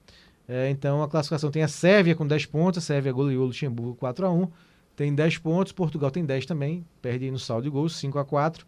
é, 0.47 0.69
então 0.69 1.01
a 1.01 1.09
classificação 1.09 1.51
tem 1.51 1.63
a 1.63 1.67
Sérvia 1.67 2.15
com 2.15 2.25
10 2.25 2.45
pontos. 2.45 2.77
A 2.77 2.81
Sérvia 2.81 3.11
goleou 3.11 3.43
o 3.43 3.47
Luxemburgo 3.47 3.95
4 3.95 4.25
a 4.25 4.31
1 4.31 4.47
Tem 4.95 5.13
10 5.13 5.39
pontos. 5.39 5.73
Portugal 5.73 6.11
tem 6.11 6.23
10 6.23 6.45
também. 6.45 6.85
Perde 7.01 7.25
aí 7.25 7.31
no 7.31 7.39
saldo 7.39 7.63
de 7.63 7.69
gols, 7.69 7.97
5 7.97 8.17
a 8.19 8.23
4 8.23 8.65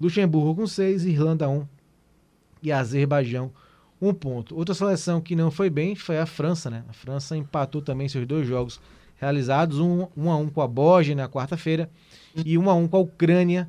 Luxemburgo 0.00 0.62
com 0.62 0.66
6, 0.66 1.04
Irlanda 1.04 1.48
1 1.48 1.66
e 2.62 2.72
Azerbaijão 2.72 3.52
1 4.00 4.14
ponto. 4.14 4.56
Outra 4.56 4.74
seleção 4.74 5.20
que 5.20 5.34
não 5.34 5.50
foi 5.50 5.68
bem 5.68 5.94
foi 5.94 6.18
a 6.18 6.26
França, 6.26 6.70
né? 6.70 6.84
A 6.88 6.92
França 6.92 7.36
empatou 7.36 7.82
também 7.82 8.08
seus 8.08 8.26
dois 8.26 8.46
jogos 8.46 8.80
realizados, 9.16 9.78
um, 9.80 10.06
um 10.16 10.30
a 10.30 10.36
um 10.36 10.48
com 10.48 10.62
a 10.62 10.68
Bósnia 10.68 11.16
na 11.16 11.28
quarta-feira 11.28 11.90
e 12.34 12.56
um 12.56 12.70
a 12.70 12.74
um 12.74 12.86
com 12.86 12.96
a 12.96 13.00
Ucrânia 13.00 13.68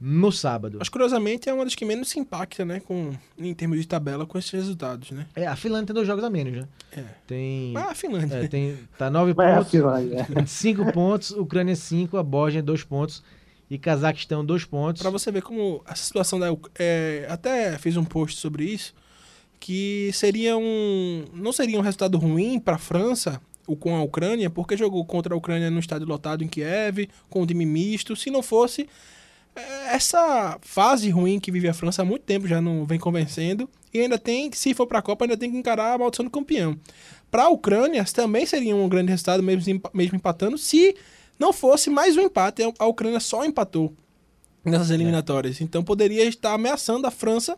no 0.00 0.30
sábado. 0.30 0.76
Mas 0.78 0.88
curiosamente 0.88 1.48
é 1.48 1.54
uma 1.54 1.64
das 1.64 1.74
que 1.74 1.84
menos 1.84 2.08
se 2.08 2.18
impacta, 2.18 2.64
né, 2.64 2.80
com, 2.80 3.12
em 3.38 3.54
termos 3.54 3.78
de 3.78 3.86
tabela 3.86 4.26
com 4.26 4.38
esses 4.38 4.50
resultados, 4.50 5.10
né? 5.10 5.26
É, 5.34 5.46
a 5.46 5.56
Finlândia 5.56 5.86
tem 5.86 5.94
dois 5.94 6.06
jogos 6.06 6.22
a 6.24 6.30
menos, 6.30 6.52
né? 6.52 6.68
É. 6.92 7.04
Tem, 7.26 7.72
Mas 7.72 7.86
a 7.86 7.94
Finlândia. 7.94 8.36
é, 8.36 8.48
tem 8.48 8.78
tá 8.98 9.08
9 9.08 9.34
Mas 9.36 9.46
é 9.46 9.54
pontos, 9.54 9.70
Finlândia. 9.70 10.26
5 10.46 10.92
pontos, 10.92 11.30
Ucrânia 11.30 11.74
5, 11.74 12.16
a 12.16 12.22
Bósnia 12.22 12.62
2 12.62 12.84
pontos 12.84 13.22
e 13.70 13.78
Cazaquistão 13.78 14.44
2 14.44 14.64
pontos. 14.64 15.02
Pra 15.02 15.10
você 15.10 15.32
ver 15.32 15.42
como 15.42 15.82
a 15.86 15.94
situação 15.94 16.38
da. 16.38 16.48
É, 16.78 17.26
até 17.30 17.78
fiz 17.78 17.96
um 17.96 18.04
post 18.04 18.38
sobre 18.38 18.64
isso. 18.64 18.94
Que 19.64 20.10
seria 20.12 20.58
um. 20.58 21.24
Não 21.32 21.50
seria 21.50 21.78
um 21.78 21.80
resultado 21.80 22.18
ruim 22.18 22.60
pra 22.60 22.76
França 22.76 23.40
o, 23.66 23.74
com 23.74 23.96
a 23.96 24.02
Ucrânia, 24.02 24.50
porque 24.50 24.76
jogou 24.76 25.02
contra 25.06 25.32
a 25.32 25.38
Ucrânia 25.38 25.70
no 25.70 25.80
estádio 25.80 26.06
lotado 26.06 26.44
em 26.44 26.48
Kiev, 26.48 27.08
com 27.30 27.40
um 27.40 27.46
time 27.46 27.64
misto. 27.64 28.14
Se 28.14 28.28
não 28.28 28.42
fosse. 28.42 28.86
é, 29.56 29.94
Essa 29.94 30.58
fase 30.60 31.08
ruim 31.08 31.40
que 31.40 31.50
vive 31.50 31.66
a 31.66 31.72
França 31.72 32.02
há 32.02 32.04
muito 32.04 32.24
tempo 32.24 32.46
já 32.46 32.60
não 32.60 32.84
vem 32.84 32.98
convencendo. 32.98 33.66
E 33.90 34.00
ainda 34.00 34.18
tem, 34.18 34.50
que, 34.50 34.58
se 34.58 34.74
for 34.74 34.86
pra 34.86 35.00
Copa, 35.00 35.24
ainda 35.24 35.34
tem 35.34 35.50
que 35.50 35.56
encarar 35.56 35.94
a 35.94 35.98
maldição 35.98 36.26
do 36.26 36.30
campeão. 36.30 36.78
Pra 37.30 37.48
Ucrânia, 37.48 38.04
também 38.04 38.44
seria 38.44 38.76
um 38.76 38.86
grande 38.86 39.12
resultado, 39.12 39.42
mesmo, 39.42 39.80
mesmo 39.94 40.14
empatando, 40.14 40.58
se 40.58 40.94
não 41.38 41.54
fosse 41.54 41.88
mais 41.88 42.18
um 42.18 42.20
empate. 42.20 42.62
A 42.78 42.84
Ucrânia 42.84 43.18
só 43.18 43.46
empatou 43.46 43.94
nessas 44.62 44.90
eliminatórias. 44.90 45.62
Então 45.62 45.82
poderia 45.82 46.26
estar 46.26 46.52
ameaçando 46.52 47.06
a 47.06 47.10
França 47.10 47.56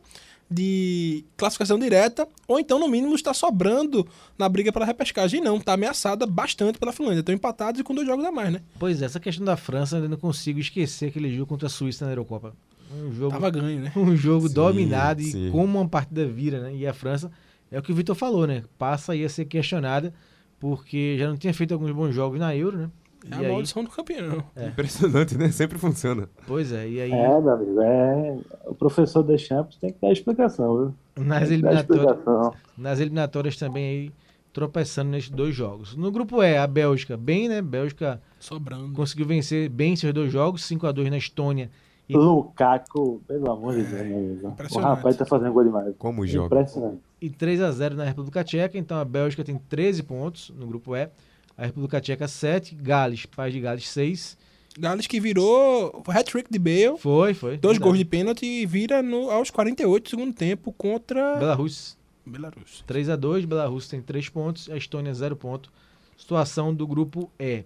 de 0.51 1.25
classificação 1.37 1.79
direta, 1.79 2.27
ou 2.47 2.59
então, 2.59 2.79
no 2.79 2.89
mínimo, 2.89 3.15
está 3.15 3.35
sobrando 3.35 4.07
na 4.39 4.49
briga 4.49 4.73
pela 4.73 4.85
repescagem. 4.85 5.41
E 5.41 5.43
não, 5.43 5.57
está 5.57 5.73
ameaçada 5.73 6.27
bastante 6.27 6.79
pela 6.79 6.93
Finlândia. 6.93 7.21
Estão 7.21 7.35
empatados 7.35 7.81
e 7.81 7.85
com 7.85 7.95
dois 7.95 8.07
jogos 8.07 8.25
a 8.25 8.31
mais, 8.31 8.53
né? 8.53 8.61
Pois 8.79 9.03
é, 9.03 9.07
essa 9.07 9.21
questão 9.21 9.45
da 9.45 9.57
França, 9.57 9.97
eu 9.97 10.03
ainda 10.03 10.09
não 10.09 10.19
consigo 10.19 10.61
esquecer 10.61 11.09
aquele 11.09 11.35
jogo 11.35 11.47
contra 11.47 11.67
a 11.67 11.71
Suíça 11.71 12.05
na 12.05 12.13
Eurocopa. 12.13 12.55
Um 12.95 13.13
jogo, 13.13 13.33
Tava 13.33 13.51
ganho, 13.51 13.81
né? 13.81 13.93
um 13.97 14.15
jogo 14.15 14.49
Sim, 14.49 14.55
dominado 14.55 15.21
e 15.21 15.33
sim. 15.33 15.51
como 15.51 15.79
uma 15.79 15.89
partida 15.89 16.25
vira, 16.25 16.61
né? 16.61 16.75
E 16.75 16.87
a 16.87 16.95
França, 16.95 17.31
é 17.71 17.79
o 17.79 17.83
que 17.83 17.91
o 17.91 17.95
Vitor 17.95 18.15
falou, 18.15 18.47
né? 18.47 18.63
Passa 18.79 19.13
aí 19.13 19.25
a 19.25 19.29
ser 19.29 19.45
questionada, 19.47 20.15
porque 20.61 21.17
já 21.19 21.29
não 21.29 21.37
tinha 21.37 21.53
feito 21.53 21.75
alguns 21.75 21.91
bons 21.91 22.15
jogos 22.15 22.39
na 22.39 22.55
Euro, 22.55 22.79
né? 22.79 22.91
É 23.31 23.35
E 23.35 23.39
a 23.39 23.41
aí, 23.49 23.53
maldição 23.53 23.83
do 23.85 23.91
campeão. 23.91 24.43
É. 24.55 24.66
Impressionante, 24.68 25.37
né? 25.37 25.51
Sempre 25.51 25.79
funciona. 25.79 26.29
pois 26.47 26.72
é, 26.72 26.89
e 26.89 27.01
aí 27.01 27.11
É, 27.12 27.41
meu 27.41 27.51
amigo, 27.51 27.81
é. 27.81 28.39
O 28.66 28.74
professor 28.74 29.22
Deschamps 29.22 29.77
tem 29.77 29.93
que 29.93 29.99
dar 30.01 30.12
explicação, 30.12 30.77
viu? 30.77 30.95
nas 31.24 31.49
Tem 31.49 31.59
que 31.59 31.62
dar 31.62 31.70
eliminatórias, 31.72 32.07
explicação. 32.18 32.55
nas 32.77 33.01
eliminatórias 33.01 33.57
também 33.57 33.85
aí 33.85 34.12
tropeçando 34.53 35.11
nesses 35.11 35.31
dois 35.31 35.55
jogos. 35.55 35.95
No 35.97 36.11
grupo 36.11 36.43
E, 36.43 36.57
a 36.57 36.66
Bélgica, 36.66 37.16
bem, 37.16 37.49
né? 37.49 37.61
Bélgica 37.61 38.20
Sobrando. 38.41 38.93
conseguiu 38.95 39.27
vencer 39.27 39.68
bem 39.68 39.97
seus 39.97 40.14
dois 40.14 40.33
jogos, 40.33 40.64
5 40.64 40.87
a 40.87 40.93
2 40.93 41.11
na 41.11 41.18
Estônia 41.18 41.70
E- 42.09 42.16
Lukaku, 42.16 43.20
pelo 43.27 43.51
amor 43.51 43.74
de 43.74 43.83
Deus, 43.83 44.07
meu 44.07 44.16
amigo. 44.18 44.47
O 44.47 44.51
impressionante. 44.53 44.97
rapaz 44.97 45.16
tá 45.16 45.27
fazendo 45.27 45.53
gol 45.53 45.64
demais. 45.64 45.95
Como 45.99 46.27
joga. 46.27 46.47
Impressionante. 46.55 46.99
e 47.20 47.29
3 47.31 47.61
a 47.62 47.70
0 47.72 47.97
na 47.97 48.05
República 48.05 48.45
Tcheca. 48.45 48.79
Então 48.79 48.99
a 48.99 49.05
Bélgica 49.05 49.43
tem 49.45 49.59
13 49.59 50.03
pontos 50.03 50.53
no 50.57 50.66
grupo 50.66 50.95
E. 50.97 51.09
A 51.57 51.67
República 51.67 52.01
Tcheca 52.01 52.29
7, 52.29 52.75
Gales, 52.75 53.27
País 53.27 53.55
de 53.55 53.61
Gales 53.61 53.89
6. 53.89 54.37
Gales 54.79 55.07
que 55.07 55.19
virou 55.19 56.03
hat-trick 56.07 56.51
de 56.51 56.59
Bale. 56.59 56.99
Foi, 56.99 57.33
foi. 57.33 57.57
Dois 57.57 57.77
verdade. 57.77 57.79
gols 57.79 57.99
de 57.99 58.05
pênalti 58.05 58.45
e 58.45 58.67
vira 58.67 59.03
no, 59.03 59.31
aos 59.31 59.51
48 59.51 60.05
do 60.05 60.11
segundo 60.11 60.35
tempo 60.35 60.73
contra 60.73 61.37
Belarus 61.37 61.97
Belarus. 62.27 62.83
3 62.87 63.11
a 63.11 63.17
2 63.17 63.45
Belarus 63.45 63.89
tem 63.89 64.03
3 64.03 64.29
pontos, 64.29 64.69
a 64.69 64.77
Estônia 64.77 65.15
0 65.15 65.37
ponto. 65.37 65.73
Situação 66.17 66.75
do 66.75 66.87
grupo 66.87 67.31
E. 67.39 67.65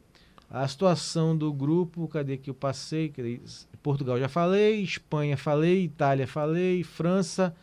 A 0.51 0.67
situação 0.67 1.37
do 1.37 1.53
grupo, 1.53 2.09
cadê 2.09 2.37
que 2.37 2.51
eu 2.51 2.55
passei? 2.55 3.13
Portugal 3.83 4.19
já 4.19 4.29
falei, 4.29 4.83
Espanha 4.83 5.37
falei, 5.37 5.85
Itália 5.85 6.27
falei, 6.27 6.83
França, 6.83 7.55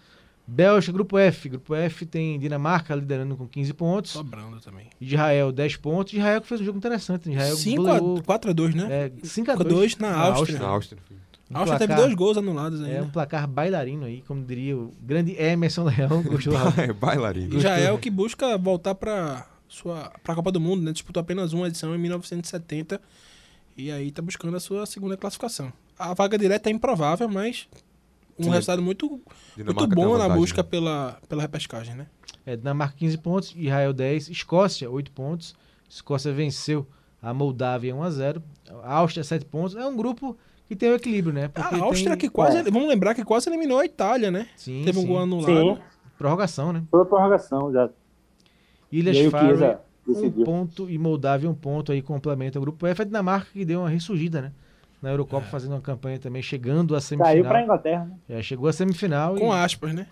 Bélgica, 0.48 0.94
grupo 0.94 1.18
F. 1.18 1.50
Grupo 1.50 1.76
F 1.76 2.06
tem 2.06 2.40
Dinamarca 2.40 2.96
liderando 2.96 3.36
com 3.36 3.46
15 3.46 3.74
pontos, 3.74 4.12
Sobrando 4.12 4.62
também. 4.62 4.88
Israel 5.00 5.52
10 5.52 5.76
pontos. 5.76 6.14
Israel 6.14 6.40
que 6.40 6.48
fez 6.48 6.62
um 6.62 6.64
jogo 6.64 6.78
interessante, 6.78 7.30
Israel 7.30 7.56
5 7.56 7.84
goleou 7.84 8.18
a 8.18 8.24
4 8.24 8.52
a 8.52 8.54
2, 8.54 8.76
né? 8.76 8.88
é, 8.90 9.12
5 9.24 9.26
a 9.26 9.28
5 9.28 9.52
a 9.52 9.56
2 9.56 9.68
2 9.68 9.98
na 9.98 10.16
Áustria. 10.16 10.60
Na 10.60 10.68
Áustria. 10.68 11.02
A 11.54 11.60
Áustria 11.60 11.76
Um 11.76 11.80
teve 11.80 11.96
dois 11.96 12.14
gols 12.14 12.38
anulados 12.38 12.82
ainda. 12.82 12.94
É 12.94 13.02
um 13.02 13.10
placar 13.10 13.48
bailarino 13.48 14.06
aí, 14.06 14.22
como 14.22 14.44
diria 14.44 14.78
o 14.78 14.94
grande 15.02 15.36
Emerson 15.42 15.84
Leão, 15.84 16.22
gostou 16.24 16.54
É, 16.78 16.92
bailarino. 16.92 17.58
Israel 17.58 17.98
que 17.98 18.10
busca 18.10 18.58
voltar 18.58 18.96
para 18.96 19.48
sua 19.68 20.12
pra 20.24 20.36
Copa 20.36 20.52
do 20.52 20.60
Mundo, 20.60 20.84
né? 20.84 20.92
Disputou 20.92 21.22
apenas 21.22 21.54
uma 21.54 21.68
edição 21.68 21.96
em 21.96 21.98
1970 21.98 23.02
e 23.78 23.92
aí 23.92 24.12
tá 24.12 24.22
buscando 24.22 24.58
a 24.58 24.60
sua 24.60 24.86
segunda 24.86 25.16
classificação. 25.16 25.72
A 25.98 26.14
vaga 26.14 26.38
direta 26.38 26.70
é 26.70 26.74
improvável, 26.74 27.30
mas 27.30 27.68
um 28.40 28.44
Sim. 28.44 28.50
resultado 28.52 28.82
muito, 28.82 29.10
muito 29.10 29.24
Dinamarca 29.56 29.96
bom 29.96 30.12
na 30.14 30.24
vantagem, 30.24 30.38
busca 30.38 30.64
né? 30.64 30.68
pela, 30.70 31.18
pela 31.28 31.42
repescagem, 31.42 31.96
né? 31.96 32.08
É, 32.46 32.56
Dinamarca 32.56 32.96
15 32.98 33.18
pontos, 33.18 33.54
Israel 33.56 33.94
10, 33.94 34.30
Escócia 34.30 34.90
8 34.90 35.12
pontos. 35.12 35.56
Escócia 35.90 36.32
venceu 36.34 36.86
a 37.22 37.34
Moldávia 37.34 37.96
1 37.96 38.04
a 38.04 38.10
0. 38.10 38.44
A 38.84 38.94
Áustria 38.96 39.24
7 39.24 39.46
pontos. 39.46 39.76
É 39.76 39.86
um 39.86 39.96
grupo 39.96 40.38
que 40.68 40.76
tem 40.76 40.90
o 40.90 40.96
equilíbrio, 40.96 41.34
né? 41.34 41.48
Porque 41.48 41.76
A 41.76 41.84
Áustria 41.84 42.12
tem 42.12 42.18
que 42.20 42.30
quase, 42.30 42.58
É. 42.58 42.64
vamos 42.64 42.88
lembrar 42.88 43.16
que 43.16 43.24
quase 43.24 43.50
eliminou 43.50 43.80
a 43.80 43.86
Itália, 43.86 44.30
né? 44.30 44.48
sim, 44.56 44.84
teve 44.86 44.98
um 45.00 45.02
sim. 45.02 45.08
gol 45.08 45.20
anulado. 45.20 45.76
Sim, 45.76 45.78
prorrogação, 46.18 46.74
né? 46.74 46.84
foi 46.92 47.06
prorrogação 47.06 47.72
já. 47.72 47.90
Ilhas 48.92 49.18
aí 49.18 49.28
o 49.28 49.32
Faroe 49.32 49.50
Chiesa 49.50 49.80
um 50.08 50.14
decidiu. 50.14 50.46
ponto 50.46 50.90
e 50.90 50.98
Moldávia 50.98 51.50
um 51.50 51.54
ponto 51.54 51.92
aí 51.92 52.02
complementa 52.02 52.58
o 52.58 52.62
grupo 52.62 52.86
F. 52.88 53.02
A 53.02 53.06
Dinamarca 53.06 53.48
que 53.52 53.66
deu 53.66 53.82
uma 53.82 53.90
ressurgida, 53.90 54.42
né? 54.42 54.52
Na 55.02 55.10
Eurocopa 55.12 55.46
É. 55.46 55.50
fazendo 55.50 55.74
uma 55.74 55.82
campanha 55.82 56.18
também, 56.20 56.42
chegando 56.42 56.96
à 56.96 57.00
Caiu 57.00 57.02
semifinal. 57.02 57.44
pra 57.52 57.62
Inglaterra, 57.64 58.06
né? 58.06 58.16
É, 58.30 58.42
chegou 58.42 58.68
à 58.68 58.74
semifinal 58.74 59.36
Com 59.36 59.54
e... 59.54 59.58
aspas, 59.60 59.94
né? 59.94 60.08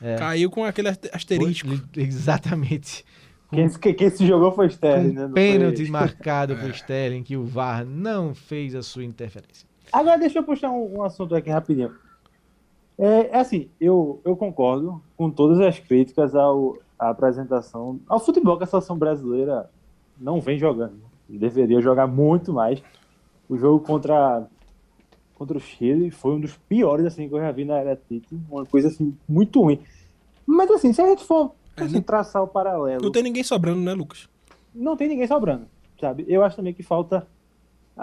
É. 0.00 0.16
Caiu 0.16 0.50
com 0.50 0.64
aquele 0.64 0.88
aste- 0.88 1.10
asterisco. 1.12 1.68
Foi- 1.68 2.02
Exatamente. 2.02 3.04
Quem, 3.50 3.68
quem, 3.68 3.94
quem 3.94 4.10
se 4.10 4.26
jogou 4.26 4.50
foi 4.52 4.66
Sterling, 4.68 5.14
Com 5.14 5.20
né? 5.20 5.30
Pênalti 5.34 5.82
foi- 5.82 5.90
marcado 5.90 6.56
por 6.58 6.70
Sterling, 6.70 7.22
que 7.22 7.36
o 7.36 7.44
VAR 7.44 7.84
não 7.84 8.34
fez 8.34 8.74
a 8.74 8.82
sua 8.82 9.04
interferência. 9.04 9.68
Agora 9.92 10.18
deixa 10.18 10.38
eu 10.38 10.42
puxar 10.42 10.70
um, 10.70 10.98
um 10.98 11.02
assunto 11.02 11.34
aqui 11.34 11.50
rapidinho. 11.50 11.92
É, 12.98 13.28
é 13.36 13.38
assim, 13.40 13.68
eu, 13.80 14.20
eu 14.24 14.34
concordo 14.36 15.02
com 15.16 15.30
todas 15.30 15.60
as 15.60 15.78
críticas 15.78 16.34
ao, 16.34 16.78
à 16.98 17.10
apresentação, 17.10 18.00
ao 18.08 18.18
futebol 18.18 18.56
que 18.56 18.64
a 18.64 18.66
seleção 18.66 18.96
brasileira 18.96 19.68
não 20.18 20.40
vem 20.40 20.58
jogando. 20.58 21.00
Deveria 21.28 21.80
jogar 21.80 22.06
muito 22.06 22.52
mais. 22.52 22.82
O 23.52 23.58
jogo 23.58 23.84
contra, 23.84 24.46
contra 25.34 25.58
o 25.58 25.60
Chile 25.60 26.10
foi 26.10 26.32
um 26.32 26.40
dos 26.40 26.56
piores 26.56 27.04
assim, 27.04 27.28
que 27.28 27.34
eu 27.34 27.38
já 27.38 27.52
vi 27.52 27.66
na 27.66 27.74
era 27.76 27.94
Tite. 27.94 28.34
Uma 28.50 28.64
coisa 28.64 28.88
assim, 28.88 29.14
muito 29.28 29.60
ruim. 29.60 29.78
Mas 30.46 30.70
assim, 30.70 30.90
se 30.90 31.02
a 31.02 31.06
gente 31.06 31.22
for 31.22 31.52
É, 31.76 31.82
assim, 31.82 31.96
não- 31.96 32.02
traçar 32.02 32.42
o 32.42 32.48
paralelo 32.48 33.02
Não 33.02 33.12
tem 33.12 33.22
ninguém 33.22 33.42
sobrando, 33.44 33.82
né, 33.82 33.92
Lucas? 33.92 34.26
não 34.74 34.96
tem 34.96 35.06
ninguém 35.06 35.26
sobrando, 35.26 35.66
sabe? 36.00 36.24
Eu 36.26 36.42
acho 36.42 36.56
também 36.56 36.72
que 36.72 36.82
falta 36.82 37.26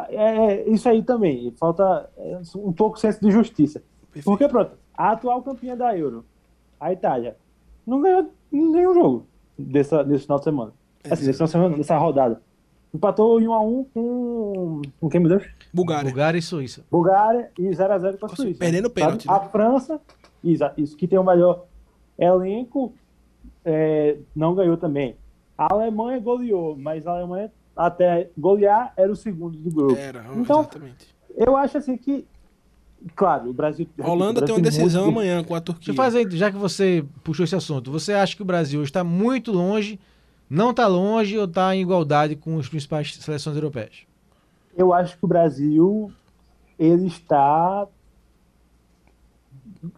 é, 0.09 0.15
é, 0.15 0.69
isso 0.69 0.87
aí 0.87 1.01
também, 1.01 1.51
falta 1.57 2.07
é, 2.15 2.39
um 2.55 2.71
pouco 2.71 2.97
de 2.97 3.01
senso 3.01 3.19
de 3.19 3.31
justiça. 3.31 3.81
Porque, 4.23 4.47
pronto, 4.47 4.73
a 4.93 5.13
atual 5.13 5.41
campeã 5.41 5.75
da 5.75 5.97
Euro, 5.97 6.23
a 6.79 6.93
Itália, 6.93 7.35
não 7.87 7.99
ganhou 8.01 8.31
nenhum 8.51 8.93
jogo 8.93 9.25
dessa, 9.57 10.03
desse 10.03 10.25
final 10.25 10.37
de 10.37 10.43
semana. 10.43 10.73
Assim, 11.03 11.25
desse 11.25 11.33
final 11.33 11.45
de 11.47 11.51
semana, 11.51 11.75
dessa 11.75 11.97
rodada. 11.97 12.39
Empatou 12.93 13.39
em 13.39 13.45
1x1 13.45 13.85
com, 13.93 14.81
com 14.99 15.09
quem, 15.09 15.19
meu 15.19 15.29
Deus? 15.29 15.43
Bulgária. 15.71 16.09
Bulgária 16.09 16.39
e 16.39 16.41
Suíça. 16.41 16.83
Bulgária 16.89 17.51
e 17.57 17.63
0x0 17.69 18.17
com 18.17 18.25
a 18.25 18.29
Nossa, 18.29 18.35
Suíça. 18.35 18.59
perdendo 18.59 18.85
sabe? 18.85 18.93
pênalti, 18.95 19.27
né? 19.27 19.33
A 19.33 19.39
França, 19.41 20.01
isso, 20.43 20.63
isso 20.77 20.97
que 20.97 21.07
tem 21.07 21.19
o 21.19 21.23
melhor 21.23 21.65
elenco, 22.17 22.93
é, 23.63 24.17
não 24.35 24.55
ganhou 24.55 24.75
também. 24.77 25.15
A 25.57 25.71
Alemanha 25.73 26.19
goleou, 26.19 26.75
mas 26.75 27.05
a 27.05 27.11
Alemanha 27.11 27.51
até 27.75 28.29
golear 28.37 28.91
era 28.97 29.11
o 29.11 29.15
segundo 29.15 29.57
do 29.57 29.69
grupo. 29.69 29.95
Era, 29.95 30.25
Então, 30.35 30.61
exatamente. 30.61 31.15
Eu 31.37 31.55
acho 31.55 31.77
assim 31.77 31.95
que, 31.95 32.25
claro, 33.15 33.51
o 33.51 33.53
Brasil. 33.53 33.87
A 34.01 34.09
Holanda 34.09 34.41
o 34.41 34.45
tem 34.45 34.55
Brasil 34.55 34.55
uma 34.55 34.61
decisão 34.61 35.03
muito- 35.05 35.17
amanhã 35.19 35.43
com 35.43 35.53
a 35.53 35.59
Deixa 35.59 35.65
Turquia. 35.73 35.91
eu 35.91 35.95
fazer, 35.95 36.31
já 36.31 36.51
que 36.51 36.57
você 36.57 37.05
puxou 37.23 37.43
esse 37.43 37.55
assunto, 37.55 37.91
você 37.91 38.13
acha 38.13 38.35
que 38.35 38.41
o 38.41 38.45
Brasil 38.45 38.81
está 38.81 39.03
muito 39.03 39.51
longe, 39.51 39.99
não 40.49 40.71
está 40.71 40.87
longe 40.87 41.37
ou 41.37 41.45
está 41.45 41.75
em 41.75 41.81
igualdade 41.81 42.35
com 42.35 42.57
as 42.59 42.67
principais 42.67 43.13
seleções 43.15 43.55
europeias? 43.55 44.03
Eu 44.75 44.93
acho 44.93 45.17
que 45.17 45.25
o 45.25 45.27
Brasil 45.27 46.11
ele 46.77 47.07
está 47.07 47.85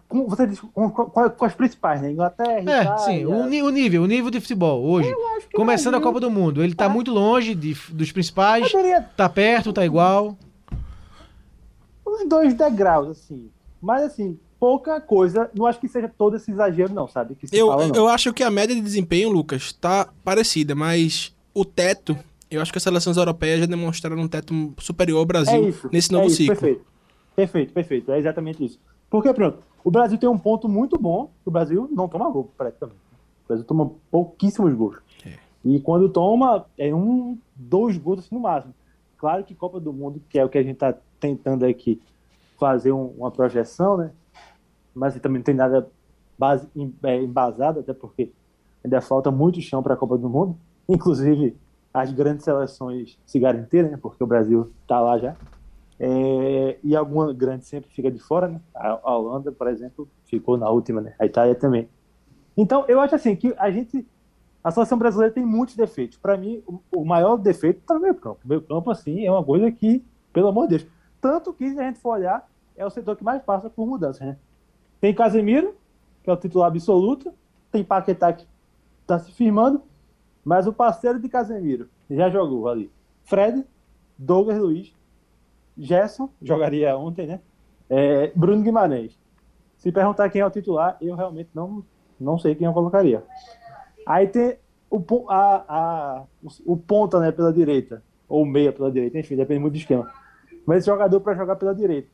com, 0.07 0.27
você 0.27 0.45
diz, 0.45 0.59
com, 0.59 0.89
com- 0.91 1.09
com 1.29 1.45
as 1.45 1.53
principais, 1.55 2.01
né? 2.01 2.11
Inglaterra, 2.11 2.57
É, 2.59 2.81
Itália. 2.83 2.97
sim, 2.99 3.25
o, 3.25 3.31
o 3.65 3.69
nível, 3.71 4.03
o 4.03 4.07
nível 4.07 4.29
de 4.29 4.39
futebol 4.39 4.83
hoje, 4.83 5.11
começando 5.55 5.95
a 5.95 5.97
Brasil 5.99 6.13
Copa 6.13 6.19
do 6.19 6.29
Mundo, 6.31 6.61
ele 6.63 6.73
está 6.73 6.87
tá- 6.87 6.93
muito 6.93 7.11
longe 7.11 7.55
de- 7.55 7.75
dos 7.89 8.11
principais, 8.11 8.71
poderia 8.71 9.01
tá 9.01 9.27
perto, 9.29 9.73
tá 9.73 9.83
igual. 9.85 10.37
uns 12.05 12.27
dois 12.27 12.53
degraus, 12.53 13.07
assim. 13.09 13.49
Mas 13.81 14.03
assim, 14.03 14.37
pouca 14.61 15.01
coisa. 15.01 15.49
Não 15.55 15.65
acho 15.65 15.79
que 15.79 15.87
seja 15.87 16.07
todo 16.07 16.35
esse 16.35 16.51
exagero, 16.51 16.93
não, 16.93 17.07
sabe? 17.07 17.35
Eu, 17.51 17.67
fala, 17.69 17.87
não. 17.87 17.95
eu 17.95 18.07
acho 18.07 18.31
que 18.31 18.43
a 18.43 18.51
média 18.51 18.75
de 18.75 18.81
desempenho, 18.81 19.31
Lucas, 19.31 19.73
tá 19.73 20.07
parecida, 20.23 20.75
mas 20.75 21.35
o 21.51 21.65
teto, 21.65 22.15
eu 22.49 22.61
acho 22.61 22.71
que 22.71 22.77
as 22.77 22.83
seleções 22.83 23.17
europeias 23.17 23.61
já 23.61 23.65
demonstraram 23.65 24.17
um 24.21 24.27
teto 24.27 24.71
superior 24.77 25.17
ao 25.17 25.25
Brasil 25.25 25.65
É 25.65 25.69
isso. 25.69 25.89
nesse 25.91 26.11
novo 26.11 26.25
é 26.25 26.27
isso, 26.27 26.35
ciclo. 26.37 26.55
Perfeito. 26.55 26.85
Perfeito, 27.35 27.73
perfeito. 27.73 28.11
É 28.11 28.19
exatamente 28.19 28.63
isso. 28.63 28.79
Porque, 29.09 29.33
pronto, 29.33 29.57
o 29.83 29.89
Brasil 29.89 30.17
tem 30.19 30.29
um 30.29 30.37
ponto 30.37 30.69
muito 30.69 30.95
bom, 30.99 31.31
que 31.41 31.49
o 31.49 31.51
Brasil 31.51 31.89
não 31.91 32.07
toma 32.07 32.29
gol, 32.29 32.51
praticamente. 32.55 32.99
O 33.45 33.47
Brasil 33.47 33.65
toma 33.65 33.91
pouquíssimos 34.11 34.73
gols. 34.75 34.97
É. 35.25 35.33
E 35.65 35.79
quando 35.79 36.07
toma, 36.07 36.65
é 36.77 36.93
um, 36.93 37.35
dois 37.55 37.97
gols 37.97 38.19
assim 38.19 38.35
no 38.35 38.41
máximo. 38.41 38.75
Claro 39.17 39.43
que 39.43 39.55
Copa 39.55 39.79
do 39.79 39.91
Mundo, 39.91 40.21
que 40.29 40.37
é 40.37 40.45
o 40.45 40.49
que 40.49 40.57
a 40.59 40.63
gente 40.63 40.73
está 40.73 40.93
tentando 41.19 41.65
aqui 41.65 41.99
fazer 42.59 42.91
um- 42.91 43.13
uma 43.17 43.31
projeção, 43.31 43.97
né? 43.97 44.11
Mas 44.93 45.15
também 45.19 45.39
não 45.39 45.43
tem 45.43 45.55
nada 45.55 45.89
base, 46.37 46.67
é, 47.03 47.21
embasado, 47.21 47.79
até 47.79 47.93
porque 47.93 48.31
ainda 48.83 48.99
falta 49.01 49.29
muito 49.29 49.61
chão 49.61 49.83
para 49.83 49.93
a 49.93 49.97
Copa 49.97 50.17
do 50.17 50.29
Mundo. 50.29 50.57
Inclusive, 50.89 51.55
as 51.93 52.11
grandes 52.11 52.43
seleções 52.43 53.17
se 53.25 53.39
garantirem, 53.39 53.91
né? 53.91 53.97
Porque 54.01 54.23
o 54.23 54.27
Brasil 54.27 54.71
está 54.81 54.99
lá 54.99 55.17
já. 55.17 55.35
É, 55.99 56.79
e 56.83 56.95
alguma 56.95 57.31
grande 57.31 57.65
sempre 57.65 57.91
fica 57.91 58.09
de 58.09 58.17
fora, 58.19 58.47
né? 58.47 58.61
A, 58.73 58.99
a 59.03 59.17
Holanda, 59.17 59.51
por 59.51 59.67
exemplo, 59.67 60.07
ficou 60.25 60.57
na 60.57 60.69
última, 60.69 60.99
né? 60.99 61.13
A 61.19 61.25
Itália 61.25 61.53
também. 61.53 61.87
Então, 62.57 62.85
eu 62.87 62.99
acho 62.99 63.15
assim 63.15 63.35
que 63.35 63.53
a 63.57 63.69
gente. 63.69 64.07
A 64.63 64.71
seleção 64.71 64.97
brasileira 64.97 65.33
tem 65.33 65.45
muitos 65.45 65.75
defeitos. 65.75 66.17
Para 66.17 66.37
mim, 66.37 66.63
o, 66.67 66.79
o 66.91 67.05
maior 67.05 67.37
defeito 67.37 67.79
está 67.79 67.93
no 67.93 67.99
meio 67.99 68.15
campo. 68.15 68.39
O 68.43 68.47
meio 68.47 68.61
campo, 68.61 68.89
assim, 68.91 69.25
é 69.25 69.31
uma 69.31 69.43
coisa 69.43 69.71
que, 69.71 70.03
pelo 70.31 70.47
amor 70.47 70.67
de 70.67 70.77
Deus. 70.77 70.87
Tanto 71.19 71.53
que, 71.53 71.69
se 71.69 71.79
a 71.79 71.83
gente 71.83 71.99
for 71.99 72.15
olhar, 72.15 72.47
é 72.75 72.85
o 72.85 72.89
setor 72.89 73.15
que 73.15 73.23
mais 73.23 73.41
passa 73.43 73.69
por 73.69 73.87
mudanças, 73.87 74.25
né? 74.25 74.37
Tem 75.01 75.13
Casemiro, 75.13 75.75
que 76.23 76.29
é 76.29 76.33
o 76.33 76.37
titular 76.37 76.67
absoluto. 76.67 77.33
Tem 77.71 77.83
Paquetá, 77.83 78.31
que 78.31 78.47
está 79.01 79.17
se 79.17 79.31
firmando. 79.31 79.81
Mas 80.45 80.67
o 80.67 80.73
parceiro 80.73 81.19
de 81.19 81.27
Casemiro 81.27 81.89
já 82.09 82.29
jogou 82.29 82.69
ali. 82.69 82.91
Fred, 83.23 83.65
Douglas 84.17 84.59
Luiz, 84.59 84.93
Gerson, 85.77 86.29
jogaria 86.41 86.95
ontem, 86.95 87.25
né? 87.27 87.39
É, 87.89 88.31
Bruno 88.35 88.63
Guimarães. 88.63 89.19
Se 89.77 89.91
perguntar 89.91 90.29
quem 90.29 90.41
é 90.41 90.45
o 90.45 90.51
titular, 90.51 90.95
eu 91.01 91.15
realmente 91.15 91.49
não, 91.53 91.83
não 92.19 92.37
sei 92.37 92.53
quem 92.53 92.67
eu 92.67 92.73
colocaria. 92.73 93.23
Aí 94.05 94.27
tem 94.27 94.57
o, 94.89 95.03
a, 95.27 95.65
a, 95.67 96.23
o 96.65 96.77
ponta 96.77 97.19
né, 97.19 97.31
pela 97.31 97.51
direita, 97.51 98.03
ou 98.27 98.45
meia 98.45 98.71
pela 98.71 98.91
direita, 98.91 99.17
enfim, 99.17 99.35
depende 99.35 99.59
muito 99.59 99.73
do 99.73 99.79
esquema. 99.79 100.11
Mas 100.65 100.79
esse 100.79 100.87
jogador 100.87 101.19
para 101.21 101.35
jogar 101.35 101.55
pela 101.55 101.73
direita. 101.73 102.09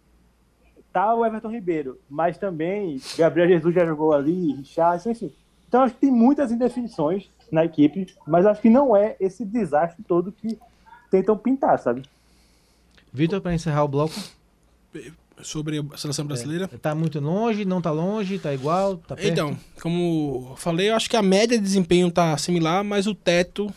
Tá 0.98 1.14
o 1.14 1.24
Everton 1.24 1.52
Ribeiro, 1.52 2.00
mas 2.10 2.40
também 2.40 3.00
Gabriel 3.16 3.48
Jesus 3.48 3.76
já 3.76 3.86
jogou 3.86 4.14
ali, 4.14 4.54
Richardson, 4.54 5.12
enfim. 5.12 5.32
Então 5.68 5.84
acho 5.84 5.94
que 5.94 6.00
tem 6.02 6.12
muitas 6.12 6.52
indefinições 6.52 7.30
na 7.52 7.64
equipe, 7.64 8.16
mas 8.26 8.48
acho 8.48 8.60
que 8.60 8.68
não 8.68 8.98
é 8.98 9.16
esse 9.20 9.46
desastre 9.46 10.04
todo 10.08 10.32
que 10.32 10.58
tentam 11.12 11.38
pintar, 11.38 11.78
sabe? 11.78 12.02
Vitor, 13.14 13.40
para 13.42 13.54
encerrar 13.54 13.84
o 13.84 13.88
bloco, 13.88 14.16
Sobre 15.44 15.86
a 15.94 15.98
seleção 15.98 16.26
brasileira. 16.26 16.68
tá 16.68 16.96
muito 16.96 17.20
longe, 17.20 17.64
não 17.64 17.80
tá 17.80 17.92
longe, 17.92 18.40
tá 18.40 18.52
igual, 18.52 18.98
tá 18.98 19.16
perto? 19.16 19.30
Então, 19.32 19.56
como 19.80 20.48
eu 20.50 20.56
falei, 20.56 20.90
eu 20.90 20.96
acho 20.96 21.08
que 21.08 21.16
a 21.16 21.22
média 21.22 21.60
de 21.60 21.64
desempenho 21.64 22.10
tá 22.10 22.36
similar, 22.40 22.84
mas 22.84 23.06
o 23.06 23.14
teto 23.14 23.72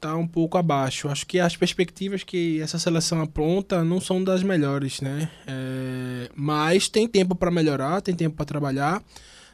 tá 0.00 0.16
um 0.16 0.26
pouco 0.26 0.58
abaixo. 0.58 1.08
Acho 1.08 1.26
que 1.26 1.38
as 1.38 1.56
perspectivas 1.56 2.22
que 2.22 2.60
essa 2.60 2.78
seleção 2.78 3.20
apronta 3.20 3.82
não 3.84 4.00
são 4.00 4.22
das 4.22 4.42
melhores, 4.42 5.00
né? 5.00 5.28
É, 5.46 6.30
mas 6.34 6.88
tem 6.88 7.06
tempo 7.08 7.34
para 7.34 7.50
melhorar, 7.50 8.00
tem 8.00 8.14
tempo 8.14 8.36
para 8.36 8.44
trabalhar. 8.44 9.02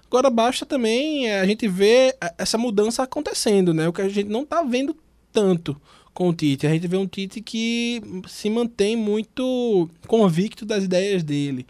Agora 0.06 0.28
basta 0.28 0.66
também 0.66 1.26
é, 1.28 1.40
a 1.40 1.46
gente 1.46 1.66
ver 1.68 2.16
a- 2.20 2.34
essa 2.38 2.58
mudança 2.58 3.02
acontecendo, 3.02 3.72
né? 3.72 3.88
O 3.88 3.92
que 3.92 4.02
a 4.02 4.08
gente 4.08 4.28
não 4.28 4.44
tá 4.44 4.62
vendo 4.62 4.94
tanto 5.32 5.80
com 6.12 6.28
o 6.28 6.34
Tite. 6.34 6.66
A 6.66 6.70
gente 6.70 6.86
vê 6.86 6.96
um 6.98 7.06
Tite 7.06 7.40
que 7.40 8.02
se 8.28 8.50
mantém 8.50 8.94
muito 8.96 9.88
convicto 10.06 10.66
das 10.66 10.84
ideias 10.84 11.22
dele. 11.22 11.66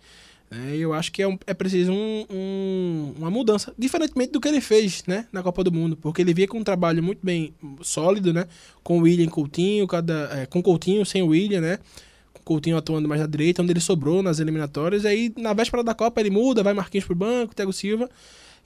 Né? 0.54 0.76
eu 0.76 0.92
acho 0.92 1.10
que 1.12 1.22
é, 1.22 1.26
um- 1.28 1.38
é 1.46 1.54
preciso 1.54 1.92
um- 1.92 2.26
um- 2.30 3.14
uma 3.18 3.30
mudança, 3.30 3.72
diferentemente 3.78 4.32
do 4.32 4.40
que 4.40 4.48
ele 4.48 4.60
fez 4.60 5.02
né, 5.06 5.26
na 5.32 5.42
Copa 5.42 5.64
do 5.64 5.72
Mundo, 5.72 5.96
porque 5.96 6.22
ele 6.22 6.34
vinha 6.34 6.48
com 6.48 6.58
um 6.58 6.64
trabalho 6.64 7.02
muito 7.02 7.20
bem 7.22 7.54
sólido, 7.80 8.32
né? 8.32 8.46
Com 8.82 8.98
o 8.98 9.02
William 9.02 9.24
e 9.24 9.28
Coutinho, 9.28 9.86
cada, 9.86 10.28
é, 10.32 10.46
com 10.46 10.62
Coutinho 10.62 11.04
sem 11.06 11.22
o 11.22 11.28
William, 11.28 11.60
né? 11.60 11.78
Com 12.34 12.40
o 12.40 12.44
Coutinho 12.44 12.76
atuando 12.76 13.08
mais 13.08 13.20
na 13.20 13.26
direita, 13.26 13.62
onde 13.62 13.72
ele 13.72 13.80
sobrou 13.80 14.22
nas 14.22 14.38
eliminatórias. 14.40 15.04
Aí, 15.04 15.32
na 15.36 15.52
véspera 15.52 15.82
da 15.84 15.94
Copa, 15.94 16.20
ele 16.20 16.30
muda, 16.30 16.62
vai 16.62 16.74
Marquinhos 16.74 17.06
pro 17.06 17.14
banco, 17.14 17.54
Thiago 17.54 17.72
Silva. 17.72 18.08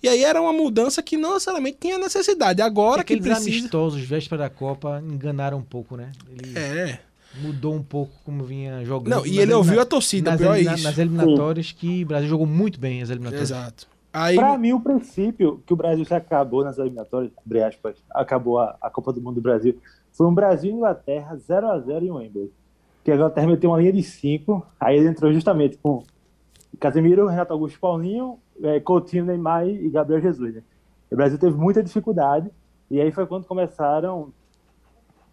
E 0.03 0.09
aí 0.09 0.23
era 0.25 0.41
uma 0.43 0.53
mudança 0.53 1.03
que 1.03 1.17
não 1.17 1.33
necessariamente 1.35 1.79
tinha 1.81 1.99
necessidade. 1.99 2.61
Agora 2.61 3.03
que 3.03 3.15
Aqueles 3.15 3.25
precisa. 3.33 3.59
amistosos, 3.59 4.01
véspera 4.03 4.43
da 4.43 4.51
Copa, 4.51 5.03
enganaram 5.09 5.59
um 5.59 5.63
pouco, 5.63 5.97
né? 5.97 6.13
Ele 6.31 6.59
É. 6.59 7.01
mudou 7.35 7.75
um 7.75 7.83
pouco 7.83 8.13
como 8.25 8.45
vinha 8.45 8.85
jogando. 8.85 9.17
Não, 9.17 9.27
e 9.27 9.39
ele 9.39 9.53
ouviu 9.53 9.81
a 9.81 9.85
torcida, 9.85 10.33
nas, 10.33 10.41
pior 10.41 10.57
é 10.57 10.61
isso. 10.61 10.85
nas 10.85 10.99
eliminatórias, 10.99 11.73
que 11.73 12.03
o 12.03 12.07
Brasil 12.07 12.29
jogou 12.29 12.47
muito 12.47 12.79
bem 12.81 13.03
as 13.03 13.11
eliminatórias. 13.11 13.51
Exato. 13.51 13.87
Aí, 14.13 14.37
Para 14.37 14.57
mim, 14.57 14.73
o 14.73 14.81
princípio 14.81 15.63
que 15.67 15.75
o 15.75 15.77
Brasil 15.77 16.05
se 16.05 16.15
acabou 16.15 16.65
nas 16.65 16.79
eliminatórias, 16.79 17.31
abre 17.45 17.63
aspas, 17.63 17.97
acabou 18.11 18.59
a, 18.59 18.75
a 18.81 18.89
Copa 18.89 19.13
do 19.13 19.21
Mundo 19.21 19.35
do 19.35 19.43
Brasil, 19.43 19.79
foi 20.11 20.27
um 20.27 20.33
Brasil 20.33 20.71
e 20.71 20.75
Inglaterra 20.75 21.37
0x0 21.37 22.03
em 22.03 22.11
Wembley. 22.11 22.51
Que 23.05 23.13
a 23.13 23.15
Inglaterra 23.15 23.47
meteu 23.47 23.71
uma 23.71 23.79
linha 23.79 23.93
de 23.93 24.03
5, 24.03 24.67
aí 24.81 24.97
ele 24.97 25.09
entrou 25.09 25.31
justamente 25.33 25.77
com 25.77 26.03
Casemiro, 26.81 27.27
Renato 27.27 27.53
Augusto 27.53 27.79
Paulinho, 27.79 28.39
eh, 28.63 28.81
Coutinho, 28.81 29.27
Neymar 29.27 29.69
e 29.69 29.89
Gabriel 29.91 30.23
Jesus. 30.23 30.55
Né? 30.55 30.63
O 31.11 31.17
Brasil 31.17 31.39
teve 31.39 31.57
muita 31.57 31.83
dificuldade, 31.83 32.51
e 32.91 33.01
aí 33.01 33.13
foi 33.13 33.27
quando 33.27 33.45
começaram 33.45 34.33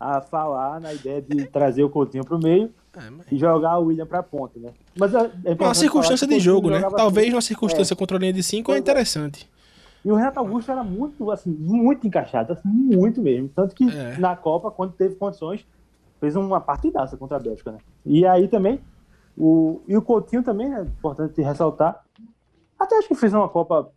a 0.03 0.21
falar 0.21 0.79
na 0.81 0.93
ideia 0.93 1.21
de 1.21 1.45
trazer 1.47 1.83
o 1.83 1.89
Coutinho 1.89 2.23
para 2.25 2.35
o 2.35 2.39
meio 2.41 2.71
É, 2.95 3.09
mas- 3.09 3.31
e 3.31 3.37
jogar 3.37 3.77
o 3.79 3.85
William 3.85 4.05
para 4.05 4.19
a 4.19 4.23
ponta. 4.23 4.59
Né? 4.59 4.71
Mas 4.97 5.13
é, 5.13 5.31
é 5.45 5.53
uma 5.59 5.73
circunstância 5.73 6.27
de 6.27 6.39
jogo, 6.39 6.69
né? 6.69 6.81
Talvez 6.95 7.27
assim. 7.27 7.35
uma 7.35 7.41
circunstância 7.41 7.95
contra 7.95 8.17
a 8.17 8.19
linha 8.19 8.33
de 8.33 8.43
5 8.43 8.71
é 8.71 8.75
é. 8.75 8.77
interessante. 8.79 9.49
E 10.05 10.11
o 10.11 10.15
Renato 10.15 10.37
Augusto 10.39 10.69
era 10.69 10.83
muito, 10.83 11.31
assim, 11.31 11.49
muito 11.49 12.05
encaixado, 12.05 12.51
assim, 12.53 12.67
muito 12.67 13.21
mesmo. 13.21 13.47
Tanto 13.55 13.73
que 13.73 13.89
É. 13.89 14.17
na 14.17 14.35
Copa, 14.35 14.69
quando 14.69 14.91
teve 14.93 15.15
condições, 15.15 15.65
fez 16.19 16.35
uma 16.35 16.59
partidaça 16.59 17.15
contra 17.15 17.37
a 17.37 17.39
Bélgica, 17.39 17.71
né? 17.71 17.77
E 18.05 18.25
aí 18.25 18.47
também, 18.49 18.81
o, 19.37 19.81
e 19.87 19.95
o 19.95 20.01
Coutinho 20.01 20.43
também, 20.43 20.73
é 20.73 20.81
importante 20.81 21.41
ressaltar, 21.41 22.03
Até 22.77 22.97
acho 22.97 23.07
que 23.07 23.15
fez 23.15 23.33
uma 23.33 23.47
Copa 23.47 23.89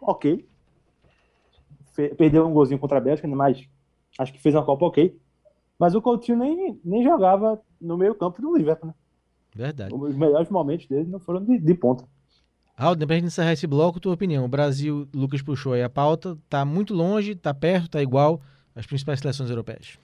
ok. 0.00 0.46
Fe- 1.92 2.14
perdeu 2.14 2.46
um 2.46 2.52
golzinho 2.52 2.78
contra 2.80 2.96
a 2.96 3.00
Bélgica, 3.00 3.28
mas 3.28 3.68
acho 4.18 4.32
que 4.32 4.40
fez 4.40 4.54
uma 4.54 4.64
Copa 4.64 4.86
ok. 4.86 5.18
Mas 5.78 5.94
o 5.94 6.02
Coutinho 6.02 6.38
nem, 6.38 6.80
nem 6.84 7.04
jogava 7.04 7.60
no 7.80 7.96
meio 7.96 8.14
campo 8.14 8.42
do 8.42 8.56
Liverpool, 8.56 8.88
né? 8.88 8.94
Verdade. 9.54 9.94
Os 9.94 10.16
melhores 10.16 10.48
momentos 10.50 10.86
dele 10.86 11.08
não 11.08 11.18
foram 11.18 11.44
de, 11.44 11.58
de 11.58 11.74
ponta. 11.74 12.04
Raul, 12.76 12.96
pra 12.96 13.16
gente 13.16 13.26
encerrar 13.26 13.52
esse 13.52 13.66
bloco, 13.66 13.98
tua 13.98 14.14
opinião. 14.14 14.44
O 14.44 14.48
Brasil, 14.48 15.08
Lucas 15.12 15.42
puxou 15.42 15.72
aí 15.72 15.82
a 15.82 15.90
pauta, 15.90 16.38
tá 16.48 16.64
muito 16.64 16.94
longe, 16.94 17.34
tá 17.34 17.52
perto, 17.52 17.90
tá 17.90 18.02
igual 18.02 18.40
às 18.74 18.86
principais 18.86 19.18
seleções 19.18 19.50
europeias. 19.50 19.98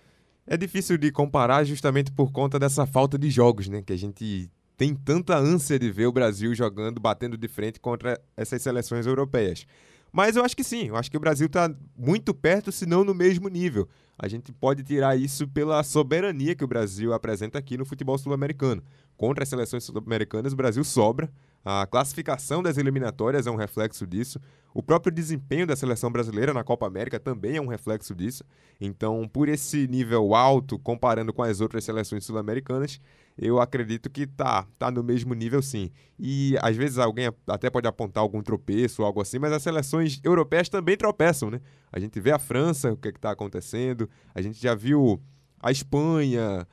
É 0.47 0.57
difícil 0.57 0.99
de 0.99 1.13
comparar 1.13 1.65
justamente 1.65 2.11
por 2.11 2.33
conta 2.33 2.59
dessa 2.59 2.85
falta 2.85 3.17
de 3.17 3.31
jogos, 3.31 3.69
né? 3.69 3.81
Que 3.81 3.93
a 3.93 3.97
gente 3.99 4.51
tem 4.77 4.95
tanta 4.95 5.37
ânsia 5.37 5.79
de 5.79 5.91
ver 5.91 6.07
o 6.07 6.13
Brasil 6.13 6.55
jogando, 6.55 7.01
batendo 7.01 7.37
de 7.37 7.47
frente 7.47 7.79
contra 7.79 8.21
essas 8.37 8.61
seleções 8.61 9.07
europeias. 9.07 9.67
Mas 10.15 10.37
eu 10.37 10.45
acho 10.45 10.57
que 10.57 10.63
sim, 10.63 10.87
eu 10.87 10.97
acho 10.97 11.11
que 11.11 11.17
o 11.17 11.21
Brasil 11.21 11.49
está 11.49 11.69
muito 11.99 12.33
perto, 12.33 12.71
se 12.71 12.87
não 12.87 13.03
no 13.03 13.13
mesmo 13.13 13.49
nível. 13.49 13.89
A 14.17 14.29
gente 14.29 14.53
pode 14.53 14.85
tirar 14.85 15.19
isso 15.19 15.49
pela 15.49 15.83
soberania 15.83 16.55
que 16.55 16.63
o 16.63 16.69
Brasil 16.69 17.13
apresenta 17.13 17.59
aqui 17.59 17.77
no 17.77 17.85
futebol 17.85 18.17
sul-americano. 18.17 18.81
Contra 19.17 19.43
as 19.43 19.49
seleções 19.49 19.83
sul-americanas, 19.83 20.53
o 20.53 20.57
Brasil 20.57 20.85
sobra. 20.85 21.29
A 21.65 21.87
classificação 21.87 22.63
das 22.63 22.77
eliminatórias 22.77 23.47
é 23.47 23.51
um 23.51 23.57
reflexo 23.57 24.07
disso. 24.07 24.39
O 24.75 24.83
próprio 24.83 25.11
desempenho 25.13 25.67
da 25.67 25.75
seleção 25.75 26.11
brasileira 26.11 26.53
na 26.53 26.63
Copa 26.63 26.87
América 26.87 27.19
também 27.19 27.57
é 27.57 27.61
um 27.61 27.69
reflexo 27.69 28.15
disso. 28.15 28.45
Então, 28.79 29.27
por 29.27 29.49
esse 29.49 29.89
nível 29.89 30.35
alto, 30.35 30.79
comparando 30.79 31.33
com 31.33 31.43
as 31.43 31.61
outras 31.61 31.85
seleções 31.85 32.25
sul-americanas, 32.25 33.01
eu 33.39 33.61
acredito 33.61 34.11
que 34.11 34.27
tá, 34.27 34.67
tá 34.79 34.91
no 34.91 35.03
mesmo 35.03 35.33
nível 35.33 35.63
sim. 35.63 35.91
E 36.19 36.57
às 36.61 36.77
vezes 36.77 36.99
alguém 36.99 37.33
até 37.47 37.71
pode 37.71 37.89
apontar 37.89 38.23
algum 38.23 38.43
tropeço 38.43 39.01
ou 39.01 39.07
algo 39.07 39.23
assim, 39.23 39.39
mas 39.39 39.53
as 39.53 39.63
seleções 39.63 40.21
europeias 40.23 40.69
também 40.69 40.97
tropeçam, 40.97 41.51
né? 41.51 41.61
A 41.91 41.99
gente 41.99 42.21
vê 42.21 42.31
a 42.31 42.39
França, 42.39 42.93
o 42.93 42.97
que 42.97 43.09
está 43.09 43.31
acontecendo, 43.31 44.09
a 44.35 44.43
gente 44.43 44.61
já 44.61 44.75
viu 44.75 45.21
a 45.61 45.73
Espanha, 45.73 46.67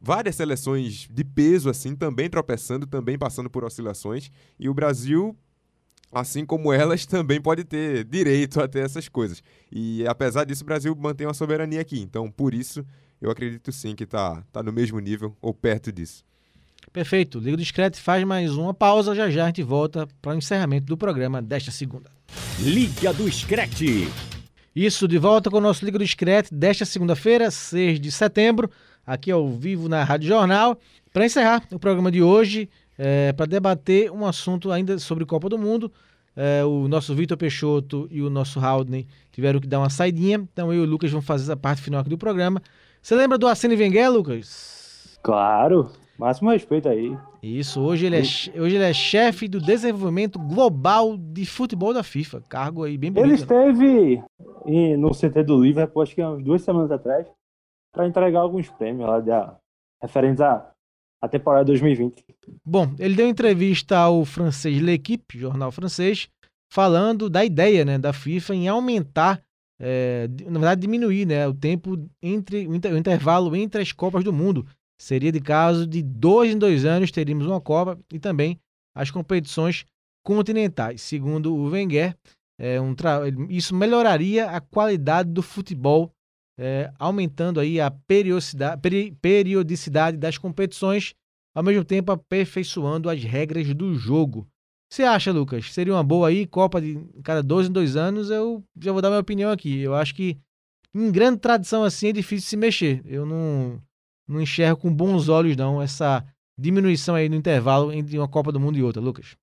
várias 0.00 0.36
seleções 0.36 1.08
de 1.10 1.24
peso 1.24 1.68
assim 1.68 1.94
também 1.94 2.28
tropeçando, 2.28 2.86
também 2.86 3.18
passando 3.18 3.50
por 3.50 3.64
oscilações, 3.64 4.30
e 4.58 4.68
o 4.68 4.74
Brasil 4.74 5.36
assim 6.12 6.46
como 6.46 6.72
elas, 6.72 7.04
também 7.06 7.40
pode 7.40 7.64
ter 7.64 8.04
direito 8.04 8.60
a 8.60 8.68
ter 8.68 8.84
essas 8.84 9.08
coisas. 9.08 9.42
E 9.70 10.06
apesar 10.06 10.44
disso, 10.44 10.62
o 10.62 10.66
Brasil 10.66 10.94
mantém 10.96 11.26
uma 11.26 11.34
soberania 11.34 11.80
aqui. 11.80 12.00
Então, 12.00 12.30
por 12.30 12.54
isso, 12.54 12.84
eu 13.20 13.30
acredito 13.30 13.72
sim 13.72 13.94
que 13.94 14.04
está 14.04 14.42
tá 14.52 14.62
no 14.62 14.72
mesmo 14.72 14.98
nível 15.00 15.36
ou 15.40 15.52
perto 15.52 15.92
disso. 15.92 16.24
Perfeito. 16.92 17.38
Liga 17.38 17.56
do 17.56 17.62
Discreto 17.62 18.00
faz 18.00 18.24
mais 18.24 18.56
uma 18.56 18.72
pausa, 18.72 19.14
já 19.14 19.28
já 19.28 19.44
a 19.44 19.46
gente 19.46 19.62
volta 19.62 20.06
para 20.22 20.34
o 20.34 20.38
encerramento 20.38 20.86
do 20.86 20.96
programa 20.96 21.42
desta 21.42 21.70
segunda. 21.70 22.10
Liga 22.58 23.12
do 23.12 23.30
Screte. 23.30 24.08
Isso, 24.74 25.08
de 25.08 25.18
volta 25.18 25.50
com 25.50 25.56
o 25.56 25.60
nosso 25.60 25.84
Liga 25.84 25.98
do 25.98 26.04
Discreto 26.04 26.54
desta 26.54 26.84
segunda-feira, 26.84 27.50
6 27.50 27.98
de 27.98 28.12
setembro, 28.12 28.70
aqui 29.06 29.30
ao 29.30 29.48
vivo 29.48 29.88
na 29.88 30.02
Rádio 30.04 30.28
Jornal. 30.28 30.76
Para 31.12 31.24
encerrar 31.24 31.62
o 31.72 31.78
programa 31.78 32.10
de 32.10 32.22
hoje, 32.22 32.68
é, 32.98 33.32
para 33.32 33.46
debater 33.46 34.10
um 34.10 34.26
assunto 34.26 34.70
ainda 34.72 34.98
sobre 34.98 35.24
Copa 35.24 35.48
do 35.48 35.56
Mundo, 35.58 35.90
é, 36.34 36.62
o 36.64 36.86
nosso 36.88 37.14
Vitor 37.14 37.36
Peixoto 37.38 38.06
e 38.10 38.20
o 38.20 38.28
nosso 38.28 38.58
Haldney 38.60 39.06
tiveram 39.32 39.60
que 39.60 39.66
dar 39.66 39.78
uma 39.78 39.88
saidinha, 39.88 40.36
então 40.52 40.72
eu 40.72 40.80
e 40.82 40.86
o 40.86 40.90
Lucas 40.90 41.10
vamos 41.10 41.24
fazer 41.26 41.50
a 41.52 41.56
parte 41.56 41.80
final 41.80 42.00
aqui 42.00 42.10
do 42.10 42.18
programa. 42.18 42.60
Você 43.00 43.14
lembra 43.14 43.38
do 43.38 43.46
Arsene 43.46 43.76
Wenger, 43.76 44.10
Lucas? 44.10 45.18
Claro, 45.22 45.90
máximo 46.18 46.50
respeito 46.50 46.88
aí. 46.88 47.16
Isso, 47.42 47.80
hoje 47.80 48.06
ele 48.06 48.16
é, 48.16 48.20
hoje 48.20 48.74
ele 48.76 48.84
é 48.84 48.92
chefe 48.92 49.46
do 49.48 49.60
desenvolvimento 49.60 50.38
global 50.38 51.16
de 51.16 51.46
futebol 51.46 51.94
da 51.94 52.02
FIFA. 52.02 52.42
Cargo 52.48 52.84
aí 52.84 52.98
bem 52.98 53.10
Ele 53.10 53.20
bonito. 53.20 53.30
né? 53.50 53.68
esteve 53.70 54.22
em- 54.66 54.96
no 54.96 55.12
CT 55.14 55.42
do 55.44 55.62
Liverpool, 55.62 56.02
acho 56.02 56.14
que 56.14 56.20
há 56.20 56.30
umas 56.30 56.42
duas 56.42 56.62
semanas 56.62 56.90
atrás, 56.90 57.26
para 57.96 58.06
entregar 58.06 58.40
alguns 58.40 58.68
prêmios 58.68 59.08
lá 59.08 59.20
da, 59.20 59.56
referentes 60.02 60.42
à, 60.42 60.70
à 61.22 61.26
temporada 61.26 61.64
2020. 61.64 62.22
Bom, 62.64 62.94
ele 62.98 63.14
deu 63.14 63.26
entrevista 63.26 63.96
ao 63.96 64.22
francês 64.26 64.80
L'Equipe, 64.82 65.38
jornal 65.38 65.72
francês, 65.72 66.28
falando 66.70 67.30
da 67.30 67.42
ideia 67.42 67.84
né, 67.86 67.96
da 67.98 68.12
FIFA 68.12 68.54
em 68.54 68.68
aumentar, 68.68 69.42
é, 69.80 70.28
na 70.44 70.58
verdade 70.58 70.82
diminuir 70.82 71.26
né, 71.26 71.48
o 71.48 71.54
tempo 71.54 71.96
entre 72.22 72.66
o, 72.68 72.74
inter- 72.74 72.92
o 72.92 72.98
intervalo 72.98 73.56
entre 73.56 73.80
as 73.80 73.92
Copas 73.92 74.22
do 74.22 74.32
Mundo. 74.32 74.66
Seria 75.00 75.32
de 75.32 75.40
caso 75.40 75.86
de 75.86 76.02
dois 76.02 76.52
em 76.52 76.58
dois 76.58 76.84
anos 76.84 77.10
teríamos 77.10 77.46
uma 77.46 77.60
Copa 77.60 77.98
e 78.12 78.18
também 78.18 78.60
as 78.94 79.10
competições 79.10 79.84
continentais. 80.22 81.00
Segundo 81.02 81.54
o 81.54 81.70
Wenger, 81.70 82.14
é, 82.58 82.80
um 82.80 82.94
tra- 82.94 83.20
isso 83.48 83.74
melhoraria 83.74 84.50
a 84.50 84.60
qualidade 84.60 85.30
do 85.30 85.42
futebol, 85.42 86.10
é, 86.58 86.92
aumentando 86.98 87.60
aí 87.60 87.80
a 87.80 87.90
periodicidade, 87.90 88.80
peri- 88.80 89.12
periodicidade 89.20 90.16
das 90.16 90.38
competições 90.38 91.14
ao 91.54 91.62
mesmo 91.62 91.84
tempo 91.84 92.12
aperfeiçoando 92.12 93.08
as 93.08 93.22
regras 93.22 93.72
do 93.74 93.94
jogo. 93.94 94.46
Você 94.92 95.02
acha, 95.02 95.32
Lucas? 95.32 95.72
Seria 95.72 95.94
uma 95.94 96.04
boa 96.04 96.28
aí, 96.28 96.46
Copa 96.46 96.80
de 96.80 96.96
cada 97.24 97.42
dois 97.42 97.68
em 97.68 97.72
dois 97.72 97.96
anos? 97.96 98.30
Eu 98.30 98.62
já 98.80 98.92
vou 98.92 99.02
dar 99.02 99.08
minha 99.08 99.20
opinião 99.20 99.50
aqui. 99.50 99.80
Eu 99.80 99.94
acho 99.94 100.14
que 100.14 100.38
em 100.94 101.10
grande 101.10 101.38
tradição 101.38 101.82
assim 101.82 102.08
é 102.08 102.12
difícil 102.12 102.48
se 102.48 102.56
mexer. 102.56 103.02
Eu 103.04 103.26
não, 103.26 103.82
não 104.28 104.40
enxergo 104.40 104.80
com 104.80 104.94
bons 104.94 105.28
olhos, 105.28 105.56
não, 105.56 105.82
essa 105.82 106.24
diminuição 106.58 107.14
aí 107.14 107.28
no 107.28 107.36
intervalo 107.36 107.92
entre 107.92 108.16
uma 108.16 108.28
Copa 108.28 108.52
do 108.52 108.60
Mundo 108.60 108.78
e 108.78 108.82
outra, 108.82 109.02
Lucas. 109.02 109.36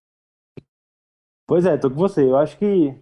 Pois 1.46 1.66
é, 1.66 1.78
tô 1.78 1.90
com 1.90 1.98
você. 1.98 2.24
Eu 2.24 2.38
acho 2.38 2.58
que 2.58 2.96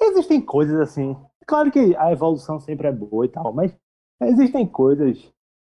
existem 0.00 0.40
coisas 0.40 0.78
assim. 0.78 1.16
Claro 1.48 1.72
que 1.72 1.96
a 1.96 2.12
evolução 2.12 2.60
sempre 2.60 2.88
é 2.88 2.92
boa 2.92 3.24
e 3.24 3.28
tal, 3.30 3.54
mas 3.54 3.74
existem 4.20 4.66
coisas 4.66 5.18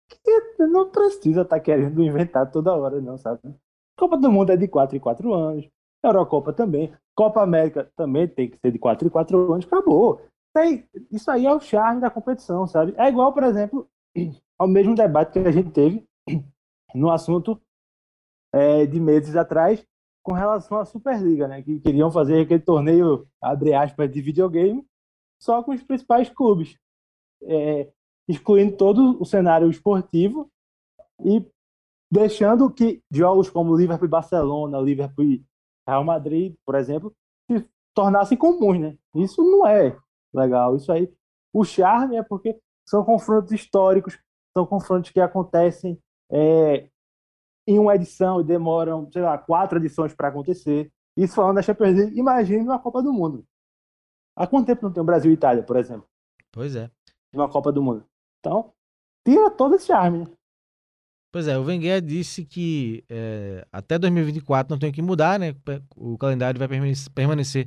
que 0.08 0.66
não 0.66 0.90
precisa 0.90 1.42
estar 1.42 1.60
querendo 1.60 2.02
inventar 2.02 2.50
toda 2.50 2.74
hora, 2.74 3.02
não, 3.02 3.18
sabe? 3.18 3.40
Copa 3.94 4.16
do 4.16 4.32
Mundo 4.32 4.50
é 4.50 4.56
de 4.56 4.66
4 4.66 4.96
em 4.96 5.00
4 5.00 5.34
anos. 5.34 5.68
Eurocopa 6.02 6.54
também. 6.54 6.90
Copa 7.14 7.42
América 7.42 7.90
também 7.96 8.26
tem 8.26 8.48
que 8.48 8.58
ser 8.58 8.72
de 8.72 8.78
4 8.78 9.06
em 9.06 9.10
4 9.10 9.52
anos. 9.52 9.66
Acabou. 9.66 10.22
Aí, 10.56 10.86
isso 11.10 11.30
aí 11.30 11.44
é 11.44 11.52
o 11.54 11.60
charme 11.60 12.00
da 12.00 12.10
competição, 12.10 12.66
sabe? 12.66 12.94
É 12.96 13.08
igual, 13.08 13.34
por 13.34 13.42
exemplo, 13.42 13.86
ao 14.58 14.66
mesmo 14.66 14.94
debate 14.94 15.32
que 15.32 15.38
a 15.38 15.52
gente 15.52 15.70
teve 15.70 16.06
no 16.94 17.10
assunto 17.10 17.60
é, 18.54 18.86
de 18.86 18.98
meses 18.98 19.36
atrás 19.36 19.84
com 20.22 20.32
relação 20.32 20.78
à 20.78 20.86
Superliga, 20.86 21.46
né? 21.46 21.60
Que 21.60 21.78
queriam 21.78 22.10
fazer 22.10 22.40
aquele 22.40 22.60
torneio, 22.60 23.28
abre 23.42 23.74
aspas, 23.74 24.10
de 24.10 24.22
videogame, 24.22 24.82
só 25.44 25.62
com 25.62 25.72
os 25.72 25.82
principais 25.82 26.30
clubes, 26.30 26.78
é, 27.42 27.92
excluindo 28.26 28.78
todo 28.78 29.20
o 29.20 29.26
cenário 29.26 29.68
esportivo 29.68 30.50
e 31.22 31.46
deixando 32.10 32.70
que 32.70 33.02
jogos 33.12 33.50
como 33.50 33.76
Liverpool 33.76 34.06
e 34.06 34.10
Barcelona, 34.10 34.80
Liverpool 34.80 35.24
e 35.26 35.44
Real 35.86 36.02
Madrid, 36.02 36.54
por 36.64 36.74
exemplo, 36.74 37.14
se 37.46 37.68
tornassem 37.92 38.38
comuns, 38.38 38.80
né? 38.80 38.96
Isso 39.14 39.42
não 39.42 39.66
é 39.66 39.94
legal. 40.32 40.76
Isso 40.76 40.90
aí, 40.90 41.12
o 41.52 41.62
charme 41.62 42.16
é 42.16 42.22
porque 42.22 42.58
são 42.88 43.04
confrontos 43.04 43.52
históricos, 43.52 44.18
são 44.56 44.64
confrontos 44.64 45.10
que 45.10 45.20
acontecem 45.20 46.00
é, 46.32 46.88
em 47.66 47.78
uma 47.78 47.94
edição 47.94 48.40
e 48.40 48.44
demoram, 48.44 49.10
sei 49.12 49.20
lá, 49.20 49.36
quatro 49.36 49.78
edições 49.78 50.14
para 50.14 50.28
acontecer. 50.28 50.90
Isso 51.14 51.34
falando 51.34 51.56
da 51.56 51.62
Champions 51.62 51.96
League, 51.96 52.18
imagine 52.18 52.62
uma 52.62 52.78
Copa 52.78 53.02
do 53.02 53.12
Mundo. 53.12 53.44
Há 54.36 54.46
quanto 54.46 54.66
tempo 54.66 54.82
não 54.82 54.92
tem 54.92 55.02
o 55.02 55.06
Brasil 55.06 55.30
e 55.30 55.34
Itália, 55.34 55.62
por 55.62 55.76
exemplo, 55.76 56.06
Pois 56.52 56.74
é. 56.76 56.90
numa 57.32 57.48
Copa 57.48 57.70
do 57.72 57.82
Mundo? 57.82 58.04
Então, 58.40 58.72
tira 59.26 59.50
todo 59.50 59.74
esse 59.76 59.86
charme, 59.86 60.18
né? 60.18 60.26
Pois 61.32 61.48
é, 61.48 61.58
o 61.58 61.64
Wenger 61.64 62.00
disse 62.00 62.44
que 62.44 63.02
é, 63.08 63.66
até 63.72 63.98
2024 63.98 64.72
não 64.72 64.78
tem 64.78 64.92
que 64.92 65.02
mudar, 65.02 65.38
né? 65.38 65.54
O 65.96 66.16
calendário 66.16 66.58
vai 66.58 66.68
permanecer, 67.12 67.66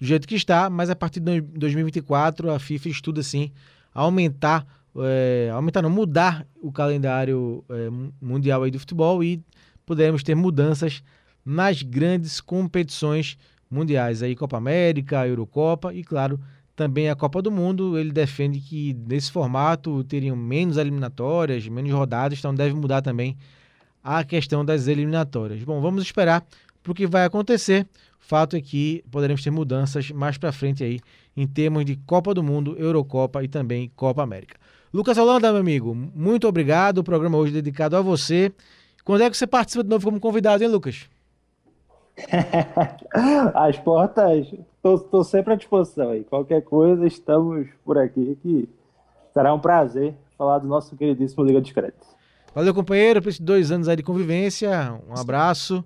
do 0.00 0.06
jeito 0.06 0.28
que 0.28 0.36
está, 0.36 0.70
mas 0.70 0.90
a 0.90 0.94
partir 0.96 1.18
de 1.20 1.40
2024 1.40 2.50
a 2.52 2.58
FIFA 2.60 2.88
estuda 2.88 3.22
sim 3.22 3.52
aumentar, 3.92 4.64
é, 4.96 5.50
aumentar 5.52 5.82
não, 5.82 5.90
mudar 5.90 6.46
o 6.62 6.70
calendário 6.70 7.64
é, 7.68 7.90
mu- 7.90 8.14
mundial 8.20 8.62
aí 8.62 8.70
do 8.70 8.78
futebol 8.78 9.24
e 9.24 9.42
poderemos 9.84 10.22
ter 10.22 10.36
mudanças 10.36 11.02
nas 11.44 11.82
grandes 11.82 12.40
competições 12.40 13.36
mundiais, 13.70 14.22
aí 14.22 14.34
Copa 14.34 14.56
América, 14.56 15.26
Eurocopa 15.26 15.94
e 15.94 16.02
claro, 16.02 16.40
também 16.74 17.10
a 17.10 17.14
Copa 17.14 17.42
do 17.42 17.50
Mundo, 17.50 17.98
ele 17.98 18.10
defende 18.10 18.58
que 18.58 18.94
nesse 19.06 19.30
formato 19.30 20.02
teriam 20.04 20.34
menos 20.34 20.76
eliminatórias, 20.76 21.68
menos 21.68 21.92
rodadas, 21.92 22.38
então 22.38 22.54
deve 22.54 22.74
mudar 22.74 23.02
também 23.02 23.36
a 24.02 24.24
questão 24.24 24.64
das 24.64 24.88
eliminatórias. 24.88 25.62
Bom, 25.62 25.80
vamos 25.80 26.02
esperar 26.02 26.44
para 26.82 26.92
o 26.92 26.94
que 26.94 27.06
vai 27.06 27.24
acontecer. 27.24 27.86
Fato 28.18 28.56
é 28.56 28.60
que 28.60 29.04
poderemos 29.10 29.42
ter 29.42 29.50
mudanças 29.50 30.10
mais 30.10 30.38
para 30.38 30.52
frente 30.52 30.82
aí 30.82 31.00
em 31.36 31.46
termos 31.46 31.84
de 31.84 31.96
Copa 32.06 32.32
do 32.32 32.42
Mundo, 32.42 32.74
Eurocopa 32.78 33.44
e 33.44 33.48
também 33.48 33.90
Copa 33.94 34.22
América. 34.22 34.56
Lucas 34.92 35.18
Holanda, 35.18 35.52
meu 35.52 35.60
amigo, 35.60 35.94
muito 35.94 36.48
obrigado. 36.48 36.98
O 36.98 37.04
programa 37.04 37.38
hoje 37.38 37.52
é 37.52 37.54
dedicado 37.56 37.96
a 37.96 38.00
você. 38.00 38.52
Quando 39.04 39.22
é 39.22 39.30
que 39.30 39.36
você 39.36 39.46
participa 39.46 39.84
de 39.84 39.90
novo 39.90 40.06
como 40.06 40.18
convidado, 40.18 40.62
hein, 40.62 40.70
Lucas? 40.70 41.08
As 43.54 43.78
portas, 43.78 44.46
estou 44.84 45.24
sempre 45.24 45.54
à 45.54 45.56
disposição 45.56 46.10
aí. 46.10 46.24
Qualquer 46.24 46.62
coisa, 46.62 47.06
estamos 47.06 47.68
por 47.84 47.98
aqui. 47.98 48.38
Que 48.42 48.68
será 49.32 49.54
um 49.54 49.60
prazer 49.60 50.14
falar 50.36 50.58
do 50.58 50.66
nosso 50.66 50.96
queridíssimo 50.96 51.44
Liga 51.44 51.60
Discreta. 51.60 51.98
Valeu, 52.54 52.74
companheiro, 52.74 53.22
por 53.22 53.28
esses 53.28 53.40
dois 53.40 53.70
anos 53.70 53.88
aí 53.88 53.96
de 53.96 54.02
convivência. 54.02 54.98
Um 55.08 55.18
abraço. 55.18 55.84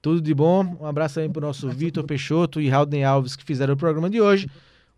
Tudo 0.00 0.20
de 0.20 0.32
bom. 0.32 0.76
Um 0.80 0.86
abraço 0.86 1.16
também 1.16 1.30
pro 1.30 1.40
nosso 1.40 1.68
Vitor 1.68 2.04
Peixoto 2.04 2.60
e 2.60 2.68
Rauden 2.68 3.04
Alves 3.04 3.34
que 3.36 3.44
fizeram 3.44 3.74
o 3.74 3.76
programa 3.76 4.08
de 4.08 4.20
hoje. 4.20 4.48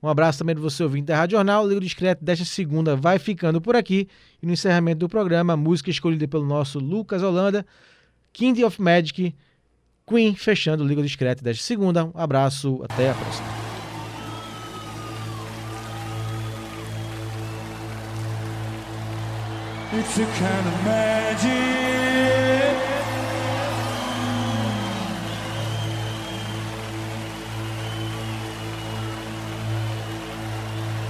Um 0.02 0.08
abraço 0.08 0.40
também 0.40 0.54
para 0.54 0.62
você 0.62 0.82
ouvinte 0.82 1.06
da 1.06 1.16
Rádio 1.16 1.36
Jornal. 1.36 1.64
O 1.64 1.68
Liga 1.68 1.80
Discreto 1.80 2.24
desta 2.24 2.44
segunda 2.44 2.96
vai 2.96 3.18
ficando 3.18 3.60
por 3.60 3.76
aqui. 3.76 4.08
E 4.42 4.46
no 4.46 4.52
encerramento 4.52 4.98
do 4.98 5.08
programa, 5.08 5.56
música 5.56 5.90
escolhida 5.90 6.26
pelo 6.26 6.44
nosso 6.44 6.78
Lucas 6.78 7.22
Holanda, 7.22 7.64
King 8.32 8.64
of 8.64 8.82
Magic, 8.82 9.34
Queen, 10.12 10.34
fechando 10.34 10.84
o 10.84 10.86
Liga 10.86 11.02
Discreto 11.02 11.42
desta 11.42 11.64
segunda. 11.64 12.04
Um 12.04 12.12
abraço, 12.14 12.84
até 12.84 13.10
a 13.10 13.14
próxima. 13.14 13.46
It's 19.94 20.18
a 20.18 20.24
kind 20.24 20.66
of 20.66 20.84
magic. 20.84 21.52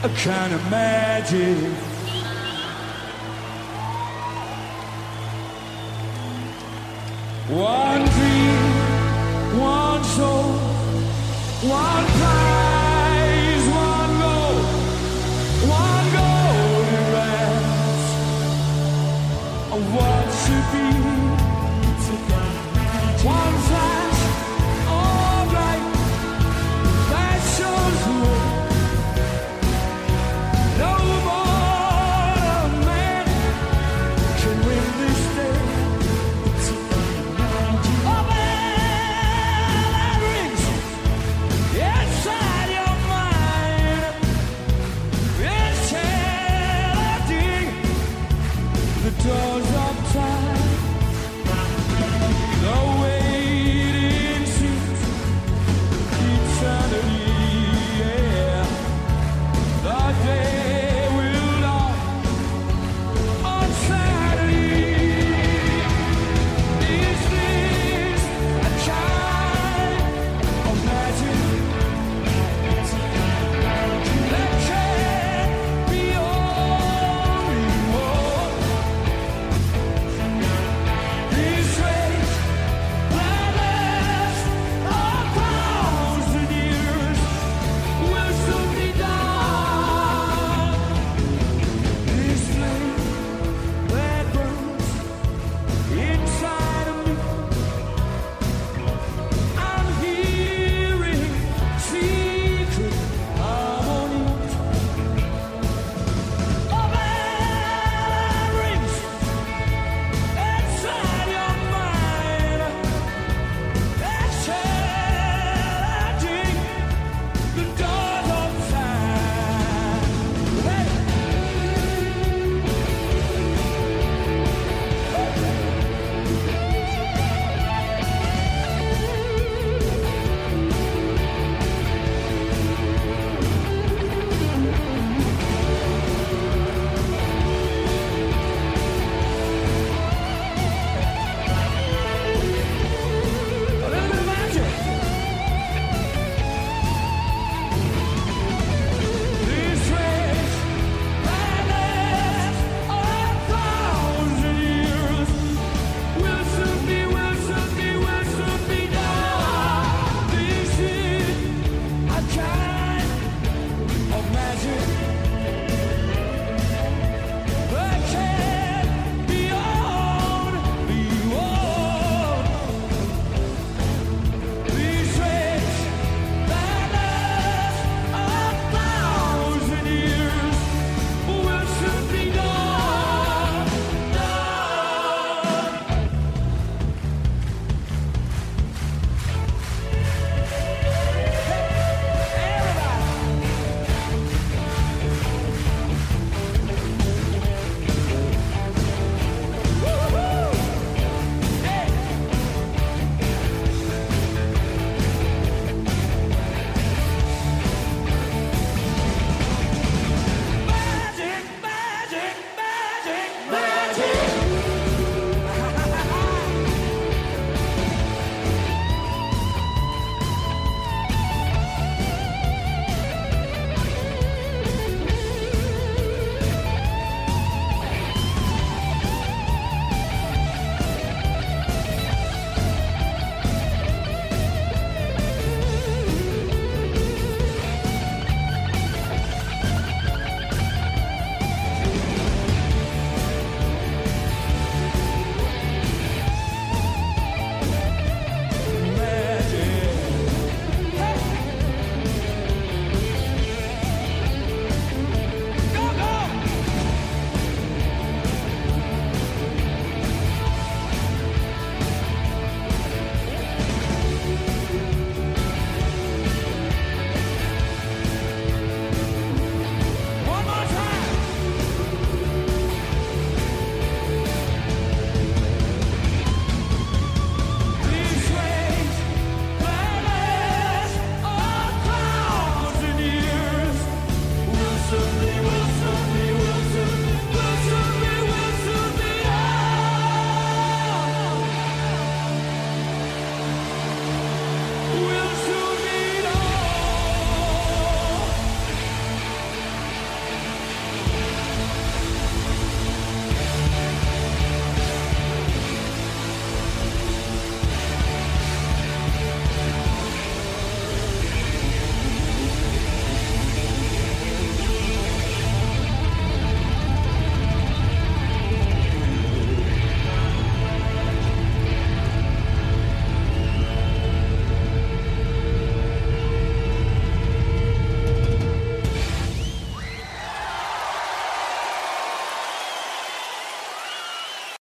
A 0.05 0.09
kind 0.09 0.53
of 0.53 0.71
magic. 0.71 1.93
One 7.49 8.05
dream, 8.05 8.52
one 9.59 10.05
soul, 10.05 10.53
one 11.69 12.07
prize, 12.19 13.67
one 13.69 14.13
goal, 14.23 14.57
one 15.69 16.07
golden 16.17 17.05
rest 17.13 18.15
of 19.73 19.83
what 19.95 20.25
to 20.45 20.55
be. 20.73 21.02